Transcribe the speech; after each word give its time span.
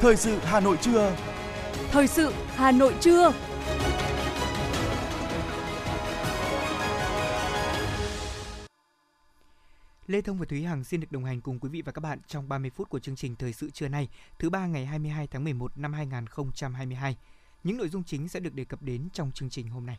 Thời 0.00 0.16
sự 0.16 0.38
Hà 0.38 0.60
Nội 0.60 0.76
trưa. 0.80 1.16
Thời 1.90 2.06
sự 2.06 2.32
Hà 2.54 2.72
Nội 2.72 2.94
trưa. 3.00 3.32
Lê 10.06 10.20
Thông 10.20 10.38
và 10.38 10.44
Thúy 10.48 10.62
Hằng 10.62 10.84
xin 10.84 11.00
được 11.00 11.12
đồng 11.12 11.24
hành 11.24 11.40
cùng 11.40 11.58
quý 11.58 11.68
vị 11.68 11.82
và 11.82 11.92
các 11.92 12.00
bạn 12.00 12.18
trong 12.26 12.48
30 12.48 12.70
phút 12.70 12.88
của 12.90 12.98
chương 12.98 13.16
trình 13.16 13.36
Thời 13.36 13.52
sự 13.52 13.70
trưa 13.70 13.88
nay, 13.88 14.08
thứ 14.38 14.50
ba 14.50 14.66
ngày 14.66 14.86
22 14.86 15.26
tháng 15.26 15.44
11 15.44 15.78
năm 15.78 15.92
2022. 15.92 17.16
Những 17.64 17.76
nội 17.76 17.88
dung 17.88 18.04
chính 18.04 18.28
sẽ 18.28 18.40
được 18.40 18.54
đề 18.54 18.64
cập 18.64 18.82
đến 18.82 19.08
trong 19.12 19.30
chương 19.32 19.50
trình 19.50 19.68
hôm 19.68 19.86
nay. 19.86 19.98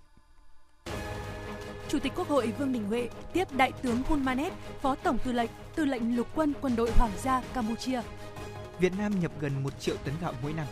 Chủ 1.89 1.99
tịch 1.99 2.13
Quốc 2.15 2.27
hội 2.27 2.53
Vương 2.59 2.71
Đình 2.71 2.83
Huệ 2.83 3.09
tiếp 3.33 3.47
Đại 3.51 3.71
tướng 3.71 4.03
Hun 4.03 4.25
Manet, 4.25 4.53
Phó 4.81 4.95
Tổng 4.95 5.17
Tư 5.17 5.31
lệnh, 5.31 5.49
Tư 5.75 5.85
lệnh 5.85 6.15
Lục 6.15 6.27
quân 6.35 6.53
Quân 6.61 6.75
đội 6.75 6.91
Hoàng 6.91 7.11
gia 7.23 7.41
Campuchia. 7.53 8.01
Việt 8.79 8.93
Nam 8.97 9.19
nhập 9.19 9.31
gần 9.39 9.63
1 9.63 9.79
triệu 9.79 9.95
tấn 9.97 10.13
gạo 10.21 10.33
mỗi 10.41 10.53
năm. 10.53 10.67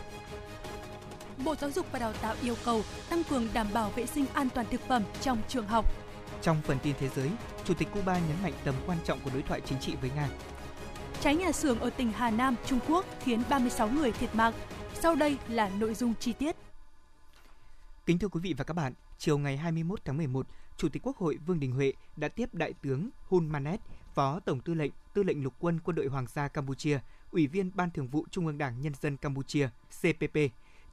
Bộ 1.46 1.56
Giáo 1.56 1.72
dục 1.72 1.86
và 1.92 2.00
Đào 2.00 2.14
tạo 2.14 2.36
yêu 2.42 2.56
cầu 2.66 2.84
tăng 3.10 3.24
cường 3.24 3.48
đảm 3.54 3.68
bảo 3.74 3.90
vệ 3.90 4.06
sinh 4.06 4.26
an 4.34 4.50
toàn 4.50 4.68
thực 4.72 4.82
phẩm 4.82 5.04
trong 5.22 5.42
trường 5.48 5.68
học. 5.68 5.86
Trong 6.42 6.62
phần 6.62 6.78
tin 6.84 6.96
thế 7.00 7.10
giới, 7.16 7.30
Chủ 7.66 7.74
tịch 7.74 7.88
Cuba 7.94 8.14
nhấn 8.14 8.44
mạnh 8.44 8.54
tầm 8.64 8.76
quan 8.86 8.98
trọng 9.06 9.20
của 9.20 9.30
đối 9.34 9.42
thoại 9.42 9.62
chính 9.66 9.80
trị 9.80 9.96
với 10.02 10.12
Nga. 10.16 10.30
Cháy 11.22 11.36
nhà 11.36 11.52
xưởng 11.52 11.80
ở 11.80 11.90
tỉnh 11.90 12.12
Hà 12.12 12.32
Nam, 12.32 12.56
Trung 12.66 12.80
Quốc 12.88 13.06
khiến 13.24 13.44
36 13.50 13.90
người 13.90 14.12
thiệt 14.12 14.36
mạng. 14.36 14.54
Sau 14.94 15.16
đây 15.16 15.38
là 15.48 15.70
nội 15.70 15.94
dung 15.94 16.14
chi 16.20 16.34
tiết. 16.34 16.56
Kính 18.06 18.20
thưa 18.20 18.28
quý 18.28 18.40
vị 18.44 18.54
và 18.58 18.64
các 18.64 18.74
bạn, 18.74 18.94
chiều 19.18 19.38
ngày 19.38 19.58
21 19.58 20.00
tháng 20.06 20.18
11, 20.18 20.48
Chủ 20.78 20.90
tịch 20.90 21.04
Quốc 21.06 21.18
hội 21.18 21.38
Vương 21.46 21.60
Đình 21.60 21.72
Huệ 21.72 21.94
đã 22.16 22.28
tiếp 22.28 22.50
Đại 22.54 22.74
tướng 22.82 23.10
Hun 23.28 23.48
Manet, 23.48 23.80
Phó 24.14 24.40
Tổng 24.40 24.60
Tư 24.60 24.74
lệnh, 24.74 24.92
Tư 25.14 25.24
lệnh 25.24 25.44
Lục 25.44 25.54
quân 25.60 25.80
Quân 25.84 25.96
đội 25.96 26.08
Hoàng 26.08 26.26
gia 26.34 26.48
Campuchia, 26.48 27.00
Ủy 27.32 27.48
viên 27.48 27.72
Ban 27.76 27.92
Thường 27.92 28.08
vụ 28.08 28.26
Trung 28.32 28.48
ương 28.48 28.58
Đảng 28.58 28.82
Nhân 28.82 28.94
dân 29.02 29.18
Campuchia 29.18 29.70
CPP, 30.02 30.38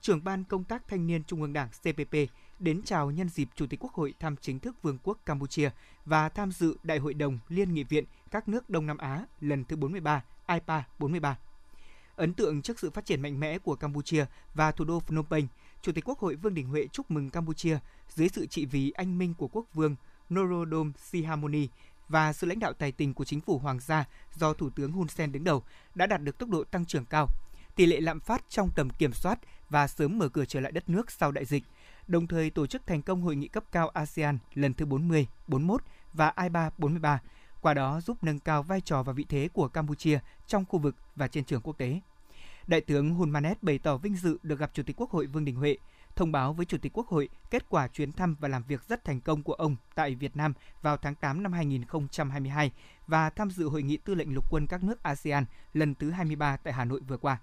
trưởng 0.01 0.25
Ban 0.25 0.45
Công 0.45 0.65
tác 0.65 0.89
Thanh 0.89 1.07
niên 1.07 1.25
Trung 1.25 1.43
ương 1.43 1.53
Đảng 1.53 1.69
CPP 1.69 2.17
đến 2.59 2.83
chào 2.85 3.11
nhân 3.11 3.29
dịp 3.29 3.49
Chủ 3.55 3.67
tịch 3.67 3.81
Quốc 3.81 3.93
hội 3.93 4.15
thăm 4.21 4.37
chính 4.37 4.59
thức 4.59 4.83
Vương 4.83 4.99
quốc 5.03 5.19
Campuchia 5.27 5.71
và 6.05 6.29
tham 6.29 6.53
dự 6.53 6.77
Đại 6.83 6.99
hội 6.99 7.15
đồng 7.15 7.39
Liên 7.49 7.75
nghị 7.75 7.85
viện 7.85 8.05
các 8.31 8.49
nước 8.49 8.71
Đông 8.71 8.87
Nam 8.87 8.99
Á 8.99 9.27
lần 9.41 9.65
thứ 9.65 9.77
43, 9.77 10.25
IPA 10.47 10.83
43. 10.99 11.39
Ấn 12.17 12.35
tượng 12.35 12.63
trước 12.63 12.79
sự 12.79 12.91
phát 12.91 13.07
triển 13.07 13.23
mạnh 13.23 13.41
mẽ 13.41 13.59
của 13.59 13.77
Campuchia 13.77 14.25
và 14.55 14.73
thủ 14.73 14.85
đô 14.85 15.01
Phnom 15.01 15.27
Penh, 15.31 15.47
Chủ 15.83 15.93
tịch 15.93 16.09
Quốc 16.09 16.19
hội 16.19 16.37
Vương 16.37 16.55
Đình 16.55 16.67
Huệ 16.67 16.87
chúc 16.93 17.11
mừng 17.11 17.31
Campuchia 17.31 17.79
dưới 18.09 18.29
sự 18.29 18.47
trị 18.47 18.67
vì 18.67 18.91
anh 18.91 19.19
minh 19.19 19.35
của 19.35 19.49
quốc 19.49 19.67
vương 19.75 19.97
Norodom 20.35 20.93
Sihamoni 20.99 21.69
và 22.09 22.33
sự 22.33 22.47
lãnh 22.47 22.59
đạo 22.59 22.73
tài 22.73 22.93
tình 22.93 23.15
của 23.15 23.25
chính 23.25 23.41
phủ 23.41 23.59
hoàng 23.59 23.81
gia 23.81 24.05
do 24.35 24.53
Thủ 24.53 24.71
tướng 24.71 24.93
Hun 24.93 25.09
Sen 25.09 25.33
đứng 25.33 25.45
đầu 25.45 25.63
đã 25.95 26.07
đạt 26.07 26.23
được 26.23 26.39
tốc 26.39 26.49
độ 26.49 26.65
tăng 26.65 26.87
trưởng 26.87 27.05
cao. 27.05 27.29
Tỷ 27.77 27.87
lệ 27.87 28.01
lạm 28.01 28.21
phát 28.21 28.45
trong 28.49 28.71
tầm 28.77 28.91
kiểm 28.91 29.13
soát 29.13 29.39
và 29.71 29.87
sớm 29.87 30.19
mở 30.19 30.29
cửa 30.29 30.45
trở 30.45 30.61
lại 30.61 30.73
đất 30.73 30.89
nước 30.89 31.11
sau 31.11 31.33
đại 31.33 31.45
dịch, 31.45 31.63
đồng 32.07 32.27
thời 32.27 32.51
tổ 32.51 32.67
chức 32.67 32.87
thành 32.87 33.03
công 33.03 33.23
hội 33.23 33.37
nghị 33.37 33.49
cấp 33.49 33.65
cao 33.73 33.89
ASEAN 33.89 34.39
lần 34.55 34.75
thứ 34.75 34.87
40, 34.87 35.27
41 35.49 35.83
và 36.13 36.33
IPA 36.43 36.71
43, 36.79 37.21
qua 37.61 37.75
đó 37.75 38.01
giúp 38.01 38.25
nâng 38.25 38.39
cao 38.39 38.63
vai 38.63 38.81
trò 38.81 39.03
và 39.03 39.13
vị 39.13 39.27
thế 39.29 39.49
của 39.53 39.69
Campuchia 39.69 40.19
trong 40.47 40.65
khu 40.65 40.79
vực 40.79 40.95
và 41.17 41.29
trên 41.29 41.45
trường 41.45 41.61
quốc 41.61 41.79
tế. 41.79 42.01
Đại 42.67 42.81
tướng 42.81 43.15
Hun 43.15 43.31
Manet 43.31 43.63
bày 43.63 43.79
tỏ 43.79 43.97
vinh 43.97 44.17
dự 44.17 44.39
được 44.43 44.59
gặp 44.59 44.71
Chủ 44.75 44.83
tịch 44.83 44.97
Quốc 45.01 45.11
hội 45.11 45.27
Vương 45.27 45.45
Đình 45.45 45.57
Huệ, 45.57 45.77
thông 46.17 46.33
báo 46.33 46.53
với 46.53 46.67
Chủ 46.67 46.79
tịch 46.79 46.93
Quốc 46.95 47.09
hội 47.09 47.29
kết 47.51 47.69
quả 47.69 47.89
chuyến 47.89 48.13
thăm 48.13 48.37
và 48.41 48.49
làm 48.49 48.63
việc 48.63 48.83
rất 48.89 49.05
thành 49.05 49.21
công 49.21 49.43
của 49.43 49.53
ông 49.53 49.77
tại 49.95 50.15
Việt 50.15 50.37
Nam 50.37 50.53
vào 50.83 50.97
tháng 50.97 51.15
8 51.15 51.43
năm 51.43 51.53
2022 51.53 52.73
và 53.07 53.31
tham 53.31 53.51
dự 53.51 53.69
hội 53.69 53.83
nghị 53.83 53.97
tư 53.97 54.15
lệnh 54.15 54.35
lục 54.35 54.45
quân 54.51 54.67
các 54.67 54.85
nước 54.85 55.03
ASEAN 55.03 55.45
lần 55.73 55.95
thứ 55.95 56.11
23 56.11 56.57
tại 56.57 56.73
Hà 56.73 56.85
Nội 56.85 57.01
vừa 57.09 57.17
qua. 57.17 57.39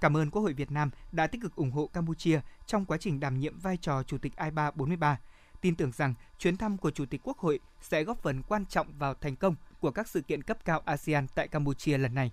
Cảm 0.00 0.16
ơn 0.16 0.30
Quốc 0.30 0.42
hội 0.42 0.52
Việt 0.52 0.70
Nam 0.70 0.90
đã 1.12 1.26
tích 1.26 1.42
cực 1.42 1.56
ủng 1.56 1.70
hộ 1.70 1.86
Campuchia 1.86 2.40
trong 2.66 2.84
quá 2.84 2.98
trình 3.00 3.20
đảm 3.20 3.38
nhiệm 3.38 3.58
vai 3.58 3.76
trò 3.76 4.02
Chủ 4.02 4.18
tịch 4.18 4.32
IPA 4.36 4.70
43. 4.70 5.18
Tin 5.60 5.74
tưởng 5.74 5.92
rằng 5.92 6.14
chuyến 6.38 6.56
thăm 6.56 6.76
của 6.76 6.90
Chủ 6.90 7.06
tịch 7.06 7.20
Quốc 7.24 7.38
hội 7.38 7.60
sẽ 7.80 8.04
góp 8.04 8.22
phần 8.22 8.42
quan 8.42 8.66
trọng 8.66 8.98
vào 8.98 9.14
thành 9.14 9.36
công 9.36 9.54
của 9.80 9.90
các 9.90 10.08
sự 10.08 10.20
kiện 10.20 10.42
cấp 10.42 10.64
cao 10.64 10.82
ASEAN 10.84 11.26
tại 11.34 11.48
Campuchia 11.48 11.98
lần 11.98 12.14
này. 12.14 12.32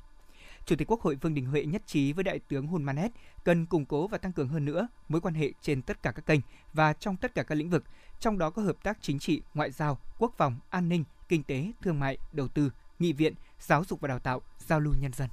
Chủ 0.65 0.75
tịch 0.75 0.91
Quốc 0.91 1.01
hội 1.01 1.15
Vương 1.15 1.33
Đình 1.33 1.45
Huệ 1.45 1.65
nhất 1.65 1.81
trí 1.85 2.13
với 2.13 2.23
Đại 2.23 2.39
tướng 2.39 2.67
Hun 2.67 2.83
Manet 2.83 3.11
cần 3.43 3.65
củng 3.65 3.85
cố 3.85 4.07
và 4.07 4.17
tăng 4.17 4.33
cường 4.33 4.47
hơn 4.47 4.65
nữa 4.65 4.87
mối 5.09 5.21
quan 5.21 5.33
hệ 5.33 5.51
trên 5.61 5.81
tất 5.81 6.03
cả 6.03 6.11
các 6.11 6.25
kênh 6.25 6.39
và 6.73 6.93
trong 6.93 7.17
tất 7.17 7.35
cả 7.35 7.43
các 7.43 7.55
lĩnh 7.55 7.69
vực, 7.69 7.83
trong 8.19 8.37
đó 8.37 8.49
có 8.49 8.61
hợp 8.61 8.83
tác 8.83 8.97
chính 9.01 9.19
trị, 9.19 9.41
ngoại 9.53 9.71
giao, 9.71 9.97
quốc 10.19 10.33
phòng, 10.37 10.55
an 10.69 10.89
ninh, 10.89 11.03
kinh 11.29 11.43
tế, 11.43 11.71
thương 11.81 11.99
mại, 11.99 12.17
đầu 12.31 12.47
tư, 12.47 12.71
nghị 12.99 13.13
viện, 13.13 13.33
giáo 13.59 13.83
dục 13.83 14.01
và 14.01 14.07
đào 14.07 14.19
tạo, 14.19 14.41
giao 14.59 14.79
lưu 14.79 14.93
nhân 15.01 15.13
dân. 15.13 15.29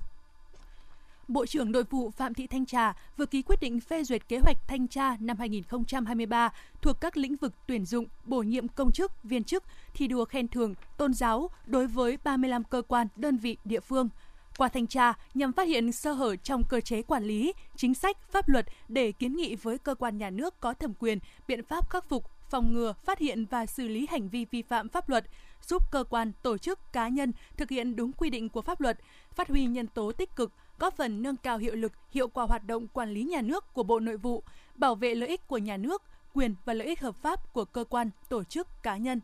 Bộ 1.28 1.46
trưởng 1.46 1.72
Nội 1.72 1.84
vụ 1.90 2.10
Phạm 2.10 2.34
Thị 2.34 2.46
Thanh 2.46 2.66
Trà 2.66 2.92
vừa 3.16 3.26
ký 3.26 3.42
quyết 3.42 3.60
định 3.60 3.80
phê 3.80 4.04
duyệt 4.04 4.28
kế 4.28 4.38
hoạch 4.38 4.56
thanh 4.68 4.88
tra 4.88 5.16
năm 5.20 5.36
2023 5.38 6.52
thuộc 6.82 7.00
các 7.00 7.16
lĩnh 7.16 7.36
vực 7.36 7.52
tuyển 7.66 7.84
dụng, 7.84 8.06
bổ 8.24 8.42
nhiệm 8.42 8.68
công 8.68 8.92
chức, 8.92 9.22
viên 9.22 9.44
chức, 9.44 9.64
thi 9.94 10.06
đua 10.06 10.24
khen 10.24 10.48
thưởng, 10.48 10.74
tôn 10.96 11.14
giáo 11.14 11.50
đối 11.66 11.86
với 11.86 12.18
35 12.24 12.64
cơ 12.64 12.82
quan, 12.88 13.06
đơn 13.16 13.36
vị, 13.36 13.56
địa 13.64 13.80
phương. 13.80 14.08
Qua 14.58 14.68
thanh 14.68 14.86
tra 14.86 15.12
nhằm 15.34 15.52
phát 15.52 15.68
hiện 15.68 15.92
sơ 15.92 16.12
hở 16.12 16.36
trong 16.36 16.64
cơ 16.68 16.80
chế 16.80 17.02
quản 17.02 17.24
lý, 17.24 17.52
chính 17.76 17.94
sách, 17.94 18.16
pháp 18.30 18.48
luật 18.48 18.66
để 18.88 19.12
kiến 19.12 19.36
nghị 19.36 19.56
với 19.56 19.78
cơ 19.78 19.94
quan 19.94 20.18
nhà 20.18 20.30
nước 20.30 20.60
có 20.60 20.74
thẩm 20.74 20.94
quyền 20.98 21.18
biện 21.48 21.64
pháp 21.64 21.90
khắc 21.90 22.08
phục, 22.08 22.30
phòng 22.50 22.72
ngừa, 22.72 22.94
phát 23.04 23.18
hiện 23.18 23.46
và 23.50 23.66
xử 23.66 23.88
lý 23.88 24.06
hành 24.10 24.28
vi 24.28 24.46
vi 24.50 24.62
phạm 24.62 24.88
pháp 24.88 25.08
luật, 25.08 25.24
giúp 25.66 25.82
cơ 25.90 26.04
quan, 26.10 26.32
tổ 26.42 26.58
chức, 26.58 26.92
cá 26.92 27.08
nhân 27.08 27.32
thực 27.56 27.70
hiện 27.70 27.96
đúng 27.96 28.12
quy 28.12 28.30
định 28.30 28.48
của 28.48 28.62
pháp 28.62 28.80
luật, 28.80 28.98
phát 29.34 29.48
huy 29.48 29.66
nhân 29.66 29.86
tố 29.86 30.12
tích 30.12 30.36
cực, 30.36 30.52
góp 30.78 30.96
phần 30.96 31.22
nâng 31.22 31.36
cao 31.36 31.58
hiệu 31.58 31.74
lực, 31.74 31.92
hiệu 32.10 32.28
quả 32.28 32.44
hoạt 32.44 32.66
động 32.66 32.88
quản 32.88 33.10
lý 33.10 33.22
nhà 33.22 33.40
nước 33.40 33.74
của 33.74 33.82
Bộ 33.82 34.00
Nội 34.00 34.16
vụ, 34.16 34.42
bảo 34.74 34.94
vệ 34.94 35.14
lợi 35.14 35.28
ích 35.28 35.48
của 35.48 35.58
nhà 35.58 35.76
nước, 35.76 36.02
quyền 36.34 36.54
và 36.64 36.74
lợi 36.74 36.86
ích 36.86 37.00
hợp 37.00 37.16
pháp 37.16 37.52
của 37.52 37.64
cơ 37.64 37.84
quan, 37.84 38.10
tổ 38.28 38.44
chức, 38.44 38.68
cá 38.82 38.96
nhân. 38.96 39.20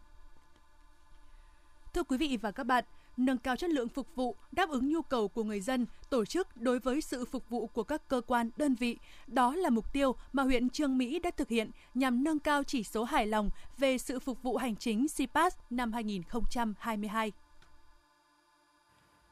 Thưa 1.95 2.03
quý 2.03 2.17
vị 2.17 2.39
và 2.43 2.51
các 2.51 2.65
bạn, 2.65 2.85
nâng 3.19 3.39
cao 3.39 3.57
chất 3.57 3.71
lượng 3.71 3.89
phục 3.89 4.07
vụ, 4.15 4.37
đáp 4.53 4.69
ứng 4.69 4.93
nhu 4.93 5.03
cầu 5.03 5.29
của 5.29 5.45
người 5.45 5.61
dân, 5.61 5.87
tổ 6.11 6.25
chức 6.25 6.57
đối 6.57 6.79
với 6.79 7.01
sự 7.01 7.25
phục 7.25 7.51
vụ 7.51 7.67
của 7.67 7.83
các 7.83 8.09
cơ 8.09 8.21
quan, 8.27 8.51
đơn 8.57 8.75
vị. 8.75 8.97
Đó 9.27 9.55
là 9.55 9.71
mục 9.71 9.93
tiêu 9.93 10.15
mà 10.33 10.43
huyện 10.43 10.71
Trương 10.71 10.99
Mỹ 10.99 11.19
đã 11.19 11.31
thực 11.31 11.49
hiện 11.49 11.71
nhằm 11.95 12.25
nâng 12.25 12.39
cao 12.39 12.63
chỉ 12.63 12.83
số 12.83 13.05
hài 13.05 13.27
lòng 13.27 13.51
về 13.79 13.99
sự 13.99 14.19
phục 14.19 14.43
vụ 14.43 14.57
hành 14.57 14.77
chính 14.77 15.07
CPAS 15.17 15.55
năm 15.71 15.93
2022. 15.93 17.33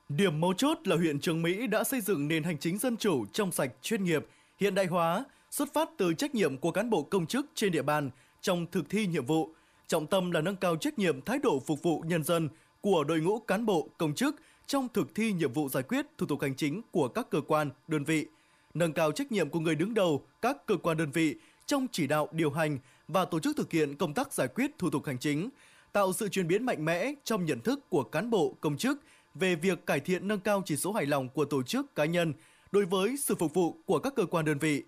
Điểm 0.08 0.40
mấu 0.40 0.54
chốt 0.54 0.78
là 0.84 0.96
huyện 0.96 1.20
Trường 1.20 1.42
Mỹ 1.42 1.66
đã 1.66 1.84
xây 1.84 2.00
dựng 2.00 2.28
nền 2.28 2.42
hành 2.42 2.58
chính 2.58 2.78
dân 2.78 2.96
chủ 2.96 3.26
trong 3.32 3.52
sạch 3.52 3.72
chuyên 3.82 4.04
nghiệp, 4.04 4.26
hiện 4.58 4.74
đại 4.74 4.86
hóa, 4.86 5.24
xuất 5.50 5.74
phát 5.74 5.88
từ 5.96 6.14
trách 6.14 6.34
nhiệm 6.34 6.58
của 6.58 6.70
cán 6.70 6.90
bộ 6.90 7.02
công 7.02 7.26
chức 7.26 7.46
trên 7.54 7.72
địa 7.72 7.82
bàn 7.82 8.10
trong 8.40 8.66
thực 8.72 8.90
thi 8.90 9.06
nhiệm 9.06 9.26
vụ. 9.26 9.50
Trọng 9.86 10.06
tâm 10.06 10.30
là 10.30 10.40
nâng 10.40 10.56
cao 10.56 10.76
trách 10.76 10.98
nhiệm 10.98 11.22
thái 11.22 11.38
độ 11.38 11.60
phục 11.66 11.82
vụ 11.82 12.00
nhân 12.06 12.24
dân 12.24 12.48
của 12.80 13.04
đội 13.04 13.20
ngũ 13.20 13.38
cán 13.38 13.66
bộ 13.66 13.88
công 13.98 14.14
chức 14.14 14.36
trong 14.66 14.88
thực 14.94 15.14
thi 15.14 15.32
nhiệm 15.32 15.52
vụ 15.52 15.68
giải 15.68 15.82
quyết 15.82 16.06
thủ 16.18 16.26
tục 16.26 16.42
hành 16.42 16.54
chính 16.54 16.82
của 16.90 17.08
các 17.08 17.30
cơ 17.30 17.40
quan, 17.40 17.70
đơn 17.88 18.04
vị, 18.04 18.26
nâng 18.74 18.92
cao 18.92 19.12
trách 19.12 19.32
nhiệm 19.32 19.50
của 19.50 19.60
người 19.60 19.74
đứng 19.74 19.94
đầu 19.94 20.26
các 20.42 20.66
cơ 20.66 20.76
quan 20.76 20.96
đơn 20.96 21.10
vị 21.10 21.34
trong 21.66 21.86
chỉ 21.92 22.06
đạo 22.06 22.28
điều 22.32 22.50
hành 22.50 22.78
và 23.08 23.24
tổ 23.24 23.40
chức 23.40 23.56
thực 23.56 23.72
hiện 23.72 23.96
công 23.96 24.14
tác 24.14 24.32
giải 24.32 24.48
quyết 24.48 24.78
thủ 24.78 24.90
tục 24.90 25.06
hành 25.06 25.18
chính, 25.18 25.48
tạo 25.92 26.12
sự 26.12 26.28
chuyển 26.28 26.48
biến 26.48 26.66
mạnh 26.66 26.84
mẽ 26.84 27.12
trong 27.24 27.44
nhận 27.44 27.60
thức 27.60 27.90
của 27.90 28.02
cán 28.02 28.30
bộ 28.30 28.56
công 28.60 28.76
chức 28.76 29.02
về 29.34 29.54
việc 29.54 29.86
cải 29.86 30.00
thiện 30.00 30.28
nâng 30.28 30.40
cao 30.40 30.62
chỉ 30.66 30.76
số 30.76 30.92
hài 30.92 31.06
lòng 31.06 31.28
của 31.28 31.44
tổ 31.44 31.62
chức 31.62 31.94
cá 31.94 32.04
nhân 32.04 32.32
đối 32.72 32.84
với 32.84 33.16
sự 33.16 33.34
phục 33.34 33.54
vụ 33.54 33.76
của 33.86 33.98
các 33.98 34.14
cơ 34.16 34.26
quan 34.26 34.44
đơn 34.44 34.58
vị. 34.58 34.82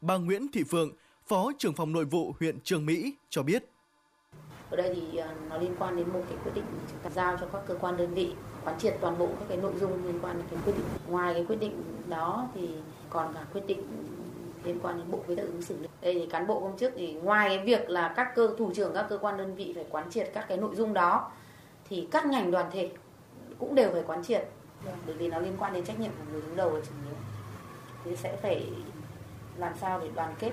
Bà 0.00 0.16
Nguyễn 0.16 0.48
Thị 0.52 0.62
Phượng, 0.64 0.92
Phó 1.26 1.52
trưởng 1.58 1.74
phòng 1.74 1.92
nội 1.92 2.04
vụ 2.04 2.34
huyện 2.40 2.60
Trường 2.60 2.86
Mỹ 2.86 3.14
cho 3.30 3.42
biết. 3.42 3.71
Ở 4.72 4.76
đây 4.76 4.94
thì 4.94 5.18
ờ, 5.18 5.28
nó 5.50 5.58
liên 5.58 5.74
quan 5.78 5.96
đến 5.96 6.08
một 6.12 6.20
cái 6.28 6.38
quyết 6.44 6.52
định 6.54 6.64
chúng 6.90 6.98
ta 7.02 7.10
giao 7.10 7.36
cho 7.40 7.46
các 7.52 7.62
cơ 7.66 7.74
quan 7.80 7.96
đơn 7.96 8.14
vị, 8.14 8.32
quán 8.64 8.78
triệt 8.78 8.96
toàn 9.00 9.18
bộ 9.18 9.26
các 9.26 9.44
cái 9.48 9.56
nội 9.56 9.72
dung 9.80 10.06
liên 10.06 10.18
quan 10.22 10.36
đến 10.36 10.46
cái 10.50 10.58
quyết 10.64 10.72
định. 10.76 10.86
Ngoài 11.08 11.34
cái 11.34 11.44
quyết 11.48 11.60
định 11.60 11.82
đó 12.08 12.48
thì 12.54 12.68
còn 13.10 13.34
cả 13.34 13.40
quyết 13.52 13.66
định 13.66 13.82
liên 14.64 14.78
quan 14.82 14.98
đến 14.98 15.10
bộ 15.10 15.18
quy 15.26 15.36
tắc 15.36 15.46
ứng 15.46 15.62
xử. 15.62 15.76
Đây 16.00 16.14
thì 16.14 16.26
cán 16.26 16.46
bộ 16.46 16.60
công 16.60 16.78
chức 16.78 16.92
thì 16.96 17.12
ngoài 17.12 17.48
cái 17.48 17.66
việc 17.66 17.90
là 17.90 18.12
các 18.16 18.34
cơ, 18.34 18.54
thủ 18.58 18.72
trưởng 18.74 18.94
các 18.94 19.06
cơ 19.08 19.18
quan 19.18 19.36
đơn 19.36 19.54
vị 19.54 19.72
phải 19.74 19.84
quán 19.90 20.10
triệt 20.10 20.30
các 20.34 20.44
cái 20.48 20.58
nội 20.58 20.74
dung 20.74 20.94
đó, 20.94 21.30
thì 21.88 22.08
các 22.10 22.26
ngành 22.26 22.50
đoàn 22.50 22.70
thể 22.72 22.90
cũng 23.58 23.74
đều 23.74 23.90
phải 23.92 24.02
quán 24.06 24.24
triệt 24.24 24.48
bởi 25.06 25.14
vì 25.14 25.28
nó 25.28 25.38
liên 25.38 25.56
quan 25.58 25.72
đến 25.72 25.84
trách 25.84 26.00
nhiệm 26.00 26.10
của 26.10 26.32
người 26.32 26.40
đứng 26.40 26.56
đầu 26.56 26.74
là 26.74 26.80
chủ 26.80 26.92
yếu 27.06 27.14
thì 28.04 28.16
sẽ 28.16 28.36
phải 28.36 28.66
làm 29.56 29.72
sao 29.80 30.00
để 30.00 30.08
đoàn 30.14 30.34
kết 30.38 30.50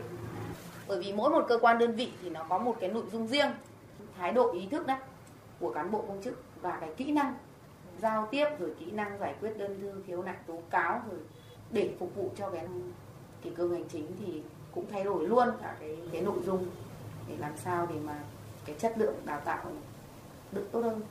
bởi 0.88 0.99
vì 0.99 1.13
mỗi 1.13 1.29
một 1.29 1.45
cơ 1.47 1.57
quan 1.61 1.77
đơn 1.79 1.95
vị 1.95 2.11
thì 2.21 2.29
nó 2.29 2.44
có 2.49 2.57
một 2.57 2.75
cái 2.79 2.89
nội 2.89 3.03
dung 3.11 3.27
riêng 3.27 3.51
thái 4.19 4.31
độ 4.31 4.51
ý 4.54 4.68
thức 4.71 4.88
đấy 4.88 4.98
của 5.60 5.74
cán 5.74 5.92
bộ 5.92 6.06
công 6.07 6.21
chức 6.24 6.44
và 6.62 6.77
cái 6.81 6.89
kỹ 6.98 7.12
năng 7.12 7.33
giao 8.01 8.27
tiếp 8.31 8.45
rồi 8.60 8.69
kỹ 8.80 8.92
năng 8.92 9.19
giải 9.19 9.36
quyết 9.42 9.57
đơn 9.57 9.81
thư 9.81 10.04
khiếu 10.07 10.24
nại 10.24 10.36
tố 10.48 10.62
cáo 10.69 11.01
rồi 11.12 11.19
để 11.71 11.89
phục 12.00 12.16
vụ 12.16 12.31
cho 12.38 12.50
cái 12.50 12.68
kỷ 13.44 13.50
cương 13.50 13.74
hành 13.74 13.89
chính 13.92 14.07
thì 14.19 14.42
cũng 14.71 14.86
thay 14.92 15.04
đổi 15.04 15.27
luôn 15.27 15.48
cả 15.62 15.75
cái 15.80 15.98
cái 16.12 16.21
nội 16.21 16.38
dung 16.45 16.68
để 17.30 17.36
làm 17.38 17.51
sao 17.57 17.88
để 17.89 17.95
mà 18.06 18.24
cái 18.66 18.75
chất 18.80 18.94
lượng 18.98 19.16
đào 19.25 19.42
tạo 19.45 19.71
được 20.51 20.69
tốt 20.71 20.81
hơn. 20.81 21.01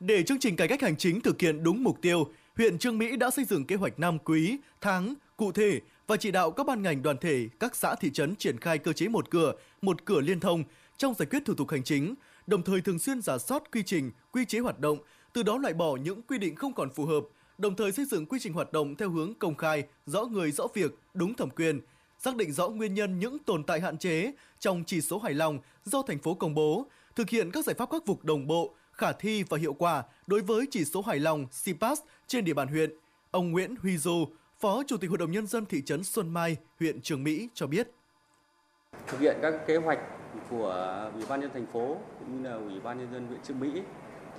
Để 0.00 0.22
chương 0.22 0.38
trình 0.38 0.56
cải 0.56 0.68
cách 0.68 0.82
hành 0.82 0.96
chính 0.96 1.20
thực 1.20 1.40
hiện 1.40 1.62
đúng 1.62 1.84
mục 1.84 1.98
tiêu, 2.02 2.24
huyện 2.56 2.78
Trương 2.78 2.98
Mỹ 2.98 3.16
đã 3.16 3.30
xây 3.30 3.44
dựng 3.44 3.66
kế 3.66 3.76
hoạch 3.76 3.98
năm 3.98 4.18
quý, 4.18 4.58
tháng 4.80 5.14
cụ 5.36 5.52
thể 5.52 5.80
và 6.06 6.16
chỉ 6.16 6.30
đạo 6.30 6.50
các 6.50 6.66
ban 6.66 6.82
ngành 6.82 7.02
đoàn 7.02 7.16
thể, 7.20 7.48
các 7.60 7.76
xã 7.76 7.94
thị 7.94 8.10
trấn 8.10 8.36
triển 8.36 8.60
khai 8.60 8.78
cơ 8.78 8.92
chế 8.92 9.08
một 9.08 9.30
cửa, 9.30 9.52
một 9.82 10.04
cửa 10.04 10.20
liên 10.20 10.40
thông 10.40 10.64
trong 10.96 11.14
giải 11.14 11.26
quyết 11.30 11.42
thủ 11.44 11.54
tục 11.54 11.70
hành 11.70 11.82
chính, 11.82 12.14
đồng 12.46 12.62
thời 12.62 12.80
thường 12.80 12.98
xuyên 12.98 13.22
giả 13.22 13.38
soát 13.38 13.62
quy 13.72 13.82
trình, 13.82 14.10
quy 14.32 14.44
chế 14.44 14.58
hoạt 14.58 14.80
động, 14.80 14.98
từ 15.32 15.42
đó 15.42 15.58
loại 15.58 15.74
bỏ 15.74 15.96
những 15.96 16.22
quy 16.22 16.38
định 16.38 16.54
không 16.54 16.74
còn 16.74 16.90
phù 16.90 17.06
hợp, 17.06 17.24
đồng 17.58 17.76
thời 17.76 17.92
xây 17.92 18.04
dựng 18.04 18.26
quy 18.26 18.38
trình 18.40 18.52
hoạt 18.52 18.72
động 18.72 18.96
theo 18.96 19.10
hướng 19.10 19.34
công 19.34 19.54
khai, 19.54 19.84
rõ 20.06 20.24
người 20.24 20.52
rõ 20.52 20.66
việc, 20.74 20.98
đúng 21.14 21.34
thẩm 21.34 21.50
quyền, 21.50 21.80
xác 22.18 22.36
định 22.36 22.52
rõ 22.52 22.68
nguyên 22.68 22.94
nhân 22.94 23.18
những 23.18 23.38
tồn 23.38 23.64
tại 23.64 23.80
hạn 23.80 23.98
chế 23.98 24.32
trong 24.58 24.84
chỉ 24.86 25.00
số 25.00 25.18
hài 25.18 25.34
lòng 25.34 25.58
do 25.84 26.02
thành 26.02 26.18
phố 26.18 26.34
công 26.34 26.54
bố, 26.54 26.86
thực 27.16 27.30
hiện 27.30 27.50
các 27.50 27.64
giải 27.64 27.74
pháp 27.78 27.90
khắc 27.90 28.02
phục 28.06 28.24
đồng 28.24 28.46
bộ, 28.46 28.74
khả 28.92 29.12
thi 29.12 29.42
và 29.42 29.58
hiệu 29.58 29.72
quả 29.72 30.02
đối 30.26 30.40
với 30.40 30.66
chỉ 30.70 30.84
số 30.84 31.02
hài 31.02 31.18
lòng 31.18 31.46
CPAS 31.64 32.00
trên 32.26 32.44
địa 32.44 32.54
bàn 32.54 32.68
huyện. 32.68 32.94
Ông 33.30 33.50
Nguyễn 33.50 33.74
Huy 33.82 33.98
Du, 33.98 34.26
Phó 34.60 34.82
Chủ 34.86 34.96
tịch 34.96 35.10
Hội 35.10 35.18
đồng 35.18 35.32
Nhân 35.32 35.46
dân 35.46 35.66
thị 35.66 35.82
trấn 35.82 36.04
Xuân 36.04 36.28
Mai, 36.28 36.56
huyện 36.80 37.00
Trường 37.00 37.24
Mỹ 37.24 37.48
cho 37.54 37.66
biết. 37.66 37.88
Thực 39.06 39.20
hiện 39.20 39.36
các 39.42 39.54
kế 39.66 39.76
hoạch 39.76 39.98
của 40.50 41.08
Ủy 41.14 41.24
ban 41.28 41.40
nhân 41.40 41.50
thành 41.54 41.66
phố 41.72 41.96
cũng 42.18 42.42
như 42.42 42.48
là 42.48 42.54
Ủy 42.54 42.80
ban 42.80 42.98
nhân 42.98 43.08
dân 43.12 43.26
huyện 43.26 43.40
Trương 43.42 43.60
Mỹ. 43.60 43.82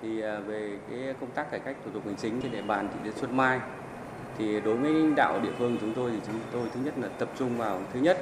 Thì 0.02 0.22
à, 0.22 0.40
về 0.40 0.78
cái 0.90 1.14
công 1.20 1.32
tác 1.32 1.52
cải 1.52 1.60
cách 1.60 1.76
thủ 1.86 1.92
tục 1.94 2.06
hành 2.06 2.16
chính 2.16 2.42
trên 2.42 2.52
địa 2.52 2.62
bàn 2.62 2.88
thị 2.94 3.00
trấn 3.04 3.14
Xuân 3.16 3.38
Mai. 3.38 3.60
Thì 4.38 4.62
đối 4.62 4.78
với 4.78 4.94
lãnh 4.94 5.16
đạo 5.16 5.40
địa 5.44 5.52
phương 5.58 5.78
chúng 5.82 5.94
tôi 5.94 6.12
thì 6.12 6.18
chúng 6.28 6.40
tôi 6.52 6.62
thứ 6.74 6.80
nhất 6.84 6.94
là 6.98 7.08
tập 7.08 7.30
trung 7.38 7.58
vào 7.58 7.82
thứ 7.94 8.00
nhất 8.00 8.18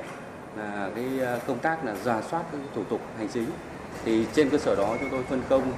là 0.58 0.90
cái 0.96 1.20
à, 1.20 1.40
công 1.48 1.60
tác 1.60 1.86
là 1.86 1.96
giả 1.96 2.22
soát 2.22 2.44
các 2.52 2.62
thủ 2.76 2.84
tục 2.84 3.02
hành 3.18 3.28
chính. 3.28 3.46
Thì 4.06 4.26
trên 4.34 4.50
cơ 4.50 4.58
sở 4.58 4.76
đó 4.76 4.96
chúng 5.00 5.10
tôi 5.10 5.24
phân 5.24 5.42
công 5.50 5.72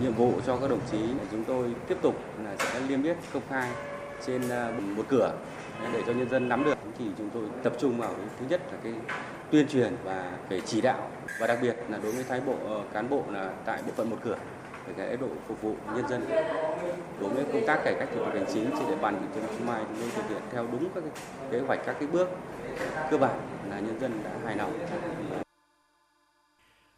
nhiệm 0.00 0.12
vụ 0.12 0.32
cho 0.46 0.56
các 0.56 0.70
đồng 0.70 0.80
chí 0.90 0.98
để 1.18 1.24
chúng 1.30 1.44
tôi 1.44 1.74
tiếp 1.88 1.96
tục 2.02 2.14
là 2.44 2.56
sẽ 2.58 2.80
liêm 2.80 3.02
yết 3.02 3.16
công 3.32 3.42
khai 3.48 3.70
trên 4.26 4.48
à, 4.48 4.72
một 4.96 5.04
cửa 5.08 5.32
để 5.92 6.02
cho 6.06 6.12
nhân 6.12 6.30
dân 6.30 6.48
nắm 6.48 6.64
được. 6.64 6.78
Thì 6.98 7.04
chúng 7.18 7.30
tôi 7.30 7.42
tập 7.62 7.72
trung 7.78 7.98
vào 7.98 8.10
cái 8.10 8.26
thứ 8.40 8.46
nhất 8.48 8.60
là 8.72 8.78
cái 8.82 8.92
tuyên 9.50 9.68
truyền 9.68 9.96
và 10.04 10.38
về 10.48 10.60
chỉ 10.60 10.80
đạo. 10.80 11.10
Và 11.38 11.46
đặc 11.46 11.58
biệt 11.62 11.76
là 11.88 11.98
đối 12.02 12.12
với 12.12 12.24
thái 12.24 12.40
bộ 12.40 12.56
ờ, 12.64 12.84
cán 12.92 13.08
bộ 13.08 13.24
là 13.30 13.52
tại 13.64 13.82
bộ 13.86 13.92
phận 13.96 14.10
một 14.10 14.16
cửa 14.24 14.36
về 14.86 14.94
cái 14.96 15.16
độ 15.16 15.28
phục 15.48 15.62
vụ 15.62 15.76
nhân 15.94 16.08
dân. 16.08 16.24
Đối 17.20 17.30
với 17.30 17.44
công 17.52 17.66
tác 17.66 17.80
cải 17.84 17.94
cách 17.98 18.08
thủ 18.14 18.24
tục 18.24 18.34
hành 18.34 18.46
chính 18.52 18.70
trên 18.78 18.88
địa 18.88 18.96
bàn 18.96 19.18
thị 19.20 19.26
trấn 19.34 19.56
Xuân 19.56 19.66
Mai 19.66 19.84
chúng 19.88 19.98
tôi 20.00 20.10
thực 20.16 20.28
hiện 20.28 20.42
theo 20.52 20.66
đúng 20.72 20.88
các 20.94 21.04
kế 21.50 21.60
hoạch 21.60 21.80
các 21.86 21.96
cái 22.00 22.08
bước 22.08 22.28
cơ 23.10 23.18
bản 23.18 23.40
là 23.70 23.80
nhân 23.80 24.00
dân 24.00 24.20
đã 24.24 24.30
hài 24.44 24.56
lòng. 24.56 24.86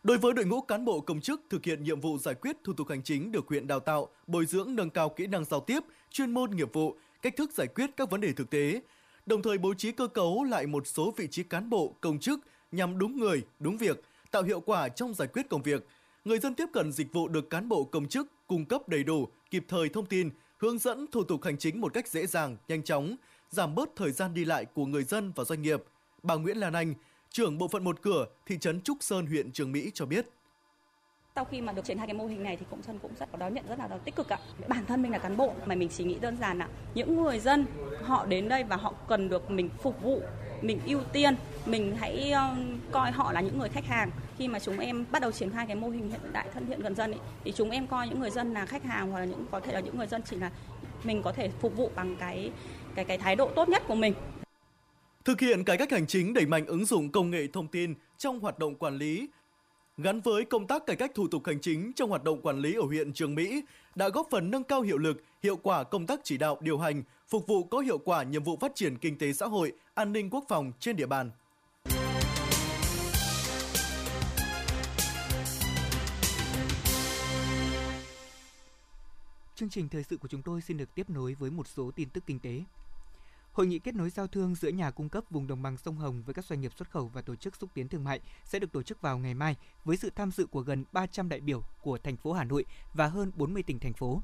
Đối 0.04 0.18
với 0.18 0.32
đội 0.32 0.44
ngũ 0.44 0.60
cán 0.60 0.84
bộ 0.84 1.00
công 1.00 1.20
chức 1.20 1.40
thực 1.50 1.64
hiện 1.64 1.84
nhiệm 1.84 2.00
vụ 2.00 2.18
giải 2.18 2.34
quyết 2.34 2.56
thủ 2.64 2.72
tục 2.72 2.88
hành 2.88 3.02
chính 3.02 3.32
được 3.32 3.48
huyện 3.48 3.66
đào 3.66 3.80
tạo, 3.80 4.08
bồi 4.26 4.46
dưỡng 4.46 4.76
nâng 4.76 4.90
cao 4.90 5.08
kỹ 5.08 5.26
năng 5.26 5.44
giao 5.44 5.60
tiếp, 5.60 5.80
chuyên 6.10 6.30
môn 6.30 6.50
nghiệp 6.50 6.72
vụ, 6.72 6.96
cách 7.22 7.36
thức 7.36 7.52
giải 7.52 7.66
quyết 7.66 7.90
các 7.96 8.10
vấn 8.10 8.20
đề 8.20 8.32
thực 8.32 8.50
tế, 8.50 8.80
đồng 9.26 9.42
thời 9.42 9.58
bố 9.58 9.74
trí 9.74 9.92
cơ 9.92 10.06
cấu 10.06 10.44
lại 10.44 10.66
một 10.66 10.86
số 10.86 11.14
vị 11.16 11.26
trí 11.30 11.42
cán 11.42 11.70
bộ, 11.70 11.96
công 12.00 12.18
chức 12.18 12.40
nhằm 12.72 12.98
đúng 12.98 13.18
người, 13.18 13.42
đúng 13.58 13.76
việc, 13.76 14.02
tạo 14.30 14.42
hiệu 14.42 14.60
quả 14.60 14.88
trong 14.88 15.14
giải 15.14 15.28
quyết 15.28 15.48
công 15.48 15.62
việc. 15.62 15.86
Người 16.24 16.38
dân 16.38 16.54
tiếp 16.54 16.66
cận 16.72 16.92
dịch 16.92 17.12
vụ 17.12 17.28
được 17.28 17.50
cán 17.50 17.68
bộ 17.68 17.84
công 17.84 18.08
chức 18.08 18.26
cung 18.46 18.64
cấp 18.64 18.88
đầy 18.88 19.04
đủ, 19.04 19.28
kịp 19.50 19.64
thời 19.68 19.88
thông 19.88 20.06
tin, 20.06 20.30
hướng 20.58 20.78
dẫn 20.78 21.06
thủ 21.12 21.24
tục 21.24 21.44
hành 21.44 21.58
chính 21.58 21.80
một 21.80 21.92
cách 21.94 22.08
dễ 22.08 22.26
dàng, 22.26 22.56
nhanh 22.68 22.82
chóng, 22.82 23.16
giảm 23.50 23.74
bớt 23.74 23.88
thời 23.96 24.12
gian 24.12 24.34
đi 24.34 24.44
lại 24.44 24.64
của 24.64 24.86
người 24.86 25.04
dân 25.04 25.32
và 25.36 25.44
doanh 25.44 25.62
nghiệp. 25.62 25.82
Bà 26.22 26.34
Nguyễn 26.34 26.56
Lan 26.56 26.72
Anh, 26.72 26.94
trưởng 27.30 27.58
bộ 27.58 27.68
phận 27.68 27.84
một 27.84 28.02
cửa, 28.02 28.26
thị 28.46 28.58
trấn 28.60 28.80
Trúc 28.80 28.98
Sơn, 29.00 29.26
huyện 29.26 29.52
Trường 29.52 29.72
Mỹ 29.72 29.90
cho 29.94 30.06
biết 30.06 30.26
sau 31.36 31.44
khi 31.44 31.60
mà 31.60 31.72
được 31.72 31.84
triển 31.84 31.98
khai 31.98 32.06
cái 32.06 32.14
mô 32.14 32.26
hình 32.26 32.42
này 32.42 32.56
thì 32.56 32.66
cũng 32.70 32.82
dân 32.82 32.98
cũng 32.98 33.10
rất 33.20 33.32
có 33.32 33.38
đón 33.38 33.54
nhận 33.54 33.64
rất 33.68 33.78
là 33.78 33.88
tích 34.04 34.16
cực 34.16 34.28
ạ. 34.28 34.38
Bản 34.68 34.86
thân 34.86 35.02
mình 35.02 35.12
là 35.12 35.18
cán 35.18 35.36
bộ 35.36 35.52
mà 35.66 35.74
mình 35.74 35.88
chỉ 35.88 36.04
nghĩ 36.04 36.18
đơn 36.20 36.36
giản 36.40 36.58
là 36.58 36.68
những 36.94 37.22
người 37.22 37.38
dân 37.38 37.66
họ 38.02 38.26
đến 38.26 38.48
đây 38.48 38.64
và 38.64 38.76
họ 38.76 38.92
cần 39.08 39.28
được 39.28 39.50
mình 39.50 39.68
phục 39.82 40.02
vụ 40.02 40.22
mình 40.62 40.80
ưu 40.86 41.00
tiên 41.12 41.36
mình 41.66 41.96
hãy 41.96 42.30
ờ, 42.30 42.56
coi 42.90 43.10
họ 43.10 43.32
là 43.32 43.40
những 43.40 43.58
người 43.58 43.68
khách 43.68 43.86
hàng. 43.86 44.10
Khi 44.38 44.48
mà 44.48 44.58
chúng 44.58 44.78
em 44.78 45.04
bắt 45.10 45.22
đầu 45.22 45.32
triển 45.32 45.50
khai 45.50 45.66
cái 45.66 45.76
mô 45.76 45.88
hình 45.88 46.10
hiện 46.10 46.32
đại 46.32 46.48
thân 46.54 46.66
thiện 46.66 46.80
gần 46.80 46.94
dân 46.94 47.10
ấy, 47.10 47.20
thì 47.44 47.52
chúng 47.52 47.70
em 47.70 47.86
coi 47.86 48.08
những 48.08 48.20
người 48.20 48.30
dân 48.30 48.54
là 48.54 48.66
khách 48.66 48.84
hàng 48.84 49.10
hoặc 49.10 49.18
là 49.18 49.24
những 49.24 49.46
có 49.50 49.60
thể 49.60 49.72
là 49.72 49.80
những 49.80 49.98
người 49.98 50.06
dân 50.06 50.22
chỉ 50.22 50.36
là 50.36 50.50
mình 51.04 51.22
có 51.22 51.32
thể 51.32 51.50
phục 51.60 51.76
vụ 51.76 51.90
bằng 51.96 52.16
cái 52.16 52.50
cái 52.94 53.04
cái 53.04 53.18
thái 53.18 53.36
độ 53.36 53.50
tốt 53.56 53.68
nhất 53.68 53.82
của 53.88 53.94
mình. 53.94 54.14
Thực 55.24 55.40
hiện 55.40 55.64
cải 55.64 55.76
cách 55.76 55.92
hành 55.92 56.06
chính 56.06 56.34
đẩy 56.34 56.46
mạnh 56.46 56.66
ứng 56.66 56.84
dụng 56.84 57.12
công 57.12 57.30
nghệ 57.30 57.46
thông 57.52 57.68
tin 57.68 57.94
trong 58.18 58.40
hoạt 58.40 58.58
động 58.58 58.74
quản 58.74 58.96
lý 58.96 59.28
gắn 59.98 60.20
với 60.20 60.44
công 60.44 60.66
tác 60.66 60.86
cải 60.86 60.96
cách 60.96 61.12
thủ 61.14 61.28
tục 61.28 61.46
hành 61.46 61.60
chính 61.60 61.92
trong 61.96 62.10
hoạt 62.10 62.24
động 62.24 62.40
quản 62.42 62.58
lý 62.58 62.74
ở 62.74 62.82
huyện 62.82 63.12
Trường 63.12 63.34
Mỹ 63.34 63.62
đã 63.94 64.08
góp 64.08 64.26
phần 64.30 64.50
nâng 64.50 64.64
cao 64.64 64.82
hiệu 64.82 64.98
lực, 64.98 65.22
hiệu 65.42 65.56
quả 65.56 65.84
công 65.84 66.06
tác 66.06 66.20
chỉ 66.24 66.38
đạo 66.38 66.58
điều 66.60 66.78
hành, 66.78 67.02
phục 67.28 67.46
vụ 67.46 67.64
có 67.64 67.78
hiệu 67.78 67.98
quả 67.98 68.22
nhiệm 68.22 68.42
vụ 68.42 68.56
phát 68.60 68.72
triển 68.74 68.98
kinh 68.98 69.18
tế 69.18 69.32
xã 69.32 69.46
hội, 69.46 69.72
an 69.94 70.12
ninh 70.12 70.30
quốc 70.30 70.44
phòng 70.48 70.72
trên 70.80 70.96
địa 70.96 71.06
bàn. 71.06 71.30
Chương 79.54 79.70
trình 79.70 79.88
thời 79.88 80.02
sự 80.04 80.16
của 80.16 80.28
chúng 80.28 80.42
tôi 80.42 80.60
xin 80.60 80.76
được 80.76 80.94
tiếp 80.94 81.10
nối 81.10 81.34
với 81.34 81.50
một 81.50 81.66
số 81.66 81.90
tin 81.96 82.08
tức 82.08 82.24
kinh 82.26 82.38
tế. 82.38 82.62
Hội 83.56 83.66
nghị 83.66 83.78
kết 83.78 83.94
nối 83.94 84.10
giao 84.10 84.26
thương 84.26 84.54
giữa 84.54 84.68
nhà 84.68 84.90
cung 84.90 85.08
cấp 85.08 85.24
vùng 85.30 85.46
đồng 85.46 85.62
bằng 85.62 85.76
sông 85.76 85.96
Hồng 85.96 86.22
với 86.22 86.34
các 86.34 86.44
doanh 86.44 86.60
nghiệp 86.60 86.72
xuất 86.76 86.90
khẩu 86.90 87.08
và 87.08 87.22
tổ 87.22 87.36
chức 87.36 87.56
xúc 87.56 87.70
tiến 87.74 87.88
thương 87.88 88.04
mại 88.04 88.20
sẽ 88.44 88.58
được 88.58 88.72
tổ 88.72 88.82
chức 88.82 89.00
vào 89.00 89.18
ngày 89.18 89.34
mai 89.34 89.56
với 89.84 89.96
sự 89.96 90.10
tham 90.10 90.30
dự 90.30 90.46
của 90.46 90.60
gần 90.60 90.84
300 90.92 91.28
đại 91.28 91.40
biểu 91.40 91.62
của 91.82 91.98
thành 91.98 92.16
phố 92.16 92.32
Hà 92.32 92.44
Nội 92.44 92.64
và 92.94 93.06
hơn 93.06 93.32
40 93.36 93.62
tỉnh 93.62 93.78
thành 93.78 93.92
phố. 93.92 94.22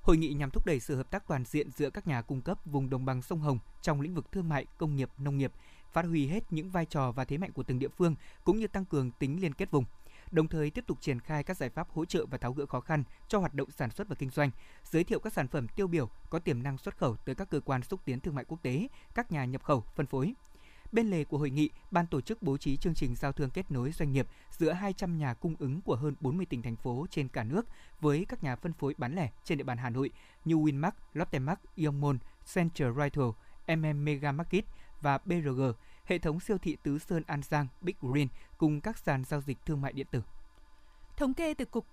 Hội 0.00 0.16
nghị 0.16 0.32
nhằm 0.32 0.50
thúc 0.50 0.66
đẩy 0.66 0.80
sự 0.80 0.96
hợp 0.96 1.10
tác 1.10 1.28
toàn 1.28 1.44
diện 1.44 1.70
giữa 1.70 1.90
các 1.90 2.06
nhà 2.06 2.22
cung 2.22 2.40
cấp 2.40 2.58
vùng 2.64 2.90
đồng 2.90 3.04
bằng 3.04 3.22
sông 3.22 3.40
Hồng 3.40 3.58
trong 3.82 4.00
lĩnh 4.00 4.14
vực 4.14 4.32
thương 4.32 4.48
mại, 4.48 4.66
công 4.78 4.96
nghiệp, 4.96 5.10
nông 5.18 5.38
nghiệp, 5.38 5.52
phát 5.92 6.04
huy 6.04 6.26
hết 6.26 6.52
những 6.52 6.70
vai 6.70 6.86
trò 6.86 7.12
và 7.12 7.24
thế 7.24 7.38
mạnh 7.38 7.52
của 7.52 7.62
từng 7.62 7.78
địa 7.78 7.88
phương 7.88 8.14
cũng 8.44 8.58
như 8.58 8.66
tăng 8.66 8.84
cường 8.84 9.10
tính 9.10 9.40
liên 9.40 9.54
kết 9.54 9.70
vùng 9.70 9.84
đồng 10.30 10.48
thời 10.48 10.70
tiếp 10.70 10.84
tục 10.86 10.98
triển 11.00 11.20
khai 11.20 11.42
các 11.42 11.56
giải 11.56 11.70
pháp 11.70 11.88
hỗ 11.90 12.04
trợ 12.04 12.26
và 12.26 12.38
tháo 12.38 12.52
gỡ 12.52 12.66
khó 12.66 12.80
khăn 12.80 13.04
cho 13.28 13.38
hoạt 13.38 13.54
động 13.54 13.70
sản 13.70 13.90
xuất 13.90 14.08
và 14.08 14.14
kinh 14.14 14.30
doanh, 14.30 14.50
giới 14.84 15.04
thiệu 15.04 15.18
các 15.20 15.32
sản 15.32 15.48
phẩm 15.48 15.68
tiêu 15.68 15.86
biểu 15.86 16.10
có 16.30 16.38
tiềm 16.38 16.62
năng 16.62 16.78
xuất 16.78 16.96
khẩu 16.96 17.16
tới 17.16 17.34
các 17.34 17.50
cơ 17.50 17.60
quan 17.60 17.82
xúc 17.82 18.00
tiến 18.04 18.20
thương 18.20 18.34
mại 18.34 18.44
quốc 18.44 18.62
tế, 18.62 18.88
các 19.14 19.32
nhà 19.32 19.44
nhập 19.44 19.62
khẩu, 19.62 19.84
phân 19.94 20.06
phối. 20.06 20.34
Bên 20.92 21.10
lề 21.10 21.24
của 21.24 21.38
hội 21.38 21.50
nghị, 21.50 21.70
ban 21.90 22.06
tổ 22.06 22.20
chức 22.20 22.42
bố 22.42 22.56
trí 22.56 22.76
chương 22.76 22.94
trình 22.94 23.14
giao 23.14 23.32
thương 23.32 23.50
kết 23.50 23.70
nối 23.70 23.92
doanh 23.92 24.12
nghiệp 24.12 24.26
giữa 24.50 24.72
200 24.72 25.18
nhà 25.18 25.34
cung 25.34 25.54
ứng 25.58 25.80
của 25.80 25.96
hơn 25.96 26.14
40 26.20 26.46
tỉnh 26.46 26.62
thành 26.62 26.76
phố 26.76 27.06
trên 27.10 27.28
cả 27.28 27.44
nước 27.44 27.66
với 28.00 28.26
các 28.28 28.44
nhà 28.44 28.56
phân 28.56 28.72
phối 28.72 28.94
bán 28.98 29.14
lẻ 29.14 29.30
trên 29.44 29.58
địa 29.58 29.64
bàn 29.64 29.78
Hà 29.78 29.90
Nội 29.90 30.10
như 30.44 30.56
Winmark, 30.56 30.92
Lotte 31.12 31.38
Mart, 31.38 31.58
Ion 31.74 32.18
Center 32.54 32.96
Retail, 32.96 33.28
MM 33.68 34.04
Mega 34.04 34.32
Market 34.32 34.64
và 35.00 35.18
BRG 35.24 35.62
hệ 36.04 36.18
thống 36.18 36.40
siêu 36.40 36.58
thị 36.58 36.76
Tứ 36.82 36.98
Sơn 36.98 37.22
An 37.26 37.40
Giang, 37.42 37.66
Big 37.80 37.94
Green 38.00 38.28
cùng 38.58 38.80
các 38.80 38.98
sàn 38.98 39.24
giao 39.24 39.40
dịch 39.40 39.58
thương 39.66 39.80
mại 39.80 39.92
điện 39.92 40.06
tử. 40.10 40.22
Thống 41.16 41.34
kê 41.34 41.54
từ 41.54 41.64
cục 41.64 41.86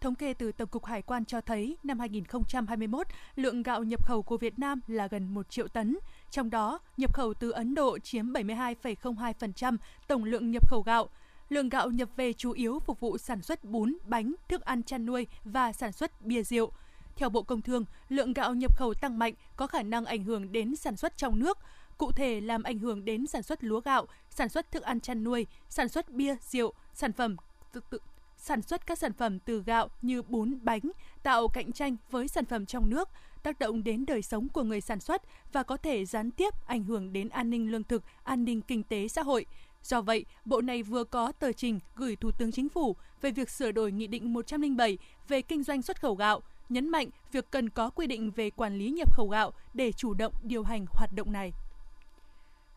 Thống 0.00 0.14
kê 0.14 0.34
từ 0.34 0.52
Tổng 0.52 0.68
cục 0.68 0.84
Hải 0.84 1.02
quan 1.02 1.24
cho 1.24 1.40
thấy 1.40 1.76
năm 1.82 1.98
2021, 1.98 3.06
lượng 3.36 3.62
gạo 3.62 3.84
nhập 3.84 4.06
khẩu 4.06 4.22
của 4.22 4.36
Việt 4.36 4.58
Nam 4.58 4.80
là 4.86 5.06
gần 5.06 5.34
1 5.34 5.50
triệu 5.50 5.68
tấn, 5.68 5.98
trong 6.30 6.50
đó 6.50 6.78
nhập 6.96 7.14
khẩu 7.14 7.34
từ 7.34 7.50
Ấn 7.50 7.74
Độ 7.74 7.98
chiếm 7.98 8.32
72,02% 8.32 9.76
tổng 10.06 10.24
lượng 10.24 10.50
nhập 10.50 10.68
khẩu 10.68 10.82
gạo. 10.82 11.08
Lượng 11.48 11.68
gạo 11.68 11.90
nhập 11.90 12.08
về 12.16 12.32
chủ 12.32 12.52
yếu 12.52 12.80
phục 12.80 13.00
vụ 13.00 13.18
sản 13.18 13.42
xuất 13.42 13.64
bún, 13.64 13.96
bánh, 14.06 14.34
thức 14.48 14.62
ăn 14.62 14.82
chăn 14.82 15.06
nuôi 15.06 15.26
và 15.44 15.72
sản 15.72 15.92
xuất 15.92 16.22
bia 16.22 16.42
rượu. 16.42 16.72
Theo 17.16 17.28
Bộ 17.28 17.42
Công 17.42 17.62
Thương, 17.62 17.84
lượng 18.08 18.32
gạo 18.32 18.54
nhập 18.54 18.76
khẩu 18.76 18.94
tăng 18.94 19.18
mạnh 19.18 19.34
có 19.56 19.66
khả 19.66 19.82
năng 19.82 20.04
ảnh 20.04 20.24
hưởng 20.24 20.52
đến 20.52 20.76
sản 20.76 20.96
xuất 20.96 21.16
trong 21.16 21.38
nước 21.38 21.58
cụ 21.98 22.12
thể 22.12 22.40
làm 22.40 22.62
ảnh 22.62 22.78
hưởng 22.78 23.04
đến 23.04 23.26
sản 23.26 23.42
xuất 23.42 23.64
lúa 23.64 23.80
gạo, 23.80 24.06
sản 24.30 24.48
xuất 24.48 24.72
thức 24.72 24.82
ăn 24.82 25.00
chăn 25.00 25.24
nuôi, 25.24 25.46
sản 25.68 25.88
xuất 25.88 26.10
bia, 26.10 26.36
rượu, 26.40 26.72
sản 26.94 27.12
phẩm 27.12 27.36
tự, 27.72 27.80
tự, 27.90 27.98
sản 28.36 28.62
xuất 28.62 28.86
các 28.86 28.98
sản 28.98 29.12
phẩm 29.12 29.38
từ 29.38 29.62
gạo 29.62 29.88
như 30.02 30.22
bún, 30.22 30.58
bánh, 30.62 30.80
tạo 31.22 31.48
cạnh 31.48 31.72
tranh 31.72 31.96
với 32.10 32.28
sản 32.28 32.44
phẩm 32.44 32.66
trong 32.66 32.90
nước, 32.90 33.08
tác 33.42 33.58
động 33.58 33.84
đến 33.84 34.06
đời 34.06 34.22
sống 34.22 34.48
của 34.48 34.62
người 34.62 34.80
sản 34.80 35.00
xuất 35.00 35.22
và 35.52 35.62
có 35.62 35.76
thể 35.76 36.04
gián 36.04 36.30
tiếp 36.30 36.54
ảnh 36.66 36.84
hưởng 36.84 37.12
đến 37.12 37.28
an 37.28 37.50
ninh 37.50 37.70
lương 37.70 37.84
thực, 37.84 38.02
an 38.24 38.44
ninh 38.44 38.62
kinh 38.62 38.82
tế 38.82 39.08
xã 39.08 39.22
hội. 39.22 39.46
Do 39.82 40.00
vậy, 40.00 40.24
Bộ 40.44 40.60
này 40.60 40.82
vừa 40.82 41.04
có 41.04 41.32
tờ 41.32 41.52
trình 41.52 41.80
gửi 41.96 42.16
Thủ 42.16 42.30
tướng 42.30 42.52
Chính 42.52 42.68
phủ 42.68 42.96
về 43.20 43.30
việc 43.30 43.50
sửa 43.50 43.72
đổi 43.72 43.92
Nghị 43.92 44.06
định 44.06 44.32
107 44.32 44.98
về 45.28 45.42
kinh 45.42 45.62
doanh 45.62 45.82
xuất 45.82 46.00
khẩu 46.00 46.14
gạo, 46.14 46.40
nhấn 46.68 46.88
mạnh 46.88 47.08
việc 47.32 47.50
cần 47.50 47.70
có 47.70 47.90
quy 47.90 48.06
định 48.06 48.30
về 48.30 48.50
quản 48.50 48.78
lý 48.78 48.90
nhập 48.90 49.14
khẩu 49.14 49.28
gạo 49.28 49.52
để 49.74 49.92
chủ 49.92 50.14
động 50.14 50.32
điều 50.42 50.62
hành 50.62 50.86
hoạt 50.90 51.10
động 51.14 51.32
này. 51.32 51.52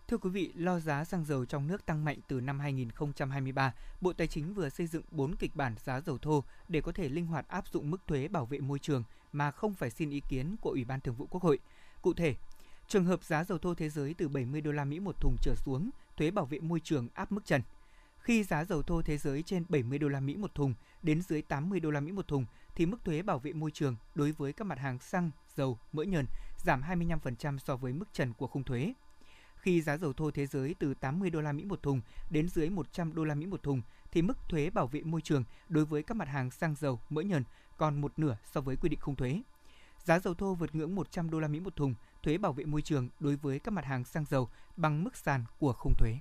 Thưa 0.07 0.17
quý 0.17 0.29
vị, 0.29 0.51
lo 0.55 0.79
giá 0.79 1.03
xăng 1.03 1.25
dầu 1.25 1.45
trong 1.45 1.67
nước 1.67 1.85
tăng 1.85 2.05
mạnh 2.05 2.17
từ 2.27 2.41
năm 2.41 2.59
2023, 2.59 3.73
Bộ 4.01 4.13
Tài 4.13 4.27
chính 4.27 4.53
vừa 4.53 4.69
xây 4.69 4.87
dựng 4.87 5.03
4 5.11 5.35
kịch 5.35 5.55
bản 5.55 5.75
giá 5.85 6.01
dầu 6.01 6.17
thô 6.17 6.43
để 6.67 6.81
có 6.81 6.91
thể 6.91 7.09
linh 7.09 7.25
hoạt 7.25 7.47
áp 7.47 7.67
dụng 7.67 7.91
mức 7.91 7.97
thuế 8.07 8.27
bảo 8.27 8.45
vệ 8.45 8.59
môi 8.59 8.79
trường 8.79 9.03
mà 9.31 9.51
không 9.51 9.73
phải 9.73 9.89
xin 9.89 10.09
ý 10.09 10.19
kiến 10.29 10.55
của 10.61 10.69
Ủy 10.69 10.85
ban 10.85 11.01
Thường 11.01 11.15
vụ 11.15 11.27
Quốc 11.29 11.43
hội. 11.43 11.59
Cụ 12.01 12.13
thể, 12.13 12.35
trường 12.87 13.05
hợp 13.05 13.23
giá 13.23 13.43
dầu 13.43 13.57
thô 13.57 13.73
thế 13.73 13.89
giới 13.89 14.13
từ 14.13 14.27
70 14.27 14.61
đô 14.61 14.71
la 14.71 14.85
Mỹ 14.85 14.99
một 14.99 15.21
thùng 15.21 15.35
trở 15.41 15.55
xuống, 15.55 15.89
thuế 16.17 16.31
bảo 16.31 16.45
vệ 16.45 16.59
môi 16.59 16.79
trường 16.79 17.07
áp 17.13 17.31
mức 17.31 17.45
trần. 17.45 17.61
Khi 18.19 18.43
giá 18.43 18.65
dầu 18.65 18.83
thô 18.83 19.01
thế 19.01 19.17
giới 19.17 19.43
trên 19.43 19.65
70 19.69 19.99
đô 19.99 20.07
la 20.07 20.19
Mỹ 20.19 20.35
một 20.35 20.55
thùng 20.55 20.73
đến 21.03 21.21
dưới 21.21 21.41
80 21.41 21.79
đô 21.79 21.91
la 21.91 21.99
Mỹ 21.99 22.11
một 22.11 22.27
thùng 22.27 22.45
thì 22.75 22.85
mức 22.85 22.97
thuế 23.05 23.21
bảo 23.21 23.39
vệ 23.39 23.53
môi 23.53 23.71
trường 23.71 23.95
đối 24.15 24.31
với 24.31 24.53
các 24.53 24.65
mặt 24.65 24.79
hàng 24.79 24.99
xăng, 24.99 25.31
dầu, 25.55 25.77
mỡ 25.93 26.03
nhờn 26.03 26.25
giảm 26.65 26.81
25% 26.81 27.57
so 27.57 27.75
với 27.75 27.93
mức 27.93 28.13
trần 28.13 28.33
của 28.33 28.47
khung 28.47 28.63
thuế. 28.63 28.93
Khi 29.67 29.81
giá 29.81 29.97
dầu 29.97 30.13
thô 30.13 30.31
thế 30.31 30.45
giới 30.45 30.75
từ 30.79 30.93
80 30.93 31.29
đô 31.29 31.41
la 31.41 31.51
Mỹ 31.51 31.65
một 31.65 31.83
thùng 31.83 32.01
đến 32.29 32.50
dưới 32.50 32.69
100 32.69 33.15
đô 33.15 33.24
la 33.24 33.36
Mỹ 33.36 33.45
một 33.45 33.63
thùng 33.63 33.81
thì 34.12 34.21
mức 34.21 34.38
thuế 34.50 34.69
bảo 34.69 34.88
vệ 34.88 35.01
môi 35.01 35.21
trường 35.21 35.43
đối 35.69 35.86
với 35.86 36.03
các 36.03 36.15
mặt 36.15 36.27
hàng 36.27 36.51
xăng 36.51 36.75
dầu, 36.75 37.00
mỡ 37.09 37.21
nhờn 37.21 37.43
còn 37.77 38.01
một 38.01 38.19
nửa 38.19 38.38
so 38.53 38.62
với 38.62 38.75
quy 38.75 38.89
định 38.89 39.00
khung 39.00 39.15
thuế. 39.15 39.41
Giá 40.03 40.19
dầu 40.19 40.33
thô 40.33 40.53
vượt 40.53 40.75
ngưỡng 40.75 40.95
100 40.95 41.29
đô 41.29 41.39
la 41.39 41.47
Mỹ 41.47 41.59
một 41.59 41.75
thùng, 41.75 41.93
thuế 42.24 42.38
bảo 42.38 42.53
vệ 42.53 42.65
môi 42.65 42.81
trường 42.81 43.09
đối 43.19 43.36
với 43.36 43.59
các 43.59 43.71
mặt 43.71 43.86
hàng 43.86 44.03
xăng 44.03 44.25
dầu 44.25 44.50
bằng 44.77 45.03
mức 45.03 45.17
sàn 45.17 45.43
của 45.59 45.74
khung 45.74 45.93
thuế. 45.97 46.15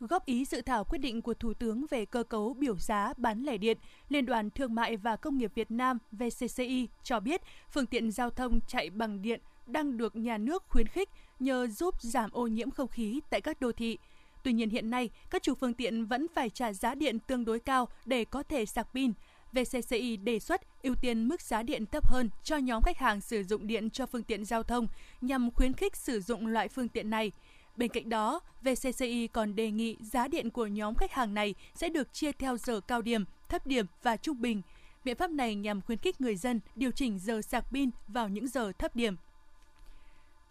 Góp 0.00 0.24
ý 0.24 0.44
dự 0.44 0.62
thảo 0.62 0.84
quyết 0.84 0.98
định 0.98 1.22
của 1.22 1.34
Thủ 1.34 1.54
tướng 1.54 1.86
về 1.90 2.04
cơ 2.04 2.22
cấu 2.22 2.54
biểu 2.54 2.78
giá 2.78 3.12
bán 3.16 3.42
lẻ 3.42 3.56
điện, 3.56 3.78
Liên 4.08 4.26
đoàn 4.26 4.50
Thương 4.50 4.74
mại 4.74 4.96
và 4.96 5.16
Công 5.16 5.38
nghiệp 5.38 5.52
Việt 5.54 5.70
Nam 5.70 5.98
VCCI 6.12 6.88
cho 7.02 7.20
biết 7.20 7.42
phương 7.70 7.86
tiện 7.86 8.10
giao 8.10 8.30
thông 8.30 8.60
chạy 8.66 8.90
bằng 8.90 9.22
điện 9.22 9.40
đang 9.66 9.96
được 9.96 10.16
nhà 10.16 10.38
nước 10.38 10.64
khuyến 10.68 10.86
khích 10.86 11.08
nhờ 11.40 11.66
giúp 11.66 11.94
giảm 12.02 12.30
ô 12.32 12.46
nhiễm 12.46 12.70
không 12.70 12.88
khí 12.88 13.20
tại 13.30 13.40
các 13.40 13.60
đô 13.60 13.72
thị. 13.72 13.98
Tuy 14.44 14.52
nhiên 14.52 14.70
hiện 14.70 14.90
nay, 14.90 15.10
các 15.30 15.42
chủ 15.42 15.54
phương 15.54 15.74
tiện 15.74 16.04
vẫn 16.04 16.26
phải 16.34 16.50
trả 16.50 16.72
giá 16.72 16.94
điện 16.94 17.18
tương 17.18 17.44
đối 17.44 17.58
cao 17.58 17.88
để 18.04 18.24
có 18.24 18.42
thể 18.42 18.66
sạc 18.66 18.88
pin. 18.94 19.12
VCCI 19.52 20.16
đề 20.16 20.38
xuất 20.38 20.82
ưu 20.82 20.94
tiên 20.94 21.28
mức 21.28 21.40
giá 21.40 21.62
điện 21.62 21.86
thấp 21.86 22.08
hơn 22.08 22.30
cho 22.44 22.56
nhóm 22.56 22.82
khách 22.82 22.98
hàng 22.98 23.20
sử 23.20 23.42
dụng 23.42 23.66
điện 23.66 23.90
cho 23.90 24.06
phương 24.06 24.22
tiện 24.22 24.44
giao 24.44 24.62
thông 24.62 24.86
nhằm 25.20 25.50
khuyến 25.50 25.72
khích 25.72 25.96
sử 25.96 26.20
dụng 26.20 26.46
loại 26.46 26.68
phương 26.68 26.88
tiện 26.88 27.10
này. 27.10 27.32
Bên 27.76 27.88
cạnh 27.88 28.08
đó, 28.08 28.40
VCCI 28.62 29.26
còn 29.26 29.54
đề 29.54 29.70
nghị 29.70 29.96
giá 30.00 30.28
điện 30.28 30.50
của 30.50 30.66
nhóm 30.66 30.94
khách 30.94 31.12
hàng 31.12 31.34
này 31.34 31.54
sẽ 31.74 31.88
được 31.88 32.12
chia 32.12 32.32
theo 32.32 32.56
giờ 32.56 32.80
cao 32.80 33.02
điểm, 33.02 33.24
thấp 33.48 33.66
điểm 33.66 33.86
và 34.02 34.16
trung 34.16 34.40
bình. 34.40 34.62
Biện 35.04 35.16
pháp 35.16 35.30
này 35.30 35.54
nhằm 35.54 35.80
khuyến 35.80 35.98
khích 35.98 36.20
người 36.20 36.36
dân 36.36 36.60
điều 36.74 36.90
chỉnh 36.90 37.18
giờ 37.18 37.42
sạc 37.42 37.64
pin 37.72 37.90
vào 38.08 38.28
những 38.28 38.48
giờ 38.48 38.72
thấp 38.78 38.96
điểm. 38.96 39.16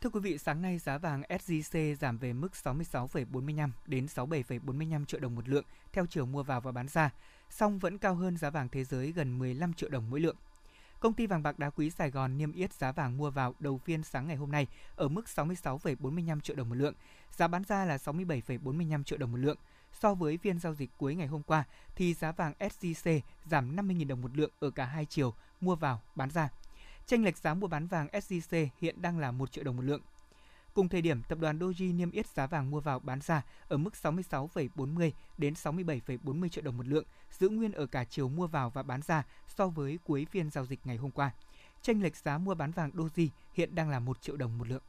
Thưa 0.02 0.10
quý 0.10 0.20
vị, 0.20 0.38
sáng 0.38 0.62
nay 0.62 0.80
giá 0.80 0.98
vàng 0.98 1.22
SJC 1.30 1.96
giảm 1.96 2.18
về 2.18 2.34
mức 2.34 2.52
66,45 2.64 3.70
đến 3.86 4.06
67,45 4.06 5.06
triệu 5.06 5.20
đồng 5.20 5.36
một 5.36 5.50
lượng 5.50 5.66
theo 5.94 6.06
chiều 6.06 6.26
mua 6.26 6.44
vào 6.44 6.62
và 6.62 6.72
bán 6.72 6.88
ra, 6.88 7.10
song 7.50 7.80
vẫn 7.80 7.98
cao 7.98 8.16
hơn 8.16 8.38
giá 8.38 8.50
vàng 8.50 8.70
thế 8.70 8.84
giới 8.84 9.12
gần 9.12 9.40
15 9.40 9.74
triệu 9.74 9.90
đồng 9.90 10.10
mỗi 10.10 10.20
lượng. 10.20 10.36
Công 11.00 11.14
ty 11.14 11.28
vàng 11.28 11.44
bạc 11.44 11.60
đá 11.60 11.70
quý 11.70 11.90
Sài 11.90 12.12
Gòn 12.12 12.38
niêm 12.38 12.52
yết 12.52 12.74
giá 12.74 12.92
vàng 12.92 13.18
mua 13.18 13.30
vào 13.30 13.56
đầu 13.60 13.78
phiên 13.78 14.04
sáng 14.04 14.28
ngày 14.28 14.36
hôm 14.36 14.52
nay 14.52 14.68
ở 14.96 15.08
mức 15.08 15.26
66,45 15.36 16.40
triệu 16.40 16.56
đồng 16.56 16.70
một 16.70 16.76
lượng, 16.76 16.94
giá 17.38 17.48
bán 17.48 17.64
ra 17.64 17.86
là 17.86 17.98
67,45 17.98 19.04
triệu 19.04 19.18
đồng 19.18 19.32
một 19.32 19.38
lượng. 19.38 19.58
So 20.02 20.14
với 20.14 20.38
phiên 20.38 20.60
giao 20.60 20.74
dịch 20.74 20.90
cuối 20.98 21.16
ngày 21.16 21.28
hôm 21.28 21.44
qua 21.44 21.64
thì 21.96 22.14
giá 22.14 22.32
vàng 22.32 22.54
SJC 22.60 23.20
giảm 23.46 23.76
50.000 23.76 24.08
đồng 24.08 24.22
một 24.22 24.38
lượng 24.38 24.52
ở 24.60 24.72
cả 24.72 24.86
hai 24.86 25.06
chiều 25.06 25.34
mua 25.62 25.76
vào 25.76 26.02
bán 26.16 26.30
ra. 26.30 26.50
Tranh 27.06 27.24
lệch 27.24 27.38
giá 27.38 27.54
mua 27.54 27.68
bán 27.68 27.88
vàng 27.88 28.08
SJC 28.08 28.68
hiện 28.82 29.02
đang 29.02 29.20
là 29.20 29.32
1 29.32 29.52
triệu 29.52 29.64
đồng 29.64 29.76
một 29.76 29.82
lượng. 29.82 30.02
Cùng 30.74 30.90
thời 30.90 31.02
điểm, 31.02 31.22
tập 31.24 31.40
đoàn 31.40 31.60
Doji 31.60 31.96
niêm 31.96 32.12
yết 32.12 32.28
giá 32.28 32.48
vàng 32.48 32.72
mua 32.72 32.80
vào 32.80 33.00
bán 33.00 33.22
ra 33.22 33.42
ở 33.68 33.78
mức 33.78 33.94
66,40 34.04 35.12
đến 35.38 35.54
67,40 35.54 36.50
triệu 36.50 36.64
đồng 36.64 36.78
một 36.78 36.88
lượng, 36.88 37.06
giữ 37.40 37.50
nguyên 37.50 37.72
ở 37.72 37.86
cả 37.86 38.04
chiều 38.04 38.30
mua 38.30 38.48
vào 38.48 38.70
và 38.70 38.84
bán 38.84 39.02
ra 39.02 39.24
so 39.48 39.68
với 39.68 40.00
cuối 40.04 40.26
phiên 40.32 40.50
giao 40.50 40.66
dịch 40.66 40.80
ngày 40.84 40.98
hôm 40.98 41.12
qua. 41.12 41.32
Tranh 41.82 42.02
lệch 42.02 42.18
giá 42.18 42.38
mua 42.38 42.54
bán 42.54 42.72
vàng 42.72 42.92
Doji 42.92 43.28
hiện 43.54 43.76
đang 43.76 43.90
là 43.90 44.00
1 44.00 44.22
triệu 44.22 44.36
đồng 44.36 44.58
một 44.58 44.68
lượng. 44.68 44.84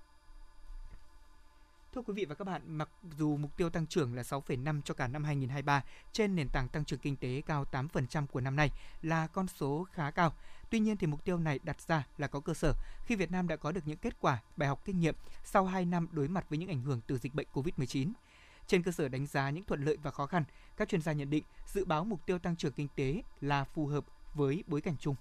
Thưa 1.95 2.03
quý 2.03 2.13
vị 2.15 2.25
và 2.25 2.35
các 2.35 2.45
bạn, 2.45 2.63
mặc 2.67 2.89
dù 3.19 3.37
mục 3.37 3.57
tiêu 3.57 3.71
tăng 3.71 3.87
trưởng 3.87 4.15
là 4.15 4.23
6,5 4.23 4.81
cho 4.83 4.95
cả 4.95 5.09
năm 5.09 5.25
2023 5.25 5.85
trên 6.13 6.37
nền 6.37 6.49
tảng 6.49 6.69
tăng 6.69 6.85
trưởng 6.85 6.99
kinh 6.99 7.17
tế 7.17 7.43
cao 7.47 7.65
8% 7.73 8.27
của 8.27 8.41
năm 8.41 8.57
nay 8.57 8.71
là 9.03 9.27
con 9.27 9.47
số 9.49 9.87
khá 9.93 10.11
cao. 10.11 10.33
Tuy 10.71 10.79
nhiên 10.79 10.97
thì 10.97 11.07
mục 11.07 11.25
tiêu 11.25 11.39
này 11.39 11.61
đặt 11.63 11.81
ra 11.81 12.07
là 12.19 12.27
có 12.27 12.41
cơ 12.41 12.55
sở 12.55 12.75
khi 13.07 13.17
Việt 13.17 13.31
Nam 13.31 13.49
đã 13.49 13.57
có 13.57 13.73
được 13.73 13.81
những 13.87 13.97
kết 13.97 14.21
quả, 14.21 14.43
bài 14.57 14.69
học 14.69 14.83
kinh 14.85 15.01
nghiệm 15.01 15.15
sau 15.45 15.65
2 15.65 15.85
năm 15.85 16.09
đối 16.13 16.29
mặt 16.29 16.45
với 16.49 16.59
những 16.59 16.69
ảnh 16.69 16.83
hưởng 16.83 17.01
từ 17.07 17.19
dịch 17.19 17.35
bệnh 17.35 17.47
COVID-19. 17.53 18.13
Trên 18.67 18.83
cơ 18.83 18.93
sở 18.93 19.09
đánh 19.09 19.27
giá 19.27 19.51
những 19.51 19.65
thuận 19.65 19.85
lợi 19.85 19.97
và 20.03 20.11
khó 20.11 20.27
khăn, 20.27 20.45
các 20.77 20.89
chuyên 20.89 21.03
gia 21.03 21.13
nhận 21.13 21.31
định 21.31 21.45
dự 21.67 21.85
báo 21.85 22.05
mục 22.05 22.27
tiêu 22.27 22.39
tăng 22.39 22.57
trưởng 22.57 22.73
kinh 22.73 22.89
tế 22.97 23.23
là 23.41 23.65
phù 23.65 23.87
hợp 23.87 24.05
với 24.35 24.65
bối 24.67 24.81
cảnh 24.81 24.97
chung. 25.01 25.15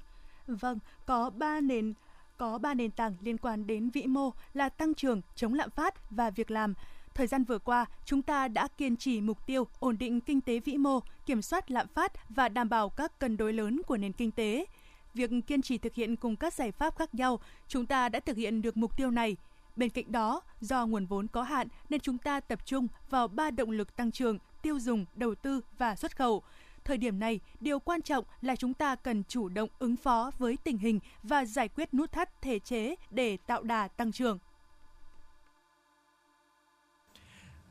Vâng, 0.48 0.80
có 1.06 1.30
3 1.30 1.62
nền 1.62 1.94
có 2.42 2.58
3 2.58 2.74
nền 2.74 2.92
tảng 2.92 3.16
liên 3.22 3.38
quan 3.38 3.68
đến 3.68 3.90
vĩ 3.90 4.08
mô 4.08 4.32
là 4.54 4.70
tăng 4.70 4.94
trưởng, 4.94 5.22
chống 5.36 5.54
lạm 5.54 5.70
phát 5.70 6.12
và 6.12 6.30
việc 6.30 6.52
làm. 6.52 6.74
Thời 7.14 7.28
gian 7.28 7.44
vừa 7.44 7.60
qua, 7.60 7.86
chúng 8.06 8.22
ta 8.22 8.48
đã 8.48 8.68
kiên 8.68 8.98
trì 8.98 9.22
mục 9.22 9.48
tiêu 9.48 9.68
ổn 9.80 9.98
định 9.98 10.22
kinh 10.22 10.42
tế 10.42 10.60
vĩ 10.60 10.78
mô, 10.78 11.00
kiểm 11.26 11.42
soát 11.42 11.72
lạm 11.72 11.88
phát 11.88 12.30
và 12.30 12.50
đảm 12.50 12.70
bảo 12.70 12.90
các 12.90 13.20
cân 13.20 13.38
đối 13.38 13.54
lớn 13.54 13.82
của 13.88 13.98
nền 13.98 14.12
kinh 14.14 14.32
tế. 14.32 14.66
Việc 15.14 15.30
kiên 15.48 15.62
trì 15.62 15.78
thực 15.78 15.94
hiện 15.94 16.16
cùng 16.16 16.36
các 16.36 16.54
giải 16.54 16.72
pháp 16.72 16.98
khác 16.98 17.16
nhau, 17.16 17.40
chúng 17.68 17.86
ta 17.86 18.10
đã 18.10 18.20
thực 18.20 18.38
hiện 18.38 18.62
được 18.62 18.78
mục 18.78 18.98
tiêu 18.98 19.12
này. 19.12 19.38
Bên 19.76 19.90
cạnh 19.90 20.12
đó, 20.12 20.42
do 20.62 20.86
nguồn 20.86 21.06
vốn 21.06 21.28
có 21.28 21.44
hạn 21.44 21.68
nên 21.90 22.00
chúng 22.00 22.18
ta 22.18 22.40
tập 22.40 22.66
trung 22.66 22.88
vào 23.10 23.28
ba 23.28 23.52
động 23.52 23.72
lực 23.72 23.96
tăng 23.96 24.12
trưởng, 24.12 24.38
tiêu 24.62 24.80
dùng, 24.80 25.06
đầu 25.16 25.36
tư 25.36 25.62
và 25.78 25.96
xuất 25.96 26.18
khẩu. 26.18 26.44
Thời 26.86 26.98
điểm 26.98 27.20
này, 27.20 27.40
điều 27.60 27.80
quan 27.80 28.02
trọng 28.02 28.26
là 28.42 28.56
chúng 28.56 28.74
ta 28.74 28.96
cần 28.96 29.24
chủ 29.24 29.50
động 29.50 29.70
ứng 29.80 29.96
phó 29.96 30.32
với 30.38 30.58
tình 30.64 30.78
hình 30.78 31.00
và 31.24 31.46
giải 31.46 31.68
quyết 31.68 31.94
nút 31.94 32.12
thắt 32.12 32.42
thể 32.42 32.60
chế 32.60 32.96
để 33.10 33.38
tạo 33.38 33.64
đà 33.64 33.88
tăng 33.88 34.12
trưởng. 34.12 34.40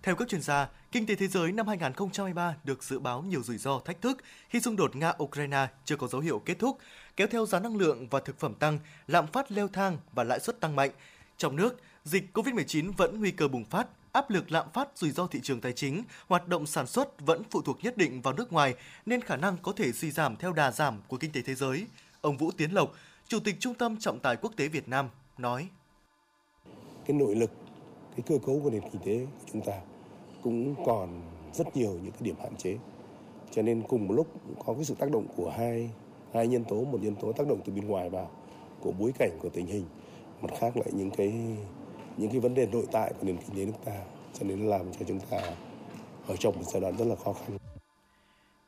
Theo 0.02 0.16
các 0.16 0.28
chuyên 0.28 0.42
gia, 0.42 0.68
kinh 0.92 1.06
tế 1.06 1.14
thế 1.14 1.26
giới 1.28 1.52
năm 1.52 1.68
2023 1.68 2.56
được 2.64 2.84
dự 2.84 2.98
báo 2.98 3.22
nhiều 3.22 3.42
rủi 3.42 3.58
ro 3.58 3.80
thách 3.84 4.00
thức 4.00 4.18
khi 4.48 4.60
xung 4.60 4.76
đột 4.76 4.94
Nga-Ukraine 4.94 5.66
chưa 5.84 5.96
có 5.96 6.06
dấu 6.06 6.20
hiệu 6.20 6.38
kết 6.38 6.58
thúc, 6.58 6.78
kéo 7.16 7.26
theo 7.26 7.46
giá 7.46 7.60
năng 7.60 7.76
lượng 7.76 8.08
và 8.08 8.20
thực 8.20 8.38
phẩm 8.38 8.54
tăng, 8.54 8.78
lạm 9.06 9.26
phát 9.26 9.52
leo 9.52 9.68
thang 9.68 9.98
và 10.12 10.24
lãi 10.24 10.40
suất 10.40 10.60
tăng 10.60 10.76
mạnh. 10.76 10.90
Trong 11.36 11.56
nước, 11.56 11.80
dịch 12.04 12.24
COVID-19 12.34 12.92
vẫn 12.96 13.20
nguy 13.20 13.30
cơ 13.30 13.48
bùng 13.48 13.64
phát, 13.64 13.86
áp 14.12 14.30
lực 14.30 14.52
lạm 14.52 14.70
phát 14.72 14.88
rủi 14.94 15.10
ro 15.10 15.26
thị 15.26 15.40
trường 15.42 15.60
tài 15.60 15.72
chính, 15.72 16.02
hoạt 16.28 16.48
động 16.48 16.66
sản 16.66 16.86
xuất 16.86 17.20
vẫn 17.20 17.42
phụ 17.50 17.62
thuộc 17.62 17.84
nhất 17.84 17.96
định 17.96 18.20
vào 18.20 18.34
nước 18.34 18.52
ngoài 18.52 18.74
nên 19.06 19.20
khả 19.20 19.36
năng 19.36 19.56
có 19.62 19.72
thể 19.72 19.92
suy 19.92 20.10
giảm 20.10 20.36
theo 20.36 20.52
đà 20.52 20.70
giảm 20.70 21.00
của 21.08 21.16
kinh 21.16 21.32
tế 21.32 21.42
thế 21.42 21.54
giới. 21.54 21.86
Ông 22.20 22.36
Vũ 22.36 22.50
Tiến 22.50 22.70
Lộc, 22.70 22.92
Chủ 23.28 23.40
tịch 23.40 23.56
Trung 23.60 23.74
tâm 23.74 23.96
Trọng 23.96 24.18
tài 24.18 24.36
Quốc 24.36 24.52
tế 24.56 24.68
Việt 24.68 24.88
Nam 24.88 25.08
nói: 25.38 25.68
Cái 27.06 27.16
nội 27.16 27.34
lực, 27.34 27.50
cái 28.16 28.24
cơ 28.26 28.38
cấu 28.46 28.60
của 28.64 28.70
nền 28.70 28.82
kinh 28.92 29.02
tế 29.04 29.26
của 29.26 29.48
chúng 29.52 29.62
ta 29.62 29.80
cũng 30.42 30.74
còn 30.86 31.22
rất 31.54 31.76
nhiều 31.76 31.90
những 32.02 32.12
cái 32.12 32.20
điểm 32.20 32.36
hạn 32.42 32.56
chế. 32.56 32.76
Cho 33.50 33.62
nên 33.62 33.82
cùng 33.88 34.08
một 34.08 34.14
lúc 34.14 34.26
có 34.66 34.74
cái 34.74 34.84
sự 34.84 34.94
tác 34.94 35.10
động 35.10 35.26
của 35.36 35.50
hai 35.50 35.90
hai 36.34 36.48
nhân 36.48 36.64
tố, 36.64 36.84
một 36.84 36.98
nhân 37.02 37.14
tố 37.14 37.32
tác 37.32 37.46
động 37.48 37.60
từ 37.64 37.72
bên 37.72 37.86
ngoài 37.86 38.10
vào 38.10 38.30
của 38.80 38.92
bối 38.92 39.12
cảnh 39.18 39.38
của 39.42 39.48
tình 39.48 39.66
hình, 39.66 39.84
mặt 40.40 40.50
khác 40.58 40.76
lại 40.76 40.90
những 40.92 41.10
cái 41.10 41.32
những 42.16 42.30
cái 42.30 42.40
vấn 42.40 42.54
đề 42.54 42.66
nội 42.66 42.86
tại 42.92 43.12
của 43.12 43.26
nền 43.26 43.36
kinh 43.36 43.56
tế 43.56 43.64
nước 43.64 43.78
ta 43.84 44.00
cho 44.34 44.46
nên 44.46 44.66
làm 44.66 44.92
cho 44.92 45.04
chúng 45.08 45.20
ta 45.20 45.38
ở 46.26 46.36
trong 46.36 46.56
một 46.56 46.64
giai 46.72 46.80
đoạn 46.80 46.96
rất 46.96 47.04
là 47.04 47.16
khó 47.24 47.32
khăn. 47.32 47.58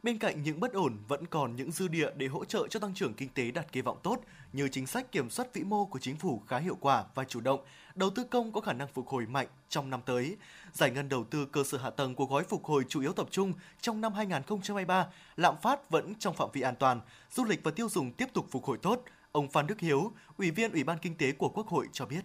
Bên 0.02 0.18
cạnh 0.18 0.42
những 0.42 0.60
bất 0.60 0.72
ổn, 0.72 0.96
vẫn 1.08 1.26
còn 1.26 1.56
những 1.56 1.72
dư 1.72 1.88
địa 1.88 2.10
để 2.16 2.26
hỗ 2.26 2.44
trợ 2.44 2.68
cho 2.68 2.80
tăng 2.80 2.94
trưởng 2.94 3.14
kinh 3.14 3.28
tế 3.28 3.50
đạt 3.50 3.72
kỳ 3.72 3.80
vọng 3.80 3.98
tốt, 4.02 4.20
như 4.52 4.68
chính 4.68 4.86
sách 4.86 5.12
kiểm 5.12 5.30
soát 5.30 5.54
vĩ 5.54 5.62
mô 5.62 5.84
của 5.84 5.98
chính 5.98 6.16
phủ 6.16 6.42
khá 6.46 6.58
hiệu 6.58 6.76
quả 6.80 7.04
và 7.14 7.24
chủ 7.24 7.40
động, 7.40 7.60
đầu 7.94 8.10
tư 8.10 8.24
công 8.24 8.52
có 8.52 8.60
khả 8.60 8.72
năng 8.72 8.88
phục 8.88 9.08
hồi 9.08 9.26
mạnh 9.26 9.46
trong 9.68 9.90
năm 9.90 10.00
tới. 10.06 10.36
Giải 10.72 10.90
ngân 10.90 11.08
đầu 11.08 11.24
tư 11.24 11.46
cơ 11.46 11.64
sở 11.64 11.78
hạ 11.78 11.90
tầng 11.90 12.14
của 12.14 12.24
gói 12.24 12.44
phục 12.44 12.64
hồi 12.64 12.84
chủ 12.88 13.00
yếu 13.00 13.12
tập 13.12 13.26
trung 13.30 13.52
trong 13.80 14.00
năm 14.00 14.12
2023, 14.12 15.06
lạm 15.36 15.54
phát 15.62 15.90
vẫn 15.90 16.14
trong 16.18 16.34
phạm 16.34 16.48
vi 16.52 16.60
an 16.60 16.74
toàn, 16.76 17.00
du 17.30 17.44
lịch 17.44 17.60
và 17.64 17.70
tiêu 17.70 17.88
dùng 17.88 18.12
tiếp 18.12 18.26
tục 18.32 18.46
phục 18.50 18.64
hồi 18.64 18.78
tốt. 18.82 19.02
Ông 19.32 19.48
Phan 19.48 19.66
Đức 19.66 19.80
Hiếu, 19.80 20.12
Ủy 20.38 20.50
viên 20.50 20.72
Ủy 20.72 20.84
ban 20.84 20.98
Kinh 20.98 21.16
tế 21.16 21.32
của 21.32 21.48
Quốc 21.48 21.66
hội 21.66 21.88
cho 21.92 22.06
biết. 22.06 22.22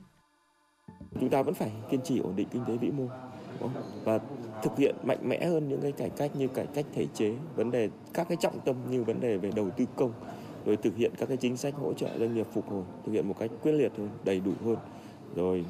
Chúng 1.19 1.29
ta 1.29 1.41
vẫn 1.41 1.53
phải 1.53 1.71
kiên 1.89 2.01
trì 2.01 2.19
ổn 2.19 2.35
định 2.35 2.47
kinh 2.51 2.65
tế 2.65 2.77
vĩ 2.77 2.91
mô 2.91 3.03
và 4.03 4.19
thực 4.63 4.77
hiện 4.77 4.95
mạnh 5.03 5.29
mẽ 5.29 5.45
hơn 5.45 5.69
những 5.69 5.81
cái 5.81 5.91
cải 5.91 6.09
cách 6.09 6.31
như 6.35 6.47
cải 6.47 6.65
cách 6.65 6.85
thể 6.93 7.05
chế, 7.13 7.33
vấn 7.55 7.71
đề 7.71 7.89
các 8.13 8.27
cái 8.29 8.37
trọng 8.41 8.59
tâm 8.59 8.75
như 8.89 9.03
vấn 9.03 9.19
đề 9.19 9.37
về 9.37 9.51
đầu 9.55 9.69
tư 9.69 9.85
công, 9.95 10.11
rồi 10.65 10.77
thực 10.77 10.95
hiện 10.95 11.11
các 11.17 11.25
cái 11.25 11.37
chính 11.37 11.57
sách 11.57 11.75
hỗ 11.75 11.93
trợ 11.93 12.07
doanh 12.19 12.35
nghiệp 12.35 12.47
phục 12.53 12.69
hồi, 12.69 12.83
thực 13.05 13.11
hiện 13.11 13.27
một 13.27 13.35
cách 13.39 13.51
quyết 13.63 13.71
liệt 13.71 13.91
hơn, 13.97 14.09
đầy 14.23 14.39
đủ 14.39 14.51
hơn, 14.65 14.77
rồi 15.35 15.65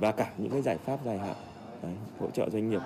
và 0.00 0.12
cả 0.12 0.32
những 0.38 0.50
cái 0.50 0.62
giải 0.62 0.78
pháp 0.78 1.04
dài 1.04 1.18
hạn 1.18 1.36
đấy, 1.82 1.94
hỗ 2.18 2.30
trợ 2.30 2.50
doanh 2.50 2.70
nghiệp. 2.70 2.80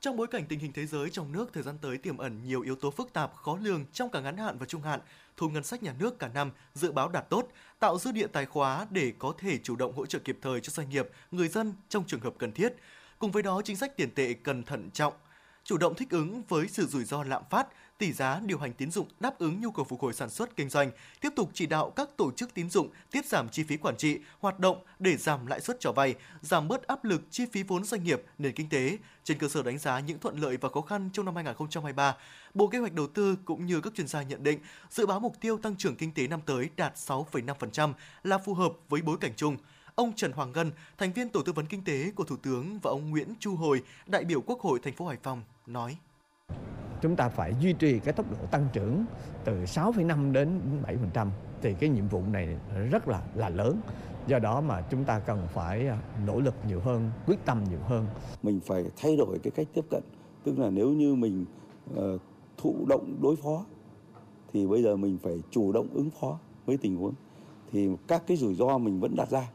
Trong 0.00 0.16
bối 0.16 0.26
cảnh 0.26 0.46
tình 0.48 0.58
hình 0.58 0.72
thế 0.72 0.86
giới 0.86 1.10
trong 1.10 1.32
nước 1.32 1.50
thời 1.52 1.62
gian 1.62 1.78
tới 1.78 1.98
tiềm 1.98 2.18
ẩn 2.18 2.40
nhiều 2.44 2.60
yếu 2.60 2.76
tố 2.76 2.90
phức 2.90 3.12
tạp, 3.12 3.36
khó 3.36 3.58
lường 3.62 3.84
trong 3.92 4.10
cả 4.10 4.20
ngắn 4.20 4.36
hạn 4.36 4.58
và 4.58 4.66
trung 4.66 4.82
hạn, 4.82 5.00
thu 5.36 5.48
ngân 5.48 5.64
sách 5.64 5.82
nhà 5.82 5.94
nước 5.98 6.18
cả 6.18 6.28
năm 6.28 6.50
dự 6.74 6.92
báo 6.92 7.08
đạt 7.08 7.30
tốt, 7.30 7.48
tạo 7.78 7.98
dư 7.98 8.12
địa 8.12 8.26
tài 8.26 8.46
khóa 8.46 8.86
để 8.90 9.12
có 9.18 9.34
thể 9.38 9.58
chủ 9.58 9.76
động 9.76 9.92
hỗ 9.96 10.06
trợ 10.06 10.18
kịp 10.18 10.38
thời 10.42 10.60
cho 10.60 10.70
doanh 10.70 10.90
nghiệp, 10.90 11.08
người 11.30 11.48
dân 11.48 11.74
trong 11.88 12.04
trường 12.06 12.20
hợp 12.20 12.34
cần 12.38 12.52
thiết. 12.52 12.72
Cùng 13.18 13.30
với 13.30 13.42
đó, 13.42 13.62
chính 13.64 13.76
sách 13.76 13.96
tiền 13.96 14.10
tệ 14.14 14.32
cần 14.32 14.62
thận 14.62 14.90
trọng, 14.90 15.12
chủ 15.70 15.78
động 15.78 15.94
thích 15.94 16.10
ứng 16.10 16.42
với 16.48 16.68
sự 16.68 16.86
rủi 16.86 17.04
ro 17.04 17.22
lạm 17.22 17.42
phát, 17.50 17.66
tỷ 17.98 18.12
giá 18.12 18.40
điều 18.44 18.58
hành 18.58 18.72
tín 18.72 18.90
dụng 18.90 19.08
đáp 19.20 19.38
ứng 19.38 19.60
nhu 19.60 19.70
cầu 19.70 19.84
phục 19.84 20.00
hồi 20.00 20.12
sản 20.12 20.30
xuất 20.30 20.56
kinh 20.56 20.68
doanh, 20.68 20.90
tiếp 21.20 21.28
tục 21.36 21.50
chỉ 21.54 21.66
đạo 21.66 21.90
các 21.90 22.08
tổ 22.16 22.32
chức 22.32 22.54
tín 22.54 22.70
dụng 22.70 22.88
tiết 23.10 23.26
giảm 23.26 23.48
chi 23.48 23.62
phí 23.62 23.76
quản 23.76 23.96
trị, 23.96 24.18
hoạt 24.40 24.58
động 24.58 24.84
để 24.98 25.16
giảm 25.16 25.46
lãi 25.46 25.60
suất 25.60 25.76
cho 25.80 25.92
vay, 25.92 26.14
giảm 26.40 26.68
bớt 26.68 26.86
áp 26.86 27.04
lực 27.04 27.22
chi 27.30 27.46
phí 27.52 27.62
vốn 27.62 27.84
doanh 27.84 28.04
nghiệp, 28.04 28.22
nền 28.38 28.52
kinh 28.52 28.68
tế. 28.68 28.98
Trên 29.24 29.38
cơ 29.38 29.48
sở 29.48 29.62
đánh 29.62 29.78
giá 29.78 30.00
những 30.00 30.18
thuận 30.18 30.38
lợi 30.40 30.56
và 30.56 30.68
khó 30.68 30.80
khăn 30.80 31.10
trong 31.12 31.24
năm 31.24 31.34
2023, 31.34 32.16
Bộ 32.54 32.66
Kế 32.66 32.78
hoạch 32.78 32.92
Đầu 32.92 33.06
tư 33.06 33.36
cũng 33.44 33.66
như 33.66 33.80
các 33.80 33.94
chuyên 33.94 34.06
gia 34.06 34.22
nhận 34.22 34.42
định 34.42 34.58
dự 34.90 35.06
báo 35.06 35.20
mục 35.20 35.36
tiêu 35.40 35.58
tăng 35.58 35.76
trưởng 35.76 35.96
kinh 35.96 36.12
tế 36.12 36.26
năm 36.26 36.40
tới 36.46 36.70
đạt 36.76 36.94
6,5% 36.94 37.92
là 38.22 38.38
phù 38.38 38.54
hợp 38.54 38.72
với 38.88 39.02
bối 39.02 39.16
cảnh 39.20 39.32
chung 39.36 39.56
ông 39.94 40.12
Trần 40.16 40.32
Hoàng 40.32 40.52
Ngân, 40.52 40.70
thành 40.98 41.12
viên 41.12 41.28
tổ 41.28 41.42
tư 41.42 41.52
vấn 41.52 41.66
kinh 41.66 41.84
tế 41.84 42.10
của 42.10 42.24
Thủ 42.24 42.36
tướng 42.36 42.78
và 42.82 42.90
ông 42.90 43.10
Nguyễn 43.10 43.28
Chu 43.38 43.56
Hồi, 43.56 43.82
đại 44.06 44.24
biểu 44.24 44.40
Quốc 44.40 44.60
hội 44.60 44.78
thành 44.82 44.94
phố 44.94 45.06
Hải 45.06 45.16
Phòng 45.22 45.42
nói: 45.66 45.96
Chúng 47.02 47.16
ta 47.16 47.28
phải 47.28 47.54
duy 47.60 47.72
trì 47.72 47.98
cái 47.98 48.14
tốc 48.14 48.30
độ 48.30 48.46
tăng 48.50 48.68
trưởng 48.72 49.04
từ 49.44 49.64
6,5 49.64 50.32
đến 50.32 50.60
7% 51.14 51.28
thì 51.62 51.74
cái 51.80 51.90
nhiệm 51.90 52.08
vụ 52.08 52.22
này 52.30 52.56
rất 52.90 53.08
là 53.08 53.22
là 53.34 53.48
lớn. 53.48 53.80
Do 54.26 54.38
đó 54.38 54.60
mà 54.60 54.82
chúng 54.90 55.04
ta 55.04 55.20
cần 55.20 55.46
phải 55.52 55.88
à, 55.88 55.98
nỗ 56.26 56.40
lực 56.40 56.54
nhiều 56.68 56.80
hơn, 56.80 57.10
quyết 57.26 57.44
tâm 57.44 57.64
nhiều 57.70 57.80
hơn. 57.84 58.06
Mình 58.42 58.60
phải 58.66 58.84
thay 58.96 59.16
đổi 59.16 59.38
cái 59.38 59.50
cách 59.50 59.66
tiếp 59.74 59.84
cận, 59.90 60.02
tức 60.44 60.58
là 60.58 60.70
nếu 60.70 60.88
như 60.88 61.14
mình 61.14 61.44
uh, 61.94 62.20
thụ 62.56 62.86
động 62.88 63.18
đối 63.22 63.36
phó 63.36 63.64
thì 64.52 64.66
bây 64.66 64.82
giờ 64.82 64.96
mình 64.96 65.18
phải 65.22 65.42
chủ 65.50 65.72
động 65.72 65.88
ứng 65.94 66.10
phó 66.20 66.38
với 66.66 66.76
tình 66.76 66.96
huống. 66.96 67.14
Thì 67.72 67.88
các 68.08 68.22
cái 68.26 68.36
rủi 68.36 68.54
ro 68.54 68.78
mình 68.78 69.00
vẫn 69.00 69.16
đặt 69.16 69.30
ra 69.30 69.48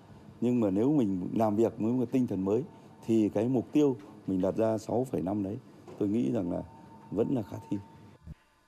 nhưng 0.46 0.60
mà 0.60 0.70
nếu 0.70 0.92
mình 0.92 1.30
làm 1.34 1.56
việc 1.56 1.74
với 1.78 1.94
một 1.94 2.06
tinh 2.12 2.28
thần 2.28 2.46
mới 2.46 2.64
thì 3.06 3.30
cái 3.34 3.48
mục 3.48 3.72
tiêu 3.72 3.98
mình 4.28 4.42
đặt 4.42 4.56
ra 4.56 4.76
6,5 4.76 5.44
đấy 5.44 5.58
tôi 6.00 6.10
nghĩ 6.10 6.32
rằng 6.32 6.52
là 6.52 6.62
vẫn 7.12 7.36
là 7.36 7.42
khả 7.52 7.58
thi. 7.70 7.78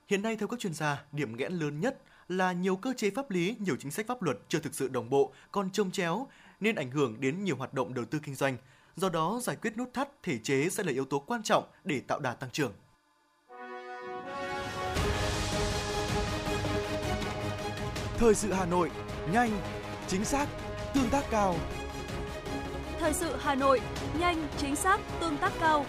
Hiện 0.08 0.22
nay 0.22 0.36
theo 0.36 0.48
các 0.48 0.60
chuyên 0.60 0.74
gia, 0.74 1.04
điểm 1.12 1.36
nghẽn 1.36 1.52
lớn 1.52 1.80
nhất 1.80 2.02
là 2.28 2.52
nhiều 2.52 2.76
cơ 2.76 2.92
chế 2.96 3.10
pháp 3.10 3.30
lý, 3.30 3.56
nhiều 3.58 3.76
chính 3.78 3.90
sách 3.90 4.06
pháp 4.06 4.22
luật 4.22 4.38
chưa 4.48 4.58
thực 4.58 4.74
sự 4.74 4.88
đồng 4.88 5.10
bộ, 5.10 5.32
còn 5.52 5.70
trông 5.70 5.90
chéo 5.90 6.26
nên 6.60 6.74
ảnh 6.74 6.90
hưởng 6.90 7.20
đến 7.20 7.44
nhiều 7.44 7.56
hoạt 7.56 7.74
động 7.74 7.94
đầu 7.94 8.04
tư 8.04 8.18
kinh 8.22 8.34
doanh. 8.34 8.56
Do 8.96 9.08
đó, 9.08 9.40
giải 9.42 9.56
quyết 9.56 9.76
nút 9.76 9.94
thắt 9.94 10.22
thể 10.22 10.38
chế 10.38 10.68
sẽ 10.68 10.82
là 10.82 10.92
yếu 10.92 11.04
tố 11.04 11.18
quan 11.18 11.42
trọng 11.42 11.64
để 11.84 12.00
tạo 12.00 12.20
đà 12.20 12.34
tăng 12.34 12.50
trưởng. 12.50 12.72
Thời 18.16 18.34
sự 18.34 18.52
Hà 18.52 18.66
Nội, 18.66 18.90
nhanh, 19.32 19.50
chính 20.06 20.24
xác, 20.24 20.48
tương 20.94 21.10
tác 21.10 21.24
cao. 21.30 21.54
Thời 22.98 23.12
sự 23.12 23.36
Hà 23.40 23.54
Nội, 23.54 23.80
nhanh, 24.18 24.48
chính 24.56 24.76
xác, 24.76 25.00
tương 25.20 25.36
tác 25.36 25.52
cao. 25.60 25.84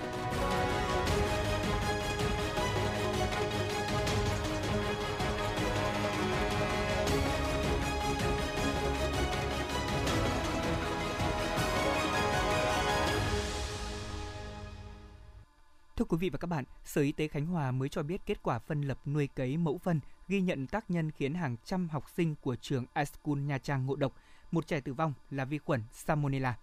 Thưa 15.95 16.05
quý 16.05 16.17
vị 16.17 16.29
và 16.29 16.37
các 16.37 16.47
bạn, 16.47 16.63
Sở 16.85 17.01
Y 17.01 17.11
tế 17.11 17.27
Khánh 17.27 17.45
Hòa 17.45 17.71
mới 17.71 17.89
cho 17.89 18.03
biết 18.03 18.21
kết 18.25 18.43
quả 18.43 18.59
phân 18.59 18.81
lập 18.81 18.97
nuôi 19.05 19.27
cấy 19.27 19.57
mẫu 19.57 19.77
phân 19.77 19.99
ghi 20.27 20.41
nhận 20.41 20.67
tác 20.67 20.91
nhân 20.91 21.11
khiến 21.11 21.33
hàng 21.33 21.55
trăm 21.65 21.89
học 21.89 22.05
sinh 22.15 22.35
của 22.41 22.55
trường 22.55 22.85
iSchool 22.95 23.39
Nha 23.39 23.57
Trang 23.57 23.85
ngộ 23.85 23.95
độc. 23.95 24.13
Một 24.51 24.67
trẻ 24.67 24.81
tử 24.81 24.93
vong 24.93 25.13
là 25.29 25.45
vi 25.45 25.57
khuẩn 25.57 25.83
Salmonella. 25.91 26.57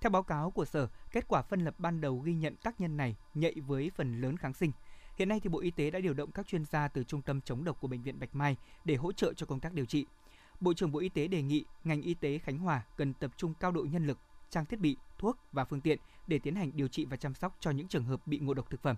Theo 0.00 0.10
báo 0.10 0.22
cáo 0.22 0.50
của 0.50 0.64
Sở, 0.64 0.88
kết 1.12 1.28
quả 1.28 1.42
phân 1.42 1.64
lập 1.64 1.74
ban 1.78 2.00
đầu 2.00 2.18
ghi 2.18 2.34
nhận 2.34 2.56
tác 2.56 2.80
nhân 2.80 2.96
này 2.96 3.16
nhạy 3.34 3.54
với 3.66 3.90
phần 3.96 4.20
lớn 4.20 4.36
kháng 4.36 4.52
sinh. 4.52 4.72
Hiện 5.18 5.28
nay 5.28 5.40
thì 5.40 5.48
Bộ 5.48 5.60
Y 5.60 5.70
tế 5.70 5.90
đã 5.90 6.00
điều 6.00 6.14
động 6.14 6.30
các 6.30 6.46
chuyên 6.46 6.64
gia 6.64 6.88
từ 6.88 7.04
Trung 7.04 7.22
tâm 7.22 7.40
chống 7.40 7.64
độc 7.64 7.80
của 7.80 7.88
Bệnh 7.88 8.02
viện 8.02 8.20
Bạch 8.20 8.34
Mai 8.34 8.56
để 8.84 8.94
hỗ 8.94 9.12
trợ 9.12 9.32
cho 9.32 9.46
công 9.46 9.60
tác 9.60 9.72
điều 9.72 9.84
trị. 9.84 10.06
Bộ 10.60 10.74
trưởng 10.74 10.92
Bộ 10.92 10.98
Y 10.98 11.08
tế 11.08 11.26
đề 11.28 11.42
nghị 11.42 11.64
ngành 11.84 12.02
y 12.02 12.14
tế 12.14 12.38
Khánh 12.38 12.58
Hòa 12.58 12.82
cần 12.96 13.14
tập 13.14 13.30
trung 13.36 13.54
cao 13.60 13.72
độ 13.72 13.86
nhân 13.90 14.06
lực, 14.06 14.18
trang 14.50 14.66
thiết 14.66 14.80
bị, 14.80 14.96
thuốc 15.18 15.38
và 15.52 15.64
phương 15.64 15.80
tiện 15.80 15.98
để 16.26 16.38
tiến 16.38 16.54
hành 16.54 16.70
điều 16.74 16.88
trị 16.88 17.04
và 17.04 17.16
chăm 17.16 17.34
sóc 17.34 17.56
cho 17.60 17.70
những 17.70 17.88
trường 17.88 18.04
hợp 18.04 18.26
bị 18.26 18.38
ngộ 18.38 18.54
độc 18.54 18.70
thực 18.70 18.82
phẩm. 18.82 18.96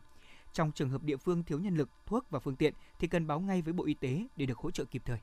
Trong 0.53 0.73
trường 0.73 0.91
hợp 0.91 1.03
địa 1.03 1.17
phương 1.17 1.43
thiếu 1.45 1.59
nhân 1.59 1.77
lực, 1.77 1.89
thuốc 2.07 2.31
và 2.31 2.39
phương 2.39 2.57
tiện 2.57 2.75
thì 2.99 3.09
cần 3.09 3.27
báo 3.27 3.41
ngay 3.41 3.63
với 3.63 3.73
Bộ 3.73 3.85
Y 3.85 3.95
tế 3.95 4.27
để 4.37 4.47
được 4.47 4.59
hỗ 4.59 4.71
trợ 4.71 4.85
kịp 4.85 5.03
thời 5.05 5.19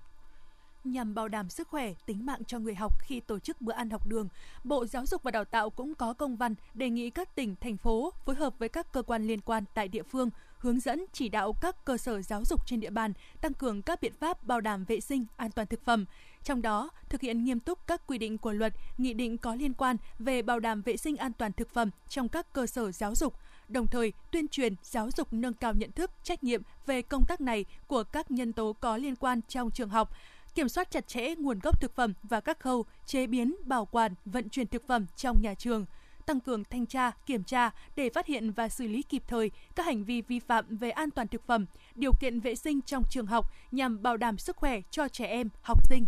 nhằm 0.85 1.15
bảo 1.15 1.27
đảm 1.27 1.49
sức 1.49 1.67
khỏe, 1.67 1.93
tính 2.05 2.25
mạng 2.25 2.43
cho 2.47 2.59
người 2.59 2.75
học 2.75 2.93
khi 3.01 3.19
tổ 3.19 3.39
chức 3.39 3.61
bữa 3.61 3.73
ăn 3.73 3.89
học 3.89 4.07
đường, 4.07 4.27
Bộ 4.63 4.85
Giáo 4.85 5.05
dục 5.05 5.23
và 5.23 5.31
Đào 5.31 5.45
tạo 5.45 5.69
cũng 5.69 5.95
có 5.95 6.13
công 6.13 6.35
văn 6.35 6.55
đề 6.73 6.89
nghị 6.89 7.09
các 7.09 7.35
tỉnh, 7.35 7.55
thành 7.61 7.77
phố 7.77 8.13
phối 8.25 8.35
hợp 8.35 8.53
với 8.59 8.69
các 8.69 8.91
cơ 8.91 9.01
quan 9.01 9.27
liên 9.27 9.41
quan 9.41 9.63
tại 9.73 9.87
địa 9.87 10.03
phương 10.03 10.29
hướng 10.57 10.79
dẫn 10.79 11.05
chỉ 11.13 11.29
đạo 11.29 11.53
các 11.61 11.85
cơ 11.85 11.97
sở 11.97 12.21
giáo 12.21 12.45
dục 12.45 12.67
trên 12.67 12.79
địa 12.79 12.89
bàn 12.89 13.13
tăng 13.41 13.53
cường 13.53 13.81
các 13.81 14.01
biện 14.01 14.13
pháp 14.19 14.43
bảo 14.43 14.61
đảm 14.61 14.85
vệ 14.85 14.99
sinh, 14.99 15.25
an 15.37 15.51
toàn 15.51 15.67
thực 15.67 15.85
phẩm, 15.85 16.05
trong 16.43 16.61
đó 16.61 16.89
thực 17.09 17.21
hiện 17.21 17.43
nghiêm 17.43 17.59
túc 17.59 17.87
các 17.87 18.07
quy 18.07 18.17
định 18.17 18.37
của 18.37 18.51
luật, 18.51 18.73
nghị 18.97 19.13
định 19.13 19.37
có 19.37 19.55
liên 19.55 19.73
quan 19.73 19.97
về 20.19 20.41
bảo 20.41 20.59
đảm 20.59 20.81
vệ 20.81 20.97
sinh 20.97 21.17
an 21.17 21.33
toàn 21.33 21.51
thực 21.53 21.69
phẩm 21.69 21.89
trong 22.09 22.29
các 22.29 22.53
cơ 22.53 22.67
sở 22.67 22.91
giáo 22.91 23.15
dục, 23.15 23.33
đồng 23.67 23.87
thời 23.87 24.13
tuyên 24.31 24.47
truyền 24.47 24.75
giáo 24.83 25.09
dục 25.17 25.33
nâng 25.33 25.53
cao 25.53 25.73
nhận 25.73 25.91
thức, 25.91 26.11
trách 26.23 26.43
nhiệm 26.43 26.61
về 26.85 27.01
công 27.01 27.25
tác 27.25 27.41
này 27.41 27.65
của 27.87 28.03
các 28.03 28.31
nhân 28.31 28.53
tố 28.53 28.73
có 28.73 28.97
liên 28.97 29.15
quan 29.15 29.41
trong 29.47 29.71
trường 29.71 29.89
học, 29.89 30.09
kiểm 30.55 30.69
soát 30.69 30.91
chặt 30.91 31.07
chẽ 31.07 31.35
nguồn 31.35 31.59
gốc 31.59 31.81
thực 31.81 31.95
phẩm 31.95 32.13
và 32.23 32.39
các 32.39 32.59
khâu 32.59 32.85
chế 33.05 33.27
biến, 33.27 33.55
bảo 33.65 33.85
quản, 33.85 34.13
vận 34.25 34.49
chuyển 34.49 34.67
thực 34.67 34.87
phẩm 34.87 35.05
trong 35.15 35.41
nhà 35.41 35.53
trường, 35.53 35.85
tăng 36.25 36.39
cường 36.39 36.63
thanh 36.63 36.85
tra, 36.85 37.11
kiểm 37.25 37.43
tra 37.43 37.69
để 37.95 38.09
phát 38.09 38.25
hiện 38.25 38.51
và 38.51 38.69
xử 38.69 38.87
lý 38.87 39.01
kịp 39.01 39.23
thời 39.27 39.51
các 39.75 39.85
hành 39.85 40.03
vi 40.03 40.21
vi 40.21 40.39
phạm 40.39 40.77
về 40.77 40.89
an 40.89 41.11
toàn 41.11 41.27
thực 41.27 41.47
phẩm, 41.47 41.65
điều 41.95 42.11
kiện 42.19 42.39
vệ 42.39 42.55
sinh 42.55 42.81
trong 42.81 43.03
trường 43.09 43.25
học 43.25 43.51
nhằm 43.71 44.03
bảo 44.03 44.17
đảm 44.17 44.37
sức 44.37 44.55
khỏe 44.55 44.81
cho 44.91 45.07
trẻ 45.07 45.25
em, 45.25 45.49
học 45.61 45.87
sinh. 45.89 46.05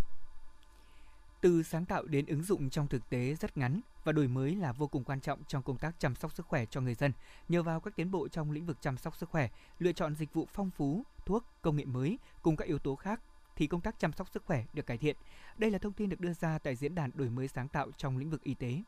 Từ 1.40 1.62
sáng 1.62 1.84
tạo 1.84 2.04
đến 2.04 2.26
ứng 2.26 2.42
dụng 2.42 2.70
trong 2.70 2.88
thực 2.88 3.10
tế 3.10 3.34
rất 3.34 3.56
ngắn 3.56 3.80
và 4.04 4.12
đổi 4.12 4.28
mới 4.28 4.54
là 4.54 4.72
vô 4.72 4.86
cùng 4.86 5.04
quan 5.04 5.20
trọng 5.20 5.44
trong 5.48 5.62
công 5.62 5.78
tác 5.78 5.94
chăm 5.98 6.14
sóc 6.14 6.32
sức 6.32 6.46
khỏe 6.46 6.64
cho 6.66 6.80
người 6.80 6.94
dân. 6.94 7.12
Nhờ 7.48 7.62
vào 7.62 7.80
các 7.80 7.96
tiến 7.96 8.10
bộ 8.10 8.28
trong 8.28 8.50
lĩnh 8.50 8.66
vực 8.66 8.76
chăm 8.80 8.96
sóc 8.96 9.16
sức 9.16 9.30
khỏe, 9.30 9.48
lựa 9.78 9.92
chọn 9.92 10.14
dịch 10.14 10.34
vụ 10.34 10.46
phong 10.52 10.70
phú, 10.70 11.02
thuốc, 11.26 11.44
công 11.62 11.76
nghệ 11.76 11.84
mới 11.84 12.18
cùng 12.42 12.56
các 12.56 12.68
yếu 12.68 12.78
tố 12.78 12.96
khác 12.96 13.20
thì 13.58 13.66
công 13.66 13.80
tác 13.80 13.98
chăm 13.98 14.12
sóc 14.12 14.28
sức 14.28 14.44
khỏe 14.46 14.64
được 14.72 14.86
cải 14.86 14.98
thiện. 14.98 15.16
Đây 15.56 15.70
là 15.70 15.78
thông 15.78 15.92
tin 15.92 16.08
được 16.08 16.20
đưa 16.20 16.32
ra 16.32 16.58
tại 16.58 16.76
diễn 16.76 16.94
đàn 16.94 17.10
đổi 17.14 17.30
mới 17.30 17.48
sáng 17.48 17.68
tạo 17.68 17.90
trong 17.96 18.18
lĩnh 18.18 18.30
vực 18.30 18.42
y 18.42 18.54
tế. 18.54 18.82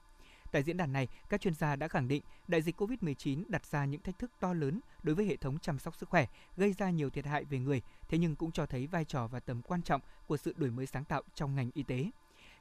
Tại 0.53 0.63
diễn 0.63 0.77
đàn 0.77 0.93
này, 0.93 1.09
các 1.29 1.41
chuyên 1.41 1.55
gia 1.55 1.77
đã 1.77 1.89
khẳng 1.89 2.09
định 2.09 2.23
đại 2.49 2.63
dịch 2.63 2.81
COVID-19 2.81 3.45
đặt 3.49 3.67
ra 3.67 3.85
những 3.85 4.01
thách 4.01 4.19
thức 4.19 4.31
to 4.41 4.53
lớn 4.53 4.81
đối 5.03 5.15
với 5.15 5.27
hệ 5.27 5.37
thống 5.37 5.59
chăm 5.59 5.79
sóc 5.79 5.97
sức 5.97 6.09
khỏe, 6.09 6.27
gây 6.57 6.73
ra 6.73 6.91
nhiều 6.91 7.11
thiệt 7.11 7.27
hại 7.27 7.45
về 7.45 7.59
người, 7.59 7.83
thế 8.09 8.19
nhưng 8.19 8.37
cũng 8.37 8.53
cho 8.53 8.67
thấy 8.67 8.87
vai 8.87 9.05
trò 9.05 9.27
và 9.27 9.41
tầm 9.41 9.63
quan 9.63 9.83
trọng 9.83 10.01
của 10.27 10.37
sự 10.37 10.55
đổi 10.57 10.71
mới 10.71 10.87
sáng 10.87 11.05
tạo 11.05 11.23
trong 11.35 11.55
ngành 11.55 11.71
y 11.75 11.83
tế. 11.83 12.11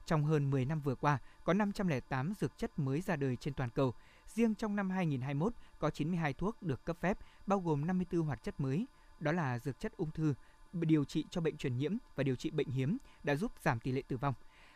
Trong 0.05 0.23
hơn 0.23 0.49
10 0.49 0.65
năm 0.65 0.81
vừa 0.81 0.95
qua, 0.95 1.17
có 1.43 1.53
508 1.53 2.33
dược 2.39 2.57
chất 2.57 2.79
mới 2.79 3.01
ra 3.01 3.15
đời 3.15 3.35
trên 3.35 3.53
toàn 3.53 3.69
cầu. 3.69 3.93
Riêng 4.25 4.55
trong 4.55 4.75
năm 4.75 4.89
2021, 4.89 5.53
có 5.79 5.89
92 5.89 6.33
thuốc 6.33 6.63
được 6.63 6.85
cấp 6.85 6.97
phép, 7.01 7.17
bao 7.47 7.59
gồm 7.59 7.87
54 7.87 8.21
hoạt 8.21 8.43
chất 8.43 8.59
mới, 8.59 8.85
đó 9.19 9.31
là 9.31 9.59
dược 9.59 9.79
chất 9.79 9.97
ung 9.97 10.11
thư, 10.11 10.33
điều 10.73 11.05
trị 11.05 11.25
cho 11.29 11.41
bệnh 11.41 11.57
truyền 11.57 11.77
nhiễm 11.77 11.97
và 12.15 12.23
điều 12.23 12.35
trị 12.35 12.51
bệnh 12.51 12.69
hiếm 12.69 12.97
đã 13.23 13.35
giúp 13.35 13.51
giảm 13.61 13.79
tỷ 13.79 13.91
lệ 13.91 14.01
tử 14.07 14.17
vong. 14.17 14.33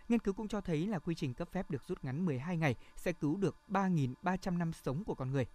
Nghiên 0.09 0.19
cứu 0.19 0.33
cũng 0.33 0.47
cho 0.47 0.61
thấy 0.61 0.87
là 0.87 0.99
quy 0.99 1.15
trình 1.15 1.33
cấp 1.33 1.49
phép 1.51 1.71
được 1.71 1.83
rút 1.87 2.03
ngắn 2.03 2.25
12 2.25 2.57
ngày 2.57 2.75
sẽ 2.95 3.13
cứu 3.13 3.37
được 3.37 3.55
3.300 3.69 4.57
năm 4.57 4.73
sống 4.73 5.03
của 5.03 5.15
con 5.15 5.31
người. 5.31 5.45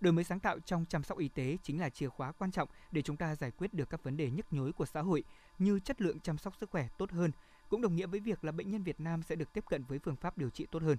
Đổi 0.00 0.12
mới 0.12 0.24
sáng 0.24 0.40
tạo 0.40 0.60
trong 0.60 0.84
chăm 0.88 1.02
sóc 1.02 1.18
y 1.18 1.28
tế 1.28 1.56
chính 1.62 1.80
là 1.80 1.90
chìa 1.90 2.08
khóa 2.08 2.32
quan 2.32 2.50
trọng 2.50 2.68
để 2.92 3.02
chúng 3.02 3.16
ta 3.16 3.36
giải 3.36 3.50
quyết 3.50 3.74
được 3.74 3.90
các 3.90 4.02
vấn 4.02 4.16
đề 4.16 4.30
nhức 4.30 4.52
nhối 4.52 4.72
của 4.72 4.86
xã 4.86 5.02
hội 5.02 5.24
như 5.58 5.78
chất 5.78 6.00
lượng 6.00 6.20
chăm 6.20 6.38
sóc 6.38 6.56
sức 6.60 6.70
khỏe 6.70 6.88
tốt 6.98 7.10
hơn, 7.10 7.30
cũng 7.68 7.82
đồng 7.82 7.96
nghĩa 7.96 8.06
với 8.06 8.20
việc 8.20 8.44
là 8.44 8.52
bệnh 8.52 8.70
nhân 8.70 8.82
Việt 8.82 9.00
Nam 9.00 9.22
sẽ 9.22 9.34
được 9.34 9.52
tiếp 9.52 9.64
cận 9.68 9.84
với 9.84 9.98
phương 9.98 10.16
pháp 10.16 10.38
điều 10.38 10.50
trị 10.50 10.66
tốt 10.70 10.82
hơn. 10.82 10.96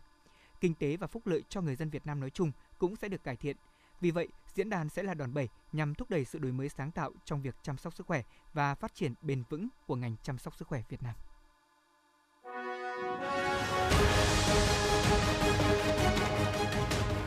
Kinh 0.61 0.73
tế 0.73 0.97
và 0.97 1.07
phúc 1.07 1.27
lợi 1.27 1.43
cho 1.49 1.61
người 1.61 1.75
dân 1.75 1.89
Việt 1.89 2.05
Nam 2.05 2.19
nói 2.19 2.29
chung 2.29 2.51
cũng 2.77 2.95
sẽ 2.95 3.09
được 3.09 3.23
cải 3.23 3.35
thiện. 3.35 3.57
Vì 4.01 4.11
vậy, 4.11 4.27
diễn 4.53 4.69
đàn 4.69 4.89
sẽ 4.89 5.03
là 5.03 5.13
đòn 5.13 5.33
bẩy 5.33 5.49
nhằm 5.71 5.95
thúc 5.95 6.09
đẩy 6.09 6.25
sự 6.25 6.39
đổi 6.39 6.51
mới 6.51 6.69
sáng 6.69 6.91
tạo 6.91 7.11
trong 7.25 7.41
việc 7.41 7.55
chăm 7.61 7.77
sóc 7.77 7.93
sức 7.93 8.07
khỏe 8.07 8.21
và 8.53 8.75
phát 8.75 8.95
triển 8.95 9.13
bền 9.21 9.43
vững 9.49 9.67
của 9.87 9.95
ngành 9.95 10.15
chăm 10.23 10.37
sóc 10.37 10.55
sức 10.55 10.67
khỏe 10.67 10.81
Việt 10.89 11.03
Nam. 11.03 11.15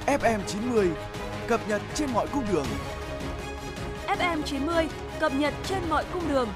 FM 0.06 0.40
90 0.46 0.90
cập 1.48 1.68
nhật 1.68 1.82
trên 1.94 2.10
mọi 2.12 2.26
cung 2.32 2.44
đường. 2.52 2.66
FM 4.06 4.42
90 4.42 4.88
cập 5.20 5.32
nhật 5.34 5.54
trên 5.64 5.82
mọi 5.88 6.04
cung 6.12 6.28
đường. 6.28 6.48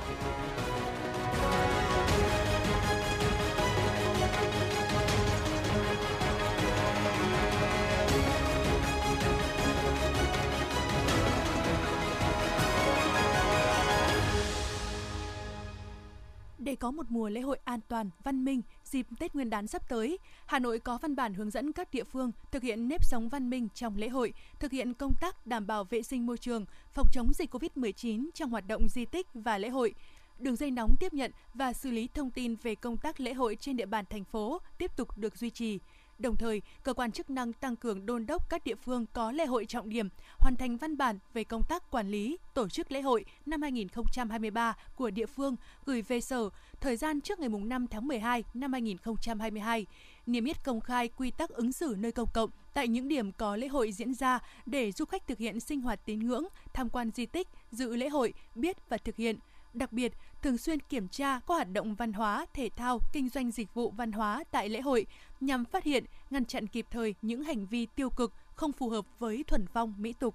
Để 16.74 16.78
có 16.78 16.90
một 16.90 17.06
mùa 17.08 17.28
lễ 17.28 17.40
hội 17.40 17.58
an 17.64 17.80
toàn, 17.88 18.10
văn 18.24 18.44
minh 18.44 18.62
dịp 18.84 19.06
Tết 19.18 19.34
Nguyên 19.34 19.50
đán 19.50 19.66
sắp 19.66 19.88
tới, 19.88 20.18
Hà 20.46 20.58
Nội 20.58 20.78
có 20.78 20.98
văn 20.98 21.16
bản 21.16 21.34
hướng 21.34 21.50
dẫn 21.50 21.72
các 21.72 21.94
địa 21.94 22.04
phương 22.04 22.32
thực 22.50 22.62
hiện 22.62 22.88
nếp 22.88 23.04
sống 23.04 23.28
văn 23.28 23.50
minh 23.50 23.68
trong 23.74 23.96
lễ 23.96 24.08
hội, 24.08 24.32
thực 24.60 24.72
hiện 24.72 24.94
công 24.94 25.12
tác 25.20 25.46
đảm 25.46 25.66
bảo 25.66 25.84
vệ 25.84 26.02
sinh 26.02 26.26
môi 26.26 26.38
trường, 26.38 26.64
phòng 26.94 27.06
chống 27.12 27.32
dịch 27.34 27.54
COVID-19 27.54 28.28
trong 28.34 28.50
hoạt 28.50 28.66
động 28.66 28.88
di 28.88 29.04
tích 29.04 29.26
và 29.34 29.58
lễ 29.58 29.68
hội. 29.68 29.94
Đường 30.38 30.56
dây 30.56 30.70
nóng 30.70 30.96
tiếp 31.00 31.12
nhận 31.14 31.30
và 31.54 31.72
xử 31.72 31.90
lý 31.90 32.08
thông 32.14 32.30
tin 32.30 32.56
về 32.62 32.74
công 32.74 32.96
tác 32.96 33.20
lễ 33.20 33.32
hội 33.32 33.56
trên 33.60 33.76
địa 33.76 33.86
bàn 33.86 34.04
thành 34.10 34.24
phố 34.24 34.60
tiếp 34.78 34.96
tục 34.96 35.18
được 35.18 35.36
duy 35.36 35.50
trì. 35.50 35.78
Đồng 36.18 36.36
thời, 36.36 36.62
cơ 36.82 36.94
quan 36.94 37.12
chức 37.12 37.30
năng 37.30 37.52
tăng 37.52 37.76
cường 37.76 38.06
đôn 38.06 38.26
đốc 38.26 38.50
các 38.50 38.64
địa 38.64 38.74
phương 38.74 39.06
có 39.12 39.32
lễ 39.32 39.46
hội 39.46 39.66
trọng 39.66 39.88
điểm 39.88 40.08
hoàn 40.38 40.56
thành 40.56 40.76
văn 40.76 40.96
bản 40.96 41.18
về 41.34 41.44
công 41.44 41.62
tác 41.68 41.90
quản 41.90 42.08
lý, 42.08 42.38
tổ 42.54 42.68
chức 42.68 42.92
lễ 42.92 43.00
hội 43.00 43.24
năm 43.46 43.62
2023 43.62 44.76
của 44.96 45.10
địa 45.10 45.26
phương 45.26 45.56
gửi 45.86 46.02
về 46.02 46.20
Sở 46.20 46.48
thời 46.80 46.96
gian 46.96 47.20
trước 47.20 47.40
ngày 47.40 47.48
5 47.48 47.86
tháng 47.86 48.08
12 48.08 48.44
năm 48.54 48.72
2022, 48.72 49.86
niêm 50.26 50.44
yết 50.44 50.64
công 50.64 50.80
khai 50.80 51.08
quy 51.08 51.30
tắc 51.30 51.50
ứng 51.50 51.72
xử 51.72 51.94
nơi 51.98 52.12
công 52.12 52.28
cộng 52.34 52.50
tại 52.74 52.88
những 52.88 53.08
điểm 53.08 53.32
có 53.32 53.56
lễ 53.56 53.68
hội 53.68 53.92
diễn 53.92 54.14
ra 54.14 54.38
để 54.66 54.92
du 54.92 55.04
khách 55.04 55.26
thực 55.26 55.38
hiện 55.38 55.60
sinh 55.60 55.80
hoạt 55.80 56.00
tín 56.06 56.18
ngưỡng, 56.18 56.44
tham 56.72 56.88
quan 56.88 57.10
di 57.14 57.26
tích, 57.26 57.48
dự 57.72 57.96
lễ 57.96 58.08
hội, 58.08 58.32
biết 58.54 58.88
và 58.88 58.96
thực 58.96 59.16
hiện– 59.16 59.36
Đặc 59.74 59.92
biệt, 59.92 60.12
thường 60.44 60.58
xuyên 60.58 60.80
kiểm 60.80 61.08
tra 61.08 61.40
các 61.40 61.54
hoạt 61.54 61.72
động 61.72 61.94
văn 61.94 62.12
hóa, 62.12 62.46
thể 62.54 62.68
thao, 62.76 63.00
kinh 63.12 63.28
doanh 63.28 63.50
dịch 63.50 63.74
vụ 63.74 63.90
văn 63.90 64.12
hóa 64.12 64.44
tại 64.50 64.68
lễ 64.68 64.80
hội 64.80 65.06
nhằm 65.40 65.64
phát 65.64 65.84
hiện, 65.84 66.04
ngăn 66.30 66.44
chặn 66.44 66.66
kịp 66.66 66.86
thời 66.90 67.14
những 67.22 67.44
hành 67.44 67.66
vi 67.66 67.86
tiêu 67.86 68.10
cực 68.10 68.32
không 68.54 68.72
phù 68.72 68.88
hợp 68.88 69.04
với 69.18 69.44
thuần 69.46 69.66
phong 69.66 69.94
mỹ 69.98 70.12
tục. 70.12 70.34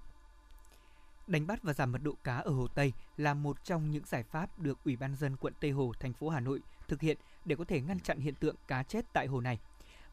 Đánh 1.28 1.48
bắt 1.48 1.64
và 1.64 1.74
giảm 1.74 1.92
mật 1.92 2.04
độ 2.04 2.16
cá 2.24 2.38
ở 2.38 2.52
Hồ 2.52 2.68
Tây 2.68 2.94
là 3.18 3.34
một 3.34 3.64
trong 3.64 3.92
những 3.92 4.04
giải 4.06 4.24
pháp 4.24 4.60
được 4.60 4.78
Ủy 4.86 4.96
ban 4.96 5.16
dân 5.16 5.36
quận 5.38 5.54
Tây 5.60 5.72
Hồ, 5.72 5.94
thành 6.00 6.14
phố 6.14 6.30
Hà 6.30 6.40
Nội 6.40 6.60
thực 6.88 7.02
hiện 7.02 7.18
để 7.46 7.56
có 7.56 7.64
thể 7.64 7.82
ngăn 7.82 8.00
chặn 8.00 8.20
hiện 8.20 8.36
tượng 8.36 8.56
cá 8.68 8.84
chết 8.84 9.06
tại 9.14 9.28
hồ 9.28 9.42
này. 9.42 9.60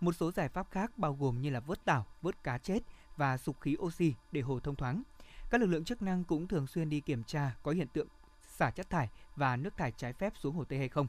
Một 0.01 0.13
số 0.13 0.33
giải 0.33 0.49
pháp 0.49 0.71
khác 0.71 0.99
bao 0.99 1.17
gồm 1.21 1.41
như 1.41 1.51
là 1.51 1.61
vớt 1.61 1.85
tảo, 1.85 2.07
vớt 2.23 2.43
cá 2.43 2.59
chết 2.59 2.79
và 3.17 3.39
sục 3.39 3.61
khí 3.61 3.77
oxy 3.79 4.15
để 4.33 4.41
hồ 4.41 4.61
thông 4.61 4.77
thoáng. 4.77 5.03
Các 5.51 5.61
lực 5.61 5.67
lượng 5.67 5.85
chức 5.85 6.03
năng 6.03 6.25
cũng 6.25 6.49
thường 6.49 6.67
xuyên 6.67 6.89
đi 6.89 7.01
kiểm 7.01 7.25
tra 7.25 7.55
có 7.63 7.73
hiện 7.73 7.89
tượng 7.89 8.09
xả 8.49 8.71
chất 8.71 8.91
thải 8.91 9.09
và 9.37 9.57
nước 9.57 9.77
thải 9.77 9.93
trái 9.93 10.13
phép 10.13 10.33
xuống 10.37 10.55
hồ 10.55 10.65
Tây 10.65 10.79
hay 10.79 10.89
không. 10.89 11.07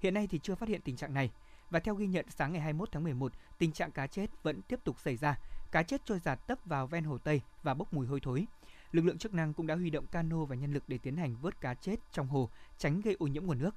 Hiện 0.00 0.14
nay 0.14 0.26
thì 0.26 0.38
chưa 0.38 0.54
phát 0.54 0.68
hiện 0.68 0.80
tình 0.80 0.96
trạng 0.96 1.14
này. 1.14 1.30
Và 1.70 1.80
theo 1.80 1.94
ghi 1.94 2.06
nhận 2.06 2.26
sáng 2.30 2.52
ngày 2.52 2.60
21 2.60 2.92
tháng 2.92 3.04
11, 3.04 3.32
tình 3.58 3.72
trạng 3.72 3.90
cá 3.90 4.06
chết 4.06 4.30
vẫn 4.42 4.62
tiếp 4.62 4.80
tục 4.84 5.00
xảy 5.00 5.16
ra. 5.16 5.38
Cá 5.72 5.82
chết 5.82 6.00
trôi 6.04 6.18
giạt 6.18 6.46
tấp 6.46 6.58
vào 6.64 6.86
ven 6.86 7.04
hồ 7.04 7.18
Tây 7.18 7.40
và 7.62 7.74
bốc 7.74 7.94
mùi 7.94 8.06
hôi 8.06 8.20
thối. 8.20 8.46
Lực 8.92 9.04
lượng 9.04 9.18
chức 9.18 9.34
năng 9.34 9.52
cũng 9.54 9.66
đã 9.66 9.74
huy 9.74 9.90
động 9.90 10.06
cano 10.06 10.44
và 10.44 10.56
nhân 10.56 10.72
lực 10.72 10.84
để 10.88 10.98
tiến 10.98 11.16
hành 11.16 11.36
vớt 11.40 11.60
cá 11.60 11.74
chết 11.74 11.96
trong 12.12 12.28
hồ, 12.28 12.50
tránh 12.78 13.00
gây 13.00 13.16
ô 13.18 13.26
nhiễm 13.26 13.46
nguồn 13.46 13.58
nước. 13.58 13.74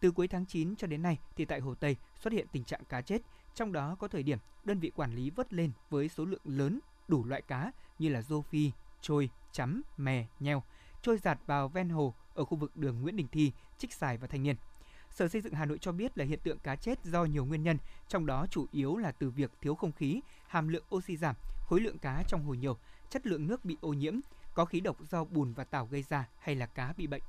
Từ 0.00 0.10
cuối 0.10 0.28
tháng 0.28 0.46
9 0.46 0.76
cho 0.76 0.86
đến 0.86 1.02
nay 1.02 1.18
thì 1.36 1.44
tại 1.44 1.60
Hồ 1.60 1.74
Tây 1.74 1.96
xuất 2.20 2.32
hiện 2.32 2.46
tình 2.52 2.64
trạng 2.64 2.84
cá 2.84 3.00
chết, 3.00 3.22
trong 3.54 3.72
đó 3.72 3.96
có 3.98 4.08
thời 4.08 4.22
điểm 4.22 4.38
đơn 4.64 4.78
vị 4.78 4.92
quản 4.96 5.14
lý 5.14 5.30
vớt 5.30 5.52
lên 5.52 5.70
với 5.90 6.08
số 6.08 6.24
lượng 6.24 6.40
lớn 6.44 6.80
đủ 7.08 7.24
loại 7.24 7.42
cá 7.42 7.72
như 7.98 8.08
là 8.08 8.22
rô 8.22 8.42
phi, 8.42 8.70
trôi, 9.00 9.30
chấm, 9.52 9.82
mè, 9.96 10.26
nheo, 10.40 10.62
trôi 11.04 11.18
giạt 11.18 11.38
vào 11.46 11.68
ven 11.68 11.88
hồ 11.88 12.14
ở 12.34 12.44
khu 12.44 12.56
vực 12.56 12.76
đường 12.76 13.02
Nguyễn 13.02 13.16
Đình 13.16 13.28
Thi, 13.28 13.52
Trích 13.78 13.92
Sài 13.92 14.16
và 14.16 14.26
Thanh 14.26 14.42
Niên. 14.42 14.56
Sở 15.10 15.28
Xây 15.28 15.40
dựng 15.40 15.54
Hà 15.54 15.64
Nội 15.64 15.78
cho 15.80 15.92
biết 15.92 16.18
là 16.18 16.24
hiện 16.24 16.38
tượng 16.42 16.58
cá 16.58 16.76
chết 16.76 17.04
do 17.04 17.24
nhiều 17.24 17.44
nguyên 17.44 17.62
nhân, 17.62 17.78
trong 18.08 18.26
đó 18.26 18.46
chủ 18.50 18.66
yếu 18.72 18.96
là 18.96 19.12
từ 19.12 19.30
việc 19.30 19.50
thiếu 19.60 19.74
không 19.74 19.92
khí, 19.92 20.20
hàm 20.46 20.68
lượng 20.68 20.84
oxy 20.94 21.16
giảm, 21.16 21.36
khối 21.66 21.80
lượng 21.80 21.98
cá 21.98 22.22
trong 22.28 22.44
hồ 22.44 22.54
nhiều, 22.54 22.78
chất 23.10 23.26
lượng 23.26 23.46
nước 23.46 23.64
bị 23.64 23.76
ô 23.80 23.92
nhiễm, 23.92 24.14
có 24.54 24.64
khí 24.64 24.80
độc 24.80 24.96
do 25.10 25.24
bùn 25.24 25.52
và 25.52 25.64
tảo 25.64 25.86
gây 25.86 26.02
ra 26.02 26.28
hay 26.38 26.54
là 26.54 26.66
cá 26.66 26.92
bị 26.96 27.06
bệnh. 27.06 27.22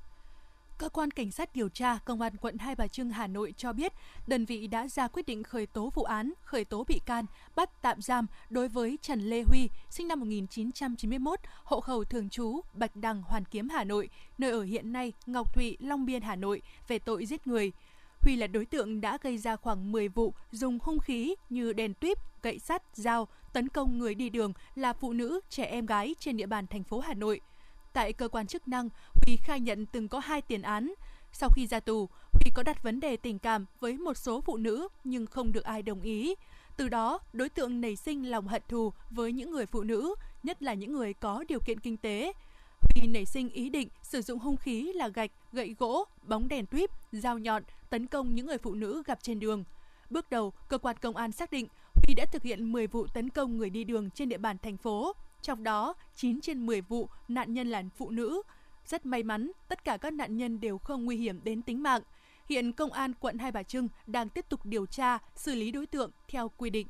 Cơ 0.77 0.89
quan 0.89 1.11
Cảnh 1.11 1.31
sát 1.31 1.55
điều 1.55 1.69
tra 1.69 1.97
Công 1.97 2.21
an 2.21 2.37
quận 2.37 2.57
Hai 2.57 2.75
Bà 2.75 2.87
Trưng 2.87 3.09
Hà 3.09 3.27
Nội 3.27 3.53
cho 3.57 3.73
biết, 3.73 3.93
đơn 4.27 4.45
vị 4.45 4.67
đã 4.67 4.87
ra 4.87 5.07
quyết 5.07 5.25
định 5.25 5.43
khởi 5.43 5.65
tố 5.65 5.91
vụ 5.95 6.03
án, 6.03 6.33
khởi 6.43 6.65
tố 6.65 6.83
bị 6.83 7.01
can, 7.05 7.25
bắt 7.55 7.81
tạm 7.81 8.01
giam 8.01 8.27
đối 8.49 8.67
với 8.67 8.97
Trần 9.01 9.19
Lê 9.19 9.43
Huy, 9.47 9.69
sinh 9.89 10.07
năm 10.07 10.19
1991, 10.19 11.39
hộ 11.63 11.79
khẩu 11.79 12.03
thường 12.03 12.29
trú 12.29 12.61
Bạch 12.73 12.95
Đằng, 12.95 13.21
Hoàn 13.21 13.45
Kiếm, 13.45 13.69
Hà 13.69 13.83
Nội, 13.83 14.09
nơi 14.37 14.51
ở 14.51 14.63
hiện 14.63 14.91
nay 14.93 15.13
Ngọc 15.25 15.55
Thụy, 15.55 15.77
Long 15.79 16.05
Biên, 16.05 16.21
Hà 16.21 16.35
Nội, 16.35 16.61
về 16.87 16.99
tội 16.99 17.25
giết 17.25 17.47
người. 17.47 17.71
Huy 18.21 18.35
là 18.35 18.47
đối 18.47 18.65
tượng 18.65 19.01
đã 19.01 19.17
gây 19.21 19.37
ra 19.37 19.55
khoảng 19.55 19.91
10 19.91 20.07
vụ 20.07 20.33
dùng 20.51 20.79
hung 20.81 20.99
khí 20.99 21.35
như 21.49 21.73
đèn 21.73 21.93
tuyếp, 21.93 22.17
gậy 22.43 22.59
sắt, 22.59 22.83
dao 22.93 23.27
tấn 23.53 23.69
công 23.69 23.97
người 23.99 24.15
đi 24.15 24.29
đường 24.29 24.53
là 24.75 24.93
phụ 24.93 25.13
nữ, 25.13 25.39
trẻ 25.49 25.65
em 25.65 25.85
gái 25.85 26.15
trên 26.19 26.37
địa 26.37 26.45
bàn 26.45 26.67
thành 26.67 26.83
phố 26.83 26.99
Hà 26.99 27.13
Nội– 27.13 27.41
Tại 27.95 28.13
cơ 28.13 28.27
quan 28.27 28.47
chức 28.47 28.67
năng, 28.67 28.89
Huy 29.13 29.37
khai 29.37 29.59
nhận 29.59 29.85
từng 29.85 30.07
có 30.07 30.19
hai 30.19 30.41
tiền 30.41 30.61
án. 30.61 30.93
Sau 31.31 31.49
khi 31.49 31.67
ra 31.67 31.79
tù, 31.79 32.09
Huy 32.33 32.51
có 32.55 32.63
đặt 32.63 32.83
vấn 32.83 32.99
đề 32.99 33.17
tình 33.17 33.39
cảm 33.39 33.65
với 33.79 33.97
một 33.97 34.17
số 34.17 34.41
phụ 34.41 34.57
nữ 34.57 34.87
nhưng 35.03 35.25
không 35.25 35.51
được 35.51 35.63
ai 35.63 35.81
đồng 35.81 36.01
ý. 36.01 36.35
Từ 36.77 36.89
đó, 36.89 37.19
đối 37.33 37.49
tượng 37.49 37.81
nảy 37.81 37.95
sinh 37.95 38.31
lòng 38.31 38.47
hận 38.47 38.61
thù 38.69 38.93
với 39.09 39.31
những 39.31 39.51
người 39.51 39.65
phụ 39.65 39.83
nữ, 39.83 40.15
nhất 40.43 40.63
là 40.63 40.73
những 40.73 40.93
người 40.93 41.13
có 41.13 41.43
điều 41.47 41.59
kiện 41.59 41.79
kinh 41.79 41.97
tế. 41.97 42.33
Huy 42.79 43.07
nảy 43.07 43.25
sinh 43.25 43.49
ý 43.49 43.69
định 43.69 43.89
sử 44.03 44.21
dụng 44.21 44.39
hung 44.39 44.57
khí 44.57 44.93
là 44.93 45.07
gạch, 45.07 45.31
gậy 45.53 45.75
gỗ, 45.79 46.05
bóng 46.23 46.47
đèn 46.47 46.65
tuyếp, 46.65 46.89
dao 47.11 47.39
nhọn 47.39 47.63
tấn 47.89 48.07
công 48.07 48.35
những 48.35 48.45
người 48.45 48.57
phụ 48.57 48.73
nữ 48.73 49.03
gặp 49.05 49.19
trên 49.21 49.39
đường. 49.39 49.63
Bước 50.09 50.29
đầu, 50.29 50.53
cơ 50.69 50.77
quan 50.77 50.95
công 51.01 51.15
an 51.15 51.31
xác 51.31 51.51
định 51.51 51.67
Huy 51.93 52.13
đã 52.13 52.25
thực 52.25 52.43
hiện 52.43 52.71
10 52.71 52.87
vụ 52.87 53.07
tấn 53.07 53.29
công 53.29 53.57
người 53.57 53.69
đi 53.69 53.83
đường 53.83 54.09
trên 54.09 54.29
địa 54.29 54.37
bàn 54.37 54.57
thành 54.63 54.77
phố. 54.77 55.13
Trong 55.45 55.63
đó, 55.63 55.93
9 56.15 56.41
trên 56.41 56.65
10 56.65 56.81
vụ 56.81 57.09
nạn 57.27 57.53
nhân 57.53 57.67
là 57.67 57.83
phụ 57.95 58.09
nữ. 58.09 58.41
Rất 58.85 59.05
may 59.05 59.23
mắn, 59.23 59.51
tất 59.67 59.83
cả 59.83 59.97
các 59.97 60.13
nạn 60.13 60.37
nhân 60.37 60.59
đều 60.59 60.77
không 60.77 61.05
nguy 61.05 61.17
hiểm 61.17 61.43
đến 61.43 61.61
tính 61.61 61.83
mạng. 61.83 62.01
Hiện 62.49 62.71
Công 62.71 62.91
an 62.91 63.13
quận 63.19 63.37
Hai 63.37 63.51
Bà 63.51 63.63
Trưng 63.63 63.87
đang 64.07 64.29
tiếp 64.29 64.45
tục 64.49 64.65
điều 64.65 64.85
tra, 64.85 65.17
xử 65.35 65.55
lý 65.55 65.71
đối 65.71 65.85
tượng 65.85 66.11
theo 66.27 66.49
quy 66.57 66.69
định. 66.69 66.87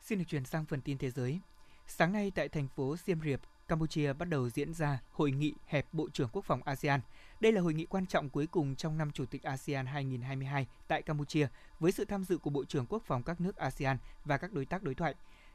Xin 0.00 0.18
được 0.18 0.24
chuyển 0.28 0.44
sang 0.44 0.64
phần 0.64 0.80
tin 0.80 0.98
thế 0.98 1.10
giới. 1.10 1.40
Sáng 1.86 2.12
nay 2.12 2.32
tại 2.34 2.48
thành 2.48 2.68
phố 2.68 2.96
Siem 2.96 3.20
Reap, 3.24 3.40
Campuchia 3.68 4.12
bắt 4.12 4.28
đầu 4.28 4.48
diễn 4.48 4.74
ra 4.74 4.98
hội 5.12 5.30
nghị 5.30 5.54
hẹp 5.66 5.86
Bộ 5.92 6.08
trưởng 6.12 6.28
Quốc 6.32 6.44
phòng 6.44 6.62
ASEAN. 6.64 7.00
Đây 7.40 7.52
là 7.52 7.60
hội 7.60 7.74
nghị 7.74 7.86
quan 7.86 8.06
trọng 8.06 8.28
cuối 8.28 8.46
cùng 8.46 8.76
trong 8.76 8.98
năm 8.98 9.12
Chủ 9.12 9.24
tịch 9.26 9.42
ASEAN 9.42 9.86
2022 9.86 10.66
tại 10.88 11.02
Campuchia 11.02 11.48
với 11.80 11.92
sự 11.92 12.04
tham 12.04 12.24
dự 12.24 12.38
của 12.38 12.50
Bộ 12.50 12.64
trưởng 12.64 12.86
Quốc 12.86 13.02
phòng 13.06 13.22
các 13.22 13.40
nước 13.40 13.56
ASEAN 13.56 13.98
và 14.24 14.36
các 14.36 14.52
đối 14.52 14.64
tác 14.64 14.82
đối 14.82 14.94
thoại. 14.94 15.14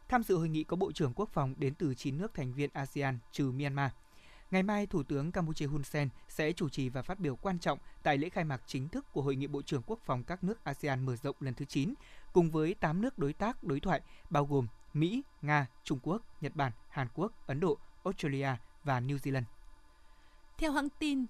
Tham 0.10 0.24
dự 0.24 0.38
hội 0.38 0.50
nghị 0.50 0.64
có 0.64 0.78
Bộ 0.78 0.92
trưởng 0.92 1.14
Quốc 1.14 1.30
phòng 1.30 1.54
đến 1.58 1.74
từ 1.74 1.96
9 1.96 2.18
nước 2.18 2.34
thành 2.34 2.54
viên 2.54 2.70
ASEAN 2.74 3.18
trừ 3.32 3.52
Myanmar. 3.52 3.92
Ngày 4.52 4.64
mai, 4.64 4.88
Thủ 4.88 5.04
tướng 5.04 5.32
Campuchia 5.32 5.66
Hun 5.66 5.84
Sen 5.84 6.10
sẽ 6.30 6.52
chủ 6.52 6.70
trì 6.70 6.90
và 6.90 7.02
phát 7.02 7.20
biểu 7.20 7.36
quan 7.36 7.60
trọng 7.60 7.80
tại 8.04 8.18
lễ 8.18 8.30
khai 8.30 8.44
mạc 8.44 8.62
chính 8.68 8.90
thức 8.90 9.06
của 9.14 9.22
Hội 9.22 9.36
nghị 9.36 9.48
Bộ 9.48 9.62
trưởng 9.62 9.82
Quốc 9.86 10.00
phòng 10.06 10.24
các 10.24 10.44
nước 10.44 10.64
ASEAN 10.64 11.06
mở 11.06 11.16
rộng 11.16 11.36
lần 11.40 11.54
thứ 11.54 11.66
9, 11.66 11.94
cùng 12.34 12.52
với 12.52 12.74
8 12.74 13.02
nước 13.02 13.20
đối 13.20 13.34
tác 13.34 13.64
đối 13.64 13.80
thoại 13.80 14.02
bao 14.30 14.46
gồm 14.46 14.68
Mỹ, 14.94 15.24
Nga, 15.42 15.68
Trung 15.84 16.00
Quốc, 16.04 16.22
Nhật 16.42 16.56
Bản, 16.56 16.72
Hàn 16.90 17.08
Quốc, 17.14 17.32
Ấn 17.48 17.60
Độ, 17.60 17.78
Australia 18.04 18.50
và 18.84 19.00
New 19.00 19.18
Zealand. 19.18 19.44
Theo 20.58 20.72
hãng 20.72 20.90
tin 20.90 21.26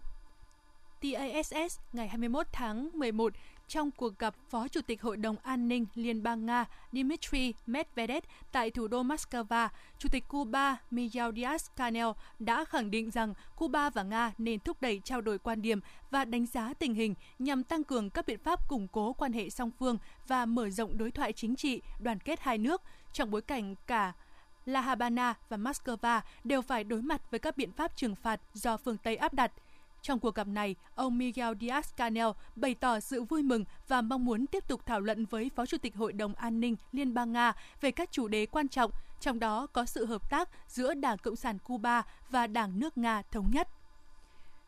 TASS 1.02 1.80
ngày 1.94 2.08
21 2.08 2.48
tháng 2.52 2.90
11 2.94 3.34
trong 3.68 3.92
cuộc 3.92 4.20
gặp 4.20 4.36
Phó 4.50 4.68
Chủ 4.68 4.82
tịch 4.82 5.02
Hội 5.02 5.18
đồng 5.18 5.36
An 5.44 5.68
ninh 5.68 5.86
Liên 5.96 6.24
bang 6.24 6.46
Nga 6.46 6.66
Dmitry 6.92 7.54
Medvedev 7.68 8.24
tại 8.52 8.72
thủ 8.72 8.88
đô 8.88 9.04
Moscow, 9.04 9.70
Chủ 10.00 10.10
tịch 10.12 10.24
Cuba 10.28 10.78
Miguel 10.92 11.30
Diaz-Canel 11.30 12.14
đã 12.40 12.66
khẳng 12.66 12.92
định 12.92 13.12
rằng 13.12 13.34
Cuba 13.56 13.90
và 13.90 14.04
Nga 14.04 14.32
nên 14.38 14.60
thúc 14.60 14.82
đẩy 14.82 15.02
trao 15.04 15.22
đổi 15.22 15.40
quan 15.40 15.62
điểm 15.62 15.80
và 16.12 16.26
đánh 16.26 16.46
giá 16.46 16.74
tình 16.74 16.94
hình 16.94 17.16
nhằm 17.40 17.64
tăng 17.64 17.84
cường 17.84 18.10
các 18.10 18.26
biện 18.26 18.40
pháp 18.44 18.68
củng 18.68 18.88
cố 18.88 19.14
quan 19.14 19.34
hệ 19.34 19.50
song 19.50 19.72
phương 19.80 19.98
và 20.28 20.46
mở 20.46 20.70
rộng 20.70 20.98
đối 20.98 21.12
thoại 21.12 21.34
chính 21.34 21.56
trị, 21.56 21.82
đoàn 22.00 22.20
kết 22.20 22.40
hai 22.40 22.58
nước 22.58 22.82
trong 23.14 23.32
bối 23.32 23.42
cảnh 23.42 23.76
cả 23.88 24.14
La 24.65 24.82
Habana 24.82 25.34
và 25.49 25.58
Moscow 25.58 26.21
đều 26.43 26.62
phải 26.62 26.84
đối 26.84 27.02
mặt 27.02 27.32
với 27.32 27.39
các 27.39 27.58
biện 27.58 27.71
pháp 27.71 27.95
trừng 27.95 28.15
phạt 28.15 28.41
do 28.54 28.78
phương 28.78 28.97
Tây 28.97 29.15
áp 29.15 29.34
đặt. 29.34 29.52
Trong 30.04 30.19
cuộc 30.19 30.36
gặp 30.36 30.47
này, 30.47 30.76
ông 30.95 31.17
Miguel 31.17 31.54
Diaz-Canel 31.54 32.34
bày 32.56 32.76
tỏ 32.76 32.99
sự 32.99 33.23
vui 33.23 33.43
mừng 33.43 33.65
và 33.88 34.02
mong 34.02 34.26
muốn 34.26 34.47
tiếp 34.47 34.67
tục 34.67 34.82
thảo 34.86 34.99
luận 34.99 35.26
với 35.26 35.52
Phó 35.56 35.65
Chủ 35.65 35.78
tịch 35.78 35.95
Hội 35.95 36.13
đồng 36.13 36.36
An 36.36 36.60
ninh 36.60 36.76
Liên 36.91 37.13
bang 37.13 37.34
Nga 37.34 37.54
về 37.82 37.91
các 37.91 38.12
chủ 38.12 38.28
đề 38.28 38.45
quan 38.45 38.67
trọng, 38.67 38.91
trong 39.19 39.39
đó 39.39 39.67
có 39.67 39.86
sự 39.86 40.06
hợp 40.06 40.30
tác 40.30 40.49
giữa 40.67 40.93
Đảng 40.93 41.17
Cộng 41.17 41.36
sản 41.36 41.58
Cuba 41.60 42.04
và 42.30 42.47
Đảng 42.47 42.80
nước 42.80 42.97
Nga 42.97 43.21
thống 43.32 43.52
nhất. 43.52 43.67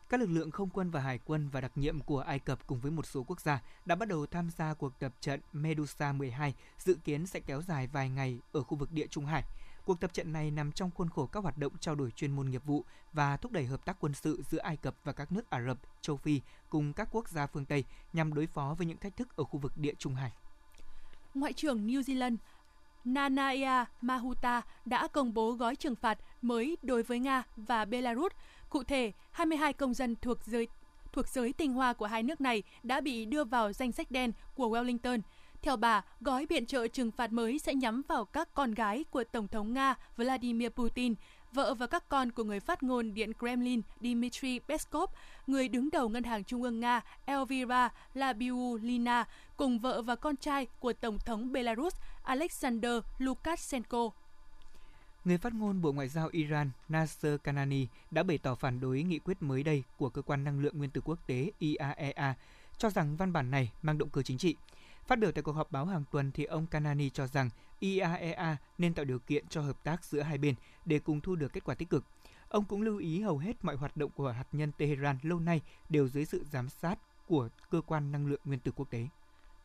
Các 0.08 0.20
lực 0.20 0.30
lượng 0.30 0.50
không 0.50 0.70
quân 0.70 0.90
và 0.90 1.00
hải 1.00 1.18
quân 1.24 1.48
và 1.48 1.60
đặc 1.60 1.72
nhiệm 1.74 2.00
của 2.00 2.20
Ai 2.20 2.38
Cập 2.38 2.66
cùng 2.66 2.80
với 2.80 2.90
một 2.90 3.06
số 3.06 3.22
quốc 3.22 3.40
gia 3.40 3.62
đã 3.84 3.94
bắt 3.94 4.08
đầu 4.08 4.26
tham 4.26 4.50
gia 4.50 4.74
cuộc 4.74 4.98
tập 4.98 5.12
trận 5.20 5.40
Medusa 5.52 6.12
12 6.12 6.54
dự 6.78 6.96
kiến 7.04 7.26
sẽ 7.26 7.40
kéo 7.40 7.62
dài 7.62 7.86
vài 7.86 8.08
ngày 8.08 8.38
ở 8.52 8.62
khu 8.62 8.76
vực 8.76 8.92
địa 8.92 9.06
Trung 9.06 9.26
Hải– 9.26 9.44
Cuộc 9.86 10.00
tập 10.00 10.14
trận 10.14 10.32
này 10.32 10.50
nằm 10.50 10.72
trong 10.72 10.90
khuôn 10.90 11.08
khổ 11.08 11.26
các 11.26 11.42
hoạt 11.42 11.58
động 11.58 11.72
trao 11.80 11.94
đổi 11.94 12.10
chuyên 12.10 12.36
môn 12.36 12.50
nghiệp 12.50 12.64
vụ 12.64 12.84
và 13.12 13.36
thúc 13.36 13.52
đẩy 13.52 13.64
hợp 13.64 13.84
tác 13.84 13.96
quân 14.00 14.14
sự 14.14 14.42
giữa 14.50 14.58
Ai 14.58 14.76
Cập 14.76 14.94
và 15.04 15.12
các 15.12 15.32
nước 15.32 15.50
Ả 15.50 15.62
Rập, 15.66 15.78
châu 16.00 16.16
Phi 16.16 16.40
cùng 16.70 16.92
các 16.92 17.08
quốc 17.12 17.28
gia 17.28 17.46
phương 17.46 17.64
Tây 17.64 17.84
nhằm 18.12 18.34
đối 18.34 18.46
phó 18.46 18.74
với 18.78 18.86
những 18.86 18.96
thách 18.96 19.16
thức 19.16 19.36
ở 19.36 19.44
khu 19.44 19.58
vực 19.58 19.72
địa 19.76 19.94
Trung 19.98 20.14
Hải. 20.14 20.32
Ngoại 21.34 21.52
trưởng 21.52 21.86
New 21.86 22.00
Zealand 22.00 22.36
Nanaya 23.04 23.84
Mahuta 24.00 24.62
đã 24.84 25.08
công 25.08 25.34
bố 25.34 25.52
gói 25.52 25.76
trừng 25.76 25.94
phạt 25.94 26.18
mới 26.42 26.76
đối 26.82 27.02
với 27.02 27.18
Nga 27.18 27.42
và 27.56 27.84
Belarus. 27.84 28.32
Cụ 28.70 28.82
thể, 28.82 29.12
22 29.30 29.72
công 29.72 29.94
dân 29.94 30.16
thuộc 30.16 30.38
giới 30.44 30.68
thuộc 31.12 31.28
giới 31.28 31.52
tinh 31.52 31.72
hoa 31.72 31.92
của 31.92 32.06
hai 32.06 32.22
nước 32.22 32.40
này 32.40 32.62
đã 32.82 33.00
bị 33.00 33.24
đưa 33.24 33.44
vào 33.44 33.72
danh 33.72 33.92
sách 33.92 34.10
đen 34.10 34.32
của 34.54 34.68
Wellington– 34.68 35.20
theo 35.66 35.76
bà, 35.76 36.02
gói 36.20 36.46
viện 36.46 36.66
trợ 36.66 36.88
trừng 36.88 37.10
phạt 37.10 37.32
mới 37.32 37.58
sẽ 37.58 37.74
nhắm 37.74 38.02
vào 38.08 38.24
các 38.24 38.48
con 38.54 38.74
gái 38.74 39.04
của 39.10 39.24
Tổng 39.24 39.48
thống 39.48 39.74
Nga 39.74 39.94
Vladimir 40.16 40.68
Putin 40.68 41.14
vợ 41.52 41.74
và 41.74 41.86
các 41.86 42.08
con 42.08 42.32
của 42.32 42.44
người 42.44 42.60
phát 42.60 42.82
ngôn 42.82 43.14
Điện 43.14 43.32
Kremlin 43.38 43.80
Dmitry 44.00 44.58
Peskov, 44.58 45.10
người 45.46 45.68
đứng 45.68 45.90
đầu 45.90 46.08
Ngân 46.08 46.24
hàng 46.24 46.44
Trung 46.44 46.62
ương 46.62 46.80
Nga 46.80 47.00
Elvira 47.24 47.92
Labiulina, 48.14 49.24
cùng 49.56 49.78
vợ 49.78 50.02
và 50.02 50.16
con 50.16 50.36
trai 50.36 50.66
của 50.80 50.92
Tổng 50.92 51.18
thống 51.18 51.52
Belarus 51.52 51.94
Alexander 52.22 52.92
Lukashenko. 53.18 54.10
Người 55.24 55.38
phát 55.38 55.54
ngôn 55.54 55.82
Bộ 55.82 55.92
Ngoại 55.92 56.08
giao 56.08 56.28
Iran 56.32 56.70
Nasser 56.88 57.40
Kanani 57.44 57.86
đã 58.10 58.22
bày 58.22 58.38
tỏ 58.38 58.54
phản 58.54 58.80
đối 58.80 59.02
nghị 59.02 59.18
quyết 59.18 59.42
mới 59.42 59.62
đây 59.62 59.82
của 59.96 60.08
Cơ 60.08 60.22
quan 60.22 60.44
Năng 60.44 60.60
lượng 60.60 60.78
Nguyên 60.78 60.90
tử 60.90 61.00
Quốc 61.04 61.18
tế 61.26 61.50
IAEA, 61.58 62.34
cho 62.78 62.90
rằng 62.90 63.16
văn 63.16 63.32
bản 63.32 63.50
này 63.50 63.72
mang 63.82 63.98
động 63.98 64.08
cơ 64.08 64.22
chính 64.22 64.38
trị. 64.38 64.56
Phát 65.06 65.18
biểu 65.18 65.32
tại 65.32 65.42
cuộc 65.42 65.52
họp 65.52 65.72
báo 65.72 65.86
hàng 65.86 66.04
tuần 66.10 66.32
thì 66.32 66.44
ông 66.44 66.66
Kanani 66.66 67.10
cho 67.10 67.26
rằng 67.26 67.50
IAEA 67.80 68.56
nên 68.78 68.94
tạo 68.94 69.04
điều 69.04 69.18
kiện 69.18 69.48
cho 69.48 69.60
hợp 69.60 69.84
tác 69.84 70.04
giữa 70.04 70.20
hai 70.20 70.38
bên 70.38 70.54
để 70.84 70.98
cùng 70.98 71.20
thu 71.20 71.36
được 71.36 71.52
kết 71.52 71.64
quả 71.64 71.74
tích 71.74 71.90
cực. 71.90 72.04
Ông 72.48 72.64
cũng 72.64 72.82
lưu 72.82 72.98
ý 72.98 73.20
hầu 73.20 73.38
hết 73.38 73.64
mọi 73.64 73.76
hoạt 73.76 73.96
động 73.96 74.10
của 74.10 74.30
hạt 74.30 74.46
nhân 74.52 74.72
Tehran 74.78 75.18
lâu 75.22 75.40
nay 75.40 75.60
đều 75.88 76.08
dưới 76.08 76.24
sự 76.24 76.44
giám 76.52 76.68
sát 76.68 76.98
của 77.26 77.48
cơ 77.70 77.80
quan 77.80 78.12
năng 78.12 78.26
lượng 78.26 78.40
nguyên 78.44 78.60
tử 78.60 78.72
quốc 78.76 78.90
tế. 78.90 79.06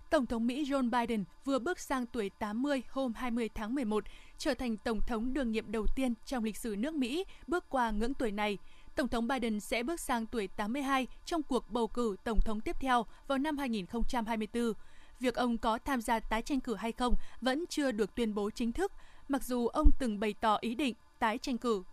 Tổng 0.09 0.25
thống 0.25 0.47
Mỹ 0.47 0.63
Joe 0.63 0.89
Biden 0.89 1.23
vừa 1.45 1.59
bước 1.59 1.79
sang 1.79 2.05
tuổi 2.05 2.29
80 2.29 2.81
hôm 2.89 3.13
20 3.13 3.49
tháng 3.55 3.75
11, 3.75 4.03
trở 4.37 4.53
thành 4.53 4.77
tổng 4.77 5.01
thống 5.07 5.33
đương 5.33 5.51
nhiệm 5.51 5.71
đầu 5.71 5.85
tiên 5.95 6.13
trong 6.25 6.43
lịch 6.43 6.57
sử 6.57 6.75
nước 6.75 6.95
Mỹ 6.95 7.25
bước 7.47 7.65
qua 7.69 7.91
ngưỡng 7.91 8.13
tuổi 8.13 8.31
này. 8.31 8.57
Tổng 8.95 9.07
thống 9.07 9.27
Biden 9.27 9.59
sẽ 9.59 9.83
bước 9.83 9.99
sang 9.99 10.25
tuổi 10.25 10.47
82 10.47 11.07
trong 11.25 11.43
cuộc 11.43 11.71
bầu 11.71 11.87
cử 11.87 12.15
tổng 12.23 12.39
thống 12.41 12.61
tiếp 12.61 12.75
theo 12.79 13.05
vào 13.27 13.37
năm 13.37 13.57
2024. 13.57 14.73
Việc 15.21 15.35
ông 15.35 15.57
có 15.57 15.79
tham 15.85 16.01
gia 16.01 16.19
tái 16.19 16.41
tranh 16.41 16.59
cử 16.59 16.75
hay 16.75 16.91
không 16.91 17.15
vẫn 17.41 17.65
chưa 17.69 17.91
được 17.91 18.15
tuyên 18.15 18.33
bố 18.33 18.49
chính 18.49 18.71
thức, 18.71 18.91
mặc 19.27 19.43
dù 19.43 19.67
ông 19.67 19.89
từng 19.99 20.19
bày 20.19 20.33
tỏ 20.41 20.57
ý 20.61 20.75
định 20.75 20.95
tái 21.19 21.37
tranh 21.37 21.57
cử. 21.57 21.83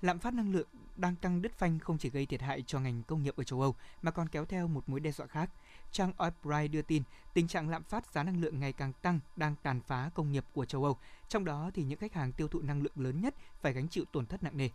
Lạm 0.00 0.18
phát 0.18 0.34
năng 0.34 0.52
lượng 0.52 0.68
đang 0.96 1.16
tăng 1.16 1.42
đứt 1.42 1.52
phanh 1.58 1.78
không 1.78 1.98
chỉ 1.98 2.10
gây 2.10 2.26
thiệt 2.26 2.42
hại 2.42 2.62
cho 2.66 2.80
ngành 2.80 3.02
công 3.02 3.22
nghiệp 3.22 3.36
ở 3.36 3.44
châu 3.44 3.60
Âu 3.60 3.74
mà 4.02 4.10
còn 4.10 4.28
kéo 4.28 4.44
theo 4.44 4.68
một 4.68 4.88
mối 4.88 5.00
đe 5.00 5.12
dọa 5.12 5.26
khác. 5.26 5.50
Trang 5.92 6.12
Oilbright 6.18 6.72
đưa 6.72 6.82
tin, 6.82 7.02
tình 7.34 7.48
trạng 7.48 7.68
lạm 7.68 7.82
phát 7.82 8.06
giá 8.06 8.22
năng 8.22 8.40
lượng 8.40 8.60
ngày 8.60 8.72
càng 8.72 8.92
tăng 8.92 9.20
đang 9.36 9.54
tàn 9.62 9.80
phá 9.80 10.10
công 10.14 10.32
nghiệp 10.32 10.44
của 10.54 10.64
châu 10.64 10.84
Âu. 10.84 10.98
Trong 11.28 11.44
đó 11.44 11.70
thì 11.74 11.82
những 11.82 11.98
khách 11.98 12.14
hàng 12.14 12.32
tiêu 12.32 12.48
thụ 12.48 12.60
năng 12.60 12.82
lượng 12.82 12.92
lớn 12.96 13.20
nhất 13.20 13.34
phải 13.60 13.72
gánh 13.72 13.88
chịu 13.88 14.04
tổn 14.12 14.26
thất 14.26 14.42
nặng 14.42 14.56
nề. 14.56 14.68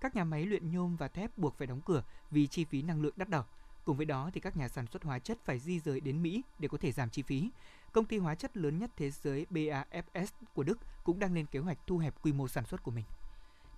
Các 0.00 0.16
nhà 0.16 0.24
máy 0.24 0.46
luyện 0.46 0.70
nhôm 0.70 0.96
và 0.96 1.08
thép 1.08 1.38
buộc 1.38 1.58
phải 1.58 1.66
đóng 1.66 1.80
cửa 1.80 2.02
vì 2.30 2.46
chi 2.46 2.64
phí 2.64 2.82
năng 2.82 3.02
lượng 3.02 3.14
đắt 3.16 3.28
đỏ. 3.28 3.44
Cùng 3.86 3.96
với 3.96 4.06
đó 4.06 4.30
thì 4.34 4.40
các 4.40 4.56
nhà 4.56 4.68
sản 4.68 4.86
xuất 4.92 5.02
hóa 5.02 5.18
chất 5.18 5.38
phải 5.44 5.58
di 5.58 5.80
rời 5.80 6.00
đến 6.00 6.22
Mỹ 6.22 6.42
để 6.58 6.68
có 6.68 6.78
thể 6.78 6.92
giảm 6.92 7.10
chi 7.10 7.22
phí. 7.22 7.50
Công 7.92 8.04
ty 8.04 8.18
hóa 8.18 8.34
chất 8.34 8.56
lớn 8.56 8.78
nhất 8.78 8.90
thế 8.96 9.10
giới 9.10 9.46
BASF 9.50 10.26
của 10.54 10.62
Đức 10.62 10.78
cũng 11.04 11.18
đang 11.18 11.34
lên 11.34 11.46
kế 11.46 11.58
hoạch 11.58 11.78
thu 11.86 11.98
hẹp 11.98 12.14
quy 12.22 12.32
mô 12.32 12.48
sản 12.48 12.64
xuất 12.66 12.82
của 12.82 12.90
mình 12.90 13.04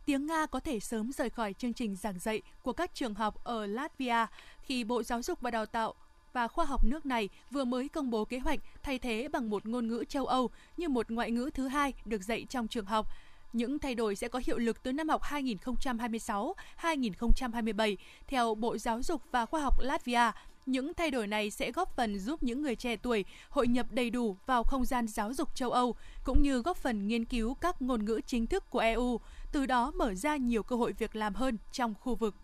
tiếng 0.09 0.27
Nga 0.27 0.47
có 0.47 0.61
thể 0.61 0.81
sớm 0.81 1.13
rời 1.13 1.31
khỏi 1.31 1.53
chương 1.53 1.73
trình 1.73 1.97
giảng 1.97 2.19
dạy 2.19 2.43
của 2.63 2.73
các 2.73 2.95
trường 2.95 3.15
học 3.15 3.45
ở 3.45 3.67
Latvia 3.67 4.27
khi 4.63 4.85
Bộ 4.85 5.03
Giáo 5.03 5.23
dục 5.23 5.41
và 5.41 5.51
Đào 5.51 5.67
tạo 5.67 5.95
và 6.33 6.49
khoa 6.49 6.65
học 6.65 6.85
nước 6.85 7.07
này 7.07 7.29
vừa 7.51 7.65
mới 7.65 7.89
công 7.89 8.11
bố 8.11 8.25
kế 8.25 8.39
hoạch 8.39 8.61
thay 8.83 8.99
thế 8.99 9.29
bằng 9.33 9.51
một 9.51 9.67
ngôn 9.67 9.89
ngữ 9.89 10.05
châu 10.09 10.27
Âu 10.27 10.51
như 10.77 10.89
một 10.89 11.11
ngoại 11.11 11.31
ngữ 11.31 11.51
thứ 11.55 11.69
hai 11.69 11.93
được 12.05 12.23
dạy 12.23 12.47
trong 12.49 12.69
trường 12.69 12.85
học. 12.85 13.07
Những 13.53 13.79
thay 13.79 13.95
đổi 13.95 14.17
sẽ 14.17 14.29
có 14.29 14.41
hiệu 14.47 14.59
lực 14.59 14.83
từ 14.83 14.93
năm 14.93 15.09
học 15.09 15.23
2026-2027 15.23 17.97
theo 18.27 18.55
Bộ 18.55 18.79
Giáo 18.79 19.03
dục 19.03 19.23
và 19.33 19.47
Khoa 19.47 19.61
học 19.61 19.81
Latvia. 19.81 20.31
Những 20.67 20.95
thay 20.95 21.11
đổi 21.11 21.27
này 21.27 21.51
sẽ 21.51 21.73
góp 21.73 21.97
phần 21.97 22.19
giúp 22.19 22.43
những 22.43 22.63
người 22.63 22.77
trẻ 22.77 22.97
tuổi 22.97 23.25
hội 23.49 23.69
nhập 23.69 23.87
đầy 23.91 24.11
đủ 24.11 24.37
vào 24.47 24.65
không 24.65 24.85
gian 24.85 25.09
giáo 25.09 25.35
dục 25.35 25.55
châu 25.55 25.71
Âu, 25.71 25.97
cũng 26.25 26.43
như 26.43 26.63
góp 26.63 26.77
phần 26.77 27.09
nghiên 27.09 27.25
cứu 27.25 27.55
các 27.55 27.83
ngôn 27.83 28.05
ngữ 28.05 28.21
chính 28.27 28.47
thức 28.47 28.71
của 28.71 28.79
EU, 28.79 29.21
từ 29.53 29.67
đó 29.67 29.91
mở 29.91 30.15
ra 30.15 30.37
nhiều 30.37 30.63
cơ 30.63 30.77
hội 30.77 30.93
việc 30.93 31.17
làm 31.17 31.35
hơn 31.35 31.59
trong 31.73 31.95
khu 32.01 32.15
vực. 32.15 32.35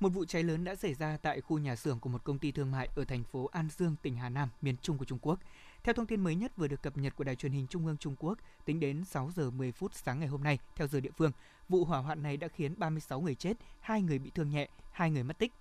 Một 0.00 0.08
vụ 0.08 0.24
cháy 0.24 0.42
lớn 0.42 0.64
đã 0.64 0.74
xảy 0.74 0.94
ra 0.94 1.18
tại 1.22 1.40
khu 1.40 1.58
nhà 1.58 1.76
xưởng 1.76 2.00
của 2.00 2.08
một 2.08 2.24
công 2.24 2.38
ty 2.38 2.52
thương 2.52 2.70
mại 2.70 2.88
ở 2.96 3.04
thành 3.04 3.24
phố 3.24 3.48
An 3.52 3.68
Dương, 3.76 3.96
tỉnh 4.02 4.16
Hà 4.16 4.28
Nam, 4.28 4.48
miền 4.62 4.76
Trung 4.82 4.98
của 4.98 5.04
Trung 5.04 5.18
Quốc. 5.22 5.38
Theo 5.86 5.94
thông 5.94 6.06
tin 6.06 6.20
mới 6.20 6.34
nhất 6.34 6.56
vừa 6.56 6.68
được 6.68 6.82
cập 6.82 6.96
nhật 6.96 7.16
của 7.16 7.24
Đài 7.24 7.36
truyền 7.36 7.52
hình 7.52 7.66
Trung 7.66 7.86
ương 7.86 7.96
Trung 7.96 8.14
Quốc, 8.18 8.38
tính 8.64 8.80
đến 8.80 9.04
6 9.04 9.30
giờ 9.36 9.50
10 9.50 9.72
phút 9.72 9.94
sáng 9.94 10.18
ngày 10.18 10.28
hôm 10.28 10.42
nay 10.42 10.58
theo 10.76 10.88
giờ 10.88 11.00
địa 11.00 11.10
phương, 11.16 11.32
vụ 11.68 11.84
hỏa 11.84 11.98
hoạn 11.98 12.22
này 12.22 12.36
đã 12.36 12.48
khiến 12.48 12.74
36 12.78 13.20
người 13.20 13.34
chết, 13.34 13.56
2 13.80 14.02
người 14.02 14.18
bị 14.18 14.30
thương 14.34 14.50
nhẹ, 14.50 14.68
2 14.92 15.10
người 15.10 15.22
mất 15.22 15.38
tích. 15.38 15.52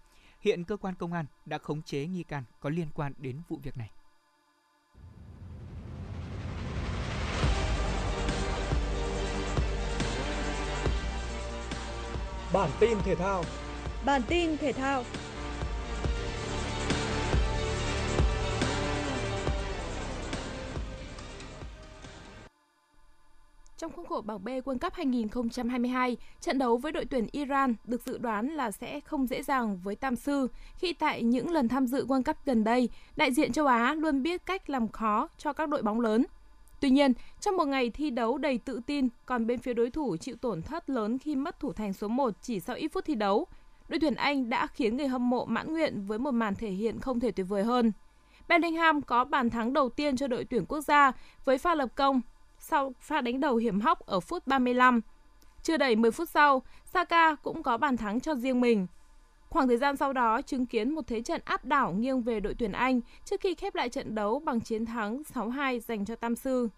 Hiện 0.41 0.63
cơ 0.63 0.77
quan 0.77 0.95
công 0.95 1.13
an 1.13 1.25
đã 1.45 1.57
khống 1.57 1.81
chế 1.81 2.05
nghi 2.05 2.23
can 2.23 2.43
có 2.59 2.69
liên 2.69 2.87
quan 2.93 3.13
đến 3.17 3.41
vụ 3.47 3.59
việc 3.63 3.77
này. 3.77 3.91
Bản 12.53 12.69
tin 12.79 12.97
thể 13.03 13.15
thao 13.15 13.43
Bản 14.05 14.21
tin 14.27 14.57
thể 14.57 14.73
thao 14.73 15.03
Trong 23.77 23.91
khuôn 23.91 24.05
khổ 24.05 24.21
bảng 24.21 24.43
B 24.43 24.47
World 24.47 24.77
Cup 24.77 24.93
2022, 24.93 26.17
trận 26.41 26.57
đấu 26.57 26.77
với 26.77 26.91
đội 26.91 27.05
tuyển 27.05 27.27
Iran 27.31 27.75
được 27.83 28.01
dự 28.05 28.17
đoán 28.17 28.47
là 28.47 28.71
sẽ 28.71 28.99
không 28.99 29.27
dễ 29.27 29.43
dàng 29.43 29.79
với 29.83 29.95
Tam 29.95 30.15
Sư 30.15 30.47
khi 30.77 30.93
tại 30.93 31.23
những 31.23 31.51
lần 31.51 31.67
tham 31.67 31.87
dự 31.87 32.05
World 32.05 32.23
Cup 32.23 32.35
gần 32.45 32.63
đây, 32.63 32.89
đại 33.15 33.31
diện 33.31 33.51
châu 33.51 33.65
Á 33.67 33.93
luôn 33.93 34.23
biết 34.23 34.45
cách 34.45 34.69
làm 34.69 34.87
khó 34.87 35.27
cho 35.37 35.53
các 35.53 35.69
đội 35.69 35.81
bóng 35.81 35.99
lớn. 35.99 36.25
Tuy 36.79 36.89
nhiên, 36.89 37.13
trong 37.41 37.57
một 37.57 37.65
ngày 37.65 37.89
thi 37.89 38.09
đấu 38.09 38.37
đầy 38.37 38.57
tự 38.57 38.81
tin, 38.85 39.07
còn 39.25 39.47
bên 39.47 39.59
phía 39.59 39.73
đối 39.73 39.89
thủ 39.89 40.17
chịu 40.17 40.35
tổn 40.35 40.61
thất 40.61 40.89
lớn 40.89 41.17
khi 41.17 41.35
mất 41.35 41.59
thủ 41.59 41.73
thành 41.73 41.93
số 41.93 42.07
1 42.07 42.33
chỉ 42.41 42.59
sau 42.59 42.75
ít 42.75 42.87
phút 42.87 43.05
thi 43.05 43.15
đấu, 43.15 43.47
đội 43.89 43.99
tuyển 43.99 44.15
Anh 44.15 44.49
đã 44.49 44.67
khiến 44.67 44.97
người 44.97 45.07
hâm 45.07 45.29
mộ 45.29 45.45
mãn 45.45 45.73
nguyện 45.73 46.05
với 46.07 46.19
một 46.19 46.31
màn 46.31 46.55
thể 46.55 46.69
hiện 46.69 46.99
không 46.99 47.19
thể 47.19 47.31
tuyệt 47.31 47.45
vời 47.49 47.63
hơn. 47.63 47.91
Bellingham 48.47 49.01
có 49.01 49.23
bàn 49.23 49.49
thắng 49.49 49.73
đầu 49.73 49.89
tiên 49.89 50.17
cho 50.17 50.27
đội 50.27 50.45
tuyển 50.45 50.65
quốc 50.65 50.81
gia 50.81 51.11
với 51.45 51.57
pha 51.57 51.75
lập 51.75 51.89
công 51.95 52.21
sau 52.65 52.93
pha 52.99 53.21
đánh 53.21 53.39
đầu 53.39 53.55
hiểm 53.55 53.81
hóc 53.81 54.05
ở 54.05 54.19
phút 54.19 54.47
35. 54.47 55.01
Chưa 55.63 55.77
đầy 55.77 55.95
10 55.95 56.11
phút 56.11 56.29
sau, 56.29 56.61
Saka 56.85 57.35
cũng 57.35 57.63
có 57.63 57.77
bàn 57.77 57.97
thắng 57.97 58.19
cho 58.19 58.35
riêng 58.35 58.61
mình. 58.61 58.87
Khoảng 59.49 59.67
thời 59.67 59.77
gian 59.77 59.97
sau 59.97 60.13
đó 60.13 60.41
chứng 60.41 60.65
kiến 60.65 60.89
một 60.89 61.01
thế 61.07 61.21
trận 61.21 61.41
áp 61.45 61.65
đảo 61.65 61.93
nghiêng 61.93 62.21
về 62.21 62.39
đội 62.39 62.55
tuyển 62.59 62.71
Anh 62.71 63.01
trước 63.25 63.41
khi 63.41 63.55
khép 63.55 63.75
lại 63.75 63.89
trận 63.89 64.15
đấu 64.15 64.39
bằng 64.39 64.61
chiến 64.61 64.85
thắng 64.85 65.21
6-2 65.33 65.79
dành 65.79 66.05
cho 66.05 66.15
Tam 66.15 66.35
Sư. 66.35 66.69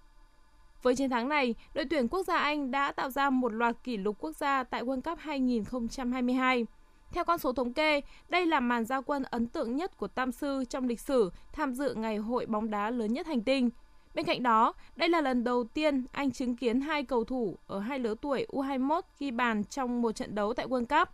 Với 0.84 0.96
chiến 0.96 1.10
thắng 1.10 1.30
này, 1.30 1.56
đội 1.74 1.86
tuyển 1.90 2.08
quốc 2.08 2.24
gia 2.24 2.38
Anh 2.38 2.72
đã 2.72 2.92
tạo 2.92 3.10
ra 3.10 3.30
một 3.30 3.54
loạt 3.54 3.76
kỷ 3.84 3.98
lục 3.98 4.16
quốc 4.20 4.36
gia 4.36 4.64
tại 4.64 4.84
World 4.84 5.02
Cup 5.02 5.20
2022. 5.20 6.66
Theo 7.12 7.24
con 7.24 7.38
số 7.38 7.54
thống 7.54 7.74
kê, 7.74 8.02
đây 8.30 8.46
là 8.46 8.60
màn 8.60 8.86
giao 8.86 9.02
quân 9.02 9.24
ấn 9.24 9.48
tượng 9.48 9.76
nhất 9.76 9.98
của 9.98 10.08
Tam 10.08 10.32
Sư 10.32 10.64
trong 10.70 10.88
lịch 10.88 11.00
sử 11.00 11.32
tham 11.54 11.74
dự 11.74 11.94
ngày 11.94 12.18
hội 12.18 12.46
bóng 12.46 12.70
đá 12.70 12.90
lớn 12.90 13.14
nhất 13.14 13.28
hành 13.28 13.42
tinh– 13.42 13.70
Bên 14.18 14.26
cạnh 14.26 14.44
đó, 14.44 14.74
đây 14.96 15.10
là 15.10 15.22
lần 15.22 15.44
đầu 15.44 15.64
tiên 15.64 16.06
anh 16.12 16.32
chứng 16.32 16.56
kiến 16.56 16.82
hai 16.82 17.04
cầu 17.04 17.24
thủ 17.24 17.58
ở 17.68 17.80
hai 17.80 18.00
lứa 18.00 18.16
tuổi 18.22 18.46
U21 18.50 19.02
ghi 19.20 19.32
bàn 19.32 19.64
trong 19.64 20.02
một 20.02 20.12
trận 20.12 20.36
đấu 20.36 20.54
tại 20.54 20.68
World 20.68 20.86
Cup. 20.86 21.10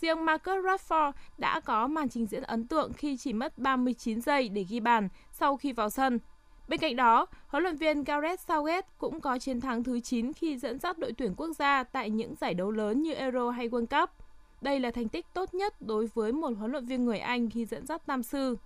Riêng 0.00 0.24
Marcus 0.24 0.64
Rashford 0.64 1.12
đã 1.38 1.60
có 1.60 1.86
màn 1.86 2.08
trình 2.08 2.26
diễn 2.26 2.42
ấn 2.42 2.66
tượng 2.66 2.92
khi 2.92 3.16
chỉ 3.16 3.32
mất 3.32 3.58
39 3.58 4.20
giây 4.20 4.48
để 4.48 4.64
ghi 4.68 4.80
bàn 4.80 5.08
sau 5.32 5.56
khi 5.56 5.72
vào 5.72 5.90
sân. 5.90 6.18
Bên 6.68 6.80
cạnh 6.80 6.96
đó, 6.96 7.26
huấn 7.46 7.62
luyện 7.62 7.76
viên 7.76 8.04
Gareth 8.04 8.40
Southgate 8.40 8.88
cũng 8.98 9.20
có 9.20 9.38
chiến 9.38 9.60
thắng 9.60 9.84
thứ 9.84 10.00
9 10.00 10.32
khi 10.32 10.58
dẫn 10.58 10.78
dắt 10.78 10.98
đội 10.98 11.12
tuyển 11.12 11.34
quốc 11.36 11.50
gia 11.58 11.84
tại 11.84 12.10
những 12.10 12.34
giải 12.40 12.54
đấu 12.54 12.70
lớn 12.70 13.02
như 13.02 13.14
Euro 13.14 13.50
hay 13.50 13.68
World 13.68 14.00
Cup. 14.00 14.10
Đây 14.60 14.80
là 14.80 14.90
thành 14.90 15.08
tích 15.08 15.26
tốt 15.34 15.54
nhất 15.54 15.74
đối 15.80 16.06
với 16.14 16.32
một 16.32 16.50
huấn 16.58 16.72
luyện 16.72 16.86
viên 16.86 17.04
người 17.04 17.18
Anh 17.18 17.50
khi 17.50 17.64
dẫn 17.64 17.86
dắt 17.86 18.06
Tam 18.06 18.22
Sư. 18.22 18.56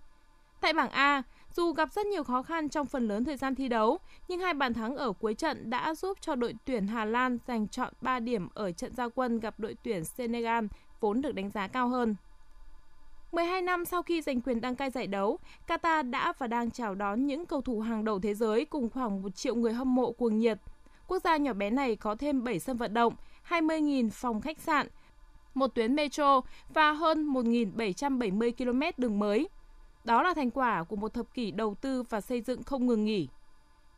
Tại 0.60 0.72
bảng 0.72 0.90
A, 0.90 1.22
dù 1.56 1.72
gặp 1.72 1.92
rất 1.92 2.06
nhiều 2.06 2.24
khó 2.24 2.42
khăn 2.42 2.68
trong 2.68 2.86
phần 2.86 3.08
lớn 3.08 3.24
thời 3.24 3.36
gian 3.36 3.54
thi 3.54 3.68
đấu, 3.68 3.98
nhưng 4.28 4.40
hai 4.40 4.54
bàn 4.54 4.74
thắng 4.74 4.96
ở 4.96 5.12
cuối 5.12 5.34
trận 5.34 5.70
đã 5.70 5.94
giúp 5.94 6.18
cho 6.20 6.34
đội 6.34 6.54
tuyển 6.64 6.86
Hà 6.86 7.04
Lan 7.04 7.38
giành 7.46 7.68
chọn 7.68 7.92
3 8.00 8.20
điểm 8.20 8.48
ở 8.54 8.72
trận 8.72 8.94
giao 8.94 9.10
quân 9.10 9.40
gặp 9.40 9.54
đội 9.60 9.76
tuyển 9.82 10.04
Senegal 10.04 10.64
vốn 11.00 11.20
được 11.20 11.34
đánh 11.34 11.50
giá 11.50 11.68
cao 11.68 11.88
hơn. 11.88 12.16
12 13.32 13.62
năm 13.62 13.84
sau 13.84 14.02
khi 14.02 14.22
giành 14.22 14.40
quyền 14.40 14.60
đăng 14.60 14.76
cai 14.76 14.90
giải 14.90 15.06
đấu, 15.06 15.38
Qatar 15.66 16.10
đã 16.10 16.32
và 16.38 16.46
đang 16.46 16.70
chào 16.70 16.94
đón 16.94 17.26
những 17.26 17.46
cầu 17.46 17.60
thủ 17.60 17.80
hàng 17.80 18.04
đầu 18.04 18.20
thế 18.20 18.34
giới 18.34 18.64
cùng 18.64 18.90
khoảng 18.90 19.22
1 19.22 19.34
triệu 19.34 19.54
người 19.54 19.72
hâm 19.72 19.94
mộ 19.94 20.12
cuồng 20.12 20.38
nhiệt. 20.38 20.58
Quốc 21.06 21.22
gia 21.24 21.36
nhỏ 21.36 21.52
bé 21.52 21.70
này 21.70 21.96
có 21.96 22.14
thêm 22.14 22.44
7 22.44 22.58
sân 22.58 22.76
vận 22.76 22.94
động, 22.94 23.14
20.000 23.48 24.10
phòng 24.10 24.40
khách 24.40 24.60
sạn, 24.60 24.88
một 25.54 25.74
tuyến 25.74 25.94
metro 25.94 26.40
và 26.74 26.92
hơn 26.92 27.32
1.770 27.32 28.52
km 28.52 29.02
đường 29.02 29.18
mới. 29.18 29.48
Đó 30.08 30.22
là 30.22 30.34
thành 30.34 30.50
quả 30.50 30.84
của 30.84 30.96
một 30.96 31.14
thập 31.14 31.34
kỷ 31.34 31.50
đầu 31.50 31.74
tư 31.74 32.02
và 32.02 32.20
xây 32.20 32.40
dựng 32.40 32.62
không 32.62 32.86
ngừng 32.86 33.04
nghỉ. 33.04 33.28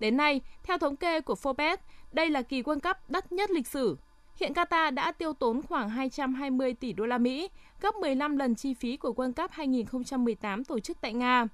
Đến 0.01 0.17
nay, 0.17 0.41
theo 0.63 0.79
thống 0.79 0.97
kê 0.97 1.21
của 1.21 1.35
Forbes, 1.43 1.77
đây 2.13 2.31
là 2.31 2.43
kỳ 2.43 2.63
World 2.63 2.81
Cup 2.81 2.97
đắt 3.09 3.33
nhất 3.33 3.51
lịch 3.51 3.67
sử. 3.67 3.97
Hiện 4.37 4.53
Qatar 4.53 4.95
đã 4.95 5.13
tiêu 5.13 5.33
tốn 5.33 5.63
khoảng 5.63 5.89
220 5.89 6.75
tỷ 6.75 6.93
đô 6.93 7.07
la 7.07 7.19
Mỹ, 7.19 7.49
gấp 7.81 7.95
15 7.95 8.37
lần 8.37 8.55
chi 8.55 8.75
phí 8.75 8.97
của 8.97 9.13
World 9.17 9.33
Cup 9.33 9.51
2018 9.51 10.65
tổ 10.65 10.81
chức 10.81 11.01
tại 11.01 11.13
Nga. 11.13 11.47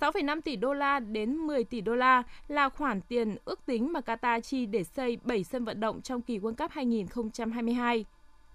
6,5 0.00 0.40
tỷ 0.40 0.56
đô 0.56 0.72
la 0.72 1.00
đến 1.00 1.36
10 1.36 1.64
tỷ 1.64 1.80
đô 1.80 1.94
la 1.94 2.22
là 2.48 2.68
khoản 2.68 3.00
tiền 3.00 3.36
ước 3.44 3.66
tính 3.66 3.92
mà 3.92 4.00
Qatar 4.00 4.40
chi 4.40 4.66
để 4.66 4.84
xây 4.84 5.18
7 5.24 5.44
sân 5.44 5.64
vận 5.64 5.80
động 5.80 6.02
trong 6.02 6.22
kỳ 6.22 6.38
World 6.38 6.54
Cup 6.54 6.70
2022. 6.70 8.04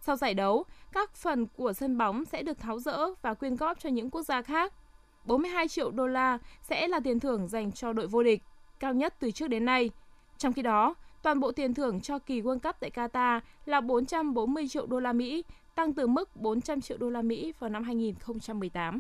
Sau 0.02 0.16
giải 0.16 0.34
đấu, 0.34 0.66
các 0.92 1.16
phần 1.16 1.48
của 1.48 1.74
sân 1.74 1.98
bóng 1.98 2.26
sẽ 2.26 2.44
được 2.44 2.60
tháo 2.60 2.80
rỡ 2.80 2.98
và 3.22 3.34
quyên 3.34 3.56
góp 3.56 3.80
cho 3.80 3.90
những 3.90 4.10
quốc 4.10 4.24
gia 4.24 4.42
khác. 4.42 4.74
42 5.28 5.68
triệu 5.68 5.92
đô 5.92 6.08
la 6.08 6.38
sẽ 6.62 6.88
là 6.88 7.00
tiền 7.00 7.20
thưởng 7.20 7.48
dành 7.48 7.72
cho 7.72 7.94
đội 7.94 8.08
vô 8.08 8.24
địch, 8.24 8.44
cao 8.80 8.94
nhất 8.94 9.16
từ 9.20 9.32
trước 9.32 9.48
đến 9.48 9.66
nay. 9.66 9.90
Trong 10.38 10.54
khi 10.54 10.62
đó, 10.62 10.96
toàn 11.22 11.40
bộ 11.40 11.52
tiền 11.52 11.74
thưởng 11.74 12.02
cho 12.02 12.20
kỳ 12.20 12.42
World 12.42 12.60
Cup 12.60 12.76
tại 12.80 12.92
Qatar 12.96 13.40
là 13.66 13.82
440 13.82 14.68
triệu 14.68 14.86
đô 14.86 15.00
la 15.00 15.14
Mỹ, 15.14 15.44
tăng 15.76 15.94
từ 15.94 16.08
mức 16.08 16.36
400 16.36 16.82
triệu 16.82 16.98
đô 16.98 17.10
la 17.10 17.22
Mỹ 17.22 17.54
vào 17.60 17.70
năm 17.70 17.84
2018. 17.84 19.00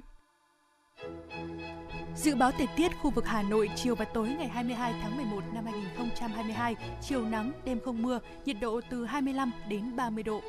Dự 2.15 2.35
báo 2.35 2.51
thời 2.51 2.67
tiết 2.75 2.91
khu 3.01 3.09
vực 3.09 3.25
Hà 3.25 3.41
Nội 3.41 3.69
chiều 3.75 3.95
và 3.95 4.05
tối 4.05 4.29
ngày 4.29 4.47
22 4.47 4.93
tháng 5.01 5.17
11 5.17 5.41
năm 5.53 5.65
2022, 5.65 6.75
chiều 7.01 7.25
nắng, 7.25 7.51
đêm 7.65 7.79
không 7.79 8.01
mưa, 8.01 8.19
nhiệt 8.45 8.57
độ 8.61 8.81
từ 8.89 9.05
25 9.05 9.51
đến 9.69 9.95
30 9.95 10.23
độ. 10.23 10.41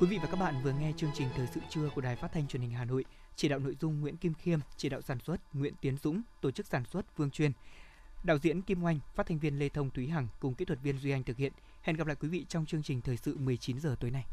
Quý 0.00 0.06
vị 0.06 0.18
và 0.22 0.28
các 0.30 0.40
bạn 0.40 0.54
vừa 0.64 0.72
nghe 0.80 0.92
chương 0.96 1.10
trình 1.14 1.28
Thời 1.36 1.46
sự 1.46 1.60
trưa 1.68 1.88
của 1.94 2.00
Đài 2.00 2.16
Phát 2.16 2.32
thanh 2.32 2.46
Truyền 2.46 2.62
hình 2.62 2.70
Hà 2.70 2.84
Nội. 2.84 3.04
Chỉ 3.36 3.48
đạo 3.48 3.58
nội 3.58 3.76
dung 3.80 4.00
Nguyễn 4.00 4.16
Kim 4.16 4.34
Khiêm, 4.34 4.58
chỉ 4.76 4.88
đạo 4.88 5.00
sản 5.02 5.18
xuất 5.20 5.54
Nguyễn 5.54 5.74
Tiến 5.80 5.96
Dũng, 6.02 6.22
tổ 6.40 6.50
chức 6.50 6.66
sản 6.66 6.84
xuất 6.84 7.16
Vương 7.16 7.30
Truyền. 7.30 7.52
Đạo 8.24 8.38
diễn 8.38 8.62
Kim 8.62 8.84
Oanh, 8.84 8.98
phát 9.14 9.26
thanh 9.26 9.38
viên 9.38 9.58
Lê 9.58 9.68
Thông 9.68 9.90
Thúy 9.90 10.08
Hằng 10.08 10.28
cùng 10.40 10.54
kỹ 10.54 10.64
thuật 10.64 10.82
viên 10.82 10.98
Duy 10.98 11.10
Anh 11.10 11.22
thực 11.22 11.36
hiện. 11.36 11.52
Hẹn 11.82 11.96
gặp 11.96 12.06
lại 12.06 12.16
quý 12.20 12.28
vị 12.28 12.46
trong 12.48 12.66
chương 12.66 12.82
trình 12.82 13.00
Thời 13.00 13.16
sự 13.16 13.38
19 13.38 13.80
giờ 13.80 13.96
tối 14.00 14.10
nay. 14.10 14.24